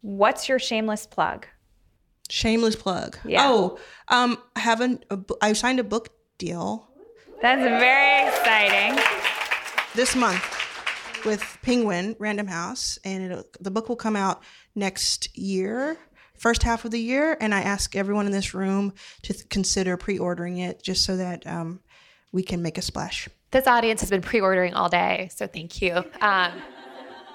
What's 0.00 0.48
your 0.48 0.60
shameless 0.60 1.06
plug? 1.06 1.48
Shameless 2.30 2.76
plug. 2.76 3.18
Yeah. 3.24 3.48
Oh, 3.48 3.80
um, 4.06 4.38
I 4.54 4.60
haven't. 4.60 5.04
I 5.42 5.54
signed 5.54 5.80
a 5.80 5.84
book 5.84 6.10
deal. 6.38 6.88
That's 7.42 7.62
very 7.62 8.28
exciting. 8.28 9.02
This 9.94 10.14
month 10.14 10.61
with 11.24 11.58
Penguin 11.62 12.16
Random 12.18 12.46
House, 12.46 12.98
and 13.04 13.44
the 13.60 13.70
book 13.70 13.88
will 13.88 13.96
come 13.96 14.16
out 14.16 14.42
next 14.74 15.36
year, 15.36 15.96
first 16.36 16.62
half 16.62 16.84
of 16.84 16.90
the 16.90 17.00
year. 17.00 17.36
And 17.40 17.54
I 17.54 17.60
ask 17.60 17.94
everyone 17.96 18.26
in 18.26 18.32
this 18.32 18.54
room 18.54 18.94
to 19.22 19.32
th- 19.32 19.48
consider 19.48 19.96
pre-ordering 19.96 20.58
it, 20.58 20.82
just 20.82 21.04
so 21.04 21.16
that 21.16 21.46
um, 21.46 21.80
we 22.32 22.42
can 22.42 22.62
make 22.62 22.78
a 22.78 22.82
splash. 22.82 23.28
This 23.50 23.66
audience 23.66 24.00
has 24.00 24.10
been 24.10 24.22
pre-ordering 24.22 24.74
all 24.74 24.88
day, 24.88 25.28
so 25.34 25.46
thank 25.46 25.82
you. 25.82 25.92
Um, 25.94 26.04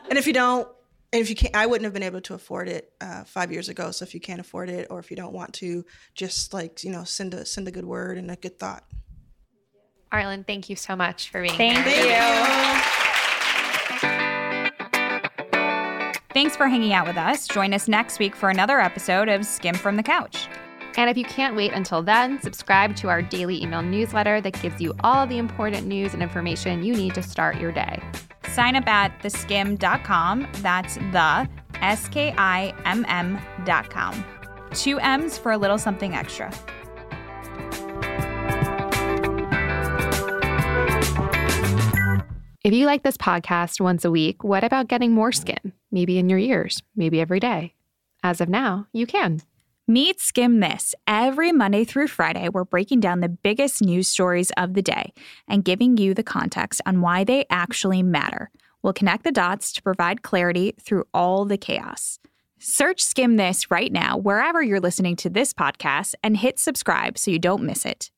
and 0.10 0.18
if 0.18 0.28
you 0.28 0.34
don't, 0.34 0.68
and 1.14 1.22
if 1.22 1.30
you 1.30 1.36
can't, 1.36 1.56
I 1.56 1.66
wouldn't 1.66 1.86
have 1.86 1.94
been 1.94 2.04
able 2.04 2.22
to 2.22 2.34
afford 2.34 2.68
it 2.68 2.92
uh, 3.00 3.24
five 3.24 3.52
years 3.52 3.70
ago. 3.70 3.92
So 3.92 4.04
if 4.04 4.14
you 4.14 4.20
can't 4.20 4.42
afford 4.42 4.70
it, 4.70 4.88
or 4.90 5.00
if 5.00 5.10
you 5.10 5.16
don't 5.16 5.34
want 5.34 5.54
to, 5.56 5.86
just 6.16 6.54
like 6.54 6.84
you 6.84 6.92
know, 6.92 7.04
send 7.04 7.34
a 7.34 7.46
send 7.46 7.68
a 7.68 7.72
good 7.72 7.86
word 7.86 8.18
and 8.18 8.30
a 8.30 8.36
good 8.36 8.60
thought. 8.60 8.84
Arlan, 10.12 10.46
thank 10.46 10.70
you 10.70 10.76
so 10.76 10.96
much 10.96 11.30
for 11.30 11.42
being 11.42 11.54
thank 11.56 11.78
here. 11.80 11.84
Thank 11.86 13.04
Thanks 16.38 16.56
for 16.56 16.68
hanging 16.68 16.94
out 16.94 17.08
with 17.08 17.18
us. 17.18 17.48
Join 17.48 17.74
us 17.74 17.88
next 17.88 18.20
week 18.20 18.36
for 18.36 18.52
another 18.52 18.80
episode 18.80 19.28
of 19.28 19.42
Skimm 19.42 19.76
from 19.76 19.96
the 19.96 20.04
Couch. 20.04 20.48
And 20.96 21.10
if 21.10 21.18
you 21.18 21.24
can't 21.24 21.56
wait 21.56 21.74
until 21.74 22.04
then, 22.04 22.40
subscribe 22.40 22.96
to 22.98 23.10
our 23.10 23.24
daily 23.24 23.60
email 23.60 23.82
newsletter 23.82 24.40
that 24.42 24.62
gives 24.62 24.80
you 24.80 24.94
all 25.04 25.26
the 25.26 25.40
important 25.40 25.88
news 25.88 26.14
and 26.14 26.22
information 26.22 26.84
you 26.84 26.94
need 26.94 27.16
to 27.16 27.24
start 27.24 27.60
your 27.60 27.72
day. 27.72 28.00
Sign 28.50 28.76
up 28.76 28.86
at 28.86 29.20
theskimm.com. 29.24 30.48
That's 30.58 30.98
the 30.98 31.50
S 31.82 32.08
K 32.10 32.36
I 32.38 32.72
M 32.86 33.04
M.com. 33.08 34.24
Two 34.76 35.00
M's 35.00 35.40
for 35.40 35.54
a 35.54 35.58
little 35.58 35.80
something 35.80 36.14
extra. 36.14 36.54
If 42.68 42.74
you 42.74 42.86
like 42.86 43.04
this 43.04 43.16
podcast 43.16 43.80
once 43.80 44.04
a 44.04 44.12
week, 44.12 44.44
what 44.44 44.66
about 44.66 44.90
getting 44.90 45.14
more 45.14 45.32
Skimm? 45.32 45.72
Maybe 45.90 46.18
in 46.18 46.28
your 46.28 46.38
ears, 46.38 46.84
maybe 46.98 47.22
every 47.22 47.40
day. 47.40 47.76
As 48.24 48.42
of 48.42 48.50
now, 48.50 48.88
you 48.92 49.08
can. 49.08 49.40
Meet 49.88 50.18
Skimm 50.18 50.60
This. 50.60 50.94
Every 51.08 51.54
Monday 51.54 51.86
through 51.86 52.08
Friday, 52.08 52.50
we're 52.50 52.66
breaking 52.66 53.00
down 53.00 53.22
the 53.22 53.30
biggest 53.30 53.82
news 53.82 54.10
stories 54.10 54.52
of 54.58 54.74
the 54.74 54.82
day 54.82 55.14
and 55.48 55.64
giving 55.64 55.96
you 55.96 56.14
the 56.14 56.24
context 56.24 56.82
on 56.86 57.00
why 57.00 57.24
they 57.24 57.46
actually 57.50 58.04
matter. 58.04 58.52
We'll 58.82 58.92
connect 58.92 59.24
the 59.24 59.32
dots 59.32 59.72
to 59.72 59.82
provide 59.82 60.22
clarity 60.24 60.74
through 60.78 61.06
all 61.14 61.46
the 61.46 61.58
chaos. 61.58 62.20
Search 62.60 63.02
Skimm 63.02 63.38
This 63.38 63.72
right 63.72 63.94
now, 63.94 64.18
wherever 64.18 64.62
you're 64.62 64.82
listening 64.82 65.16
to 65.16 65.30
this 65.30 65.54
podcast, 65.54 66.16
and 66.22 66.36
hit 66.36 66.60
subscribe 66.60 67.18
so 67.18 67.32
you 67.32 67.40
don't 67.40 67.64
miss 67.64 67.86
it. 67.86 68.12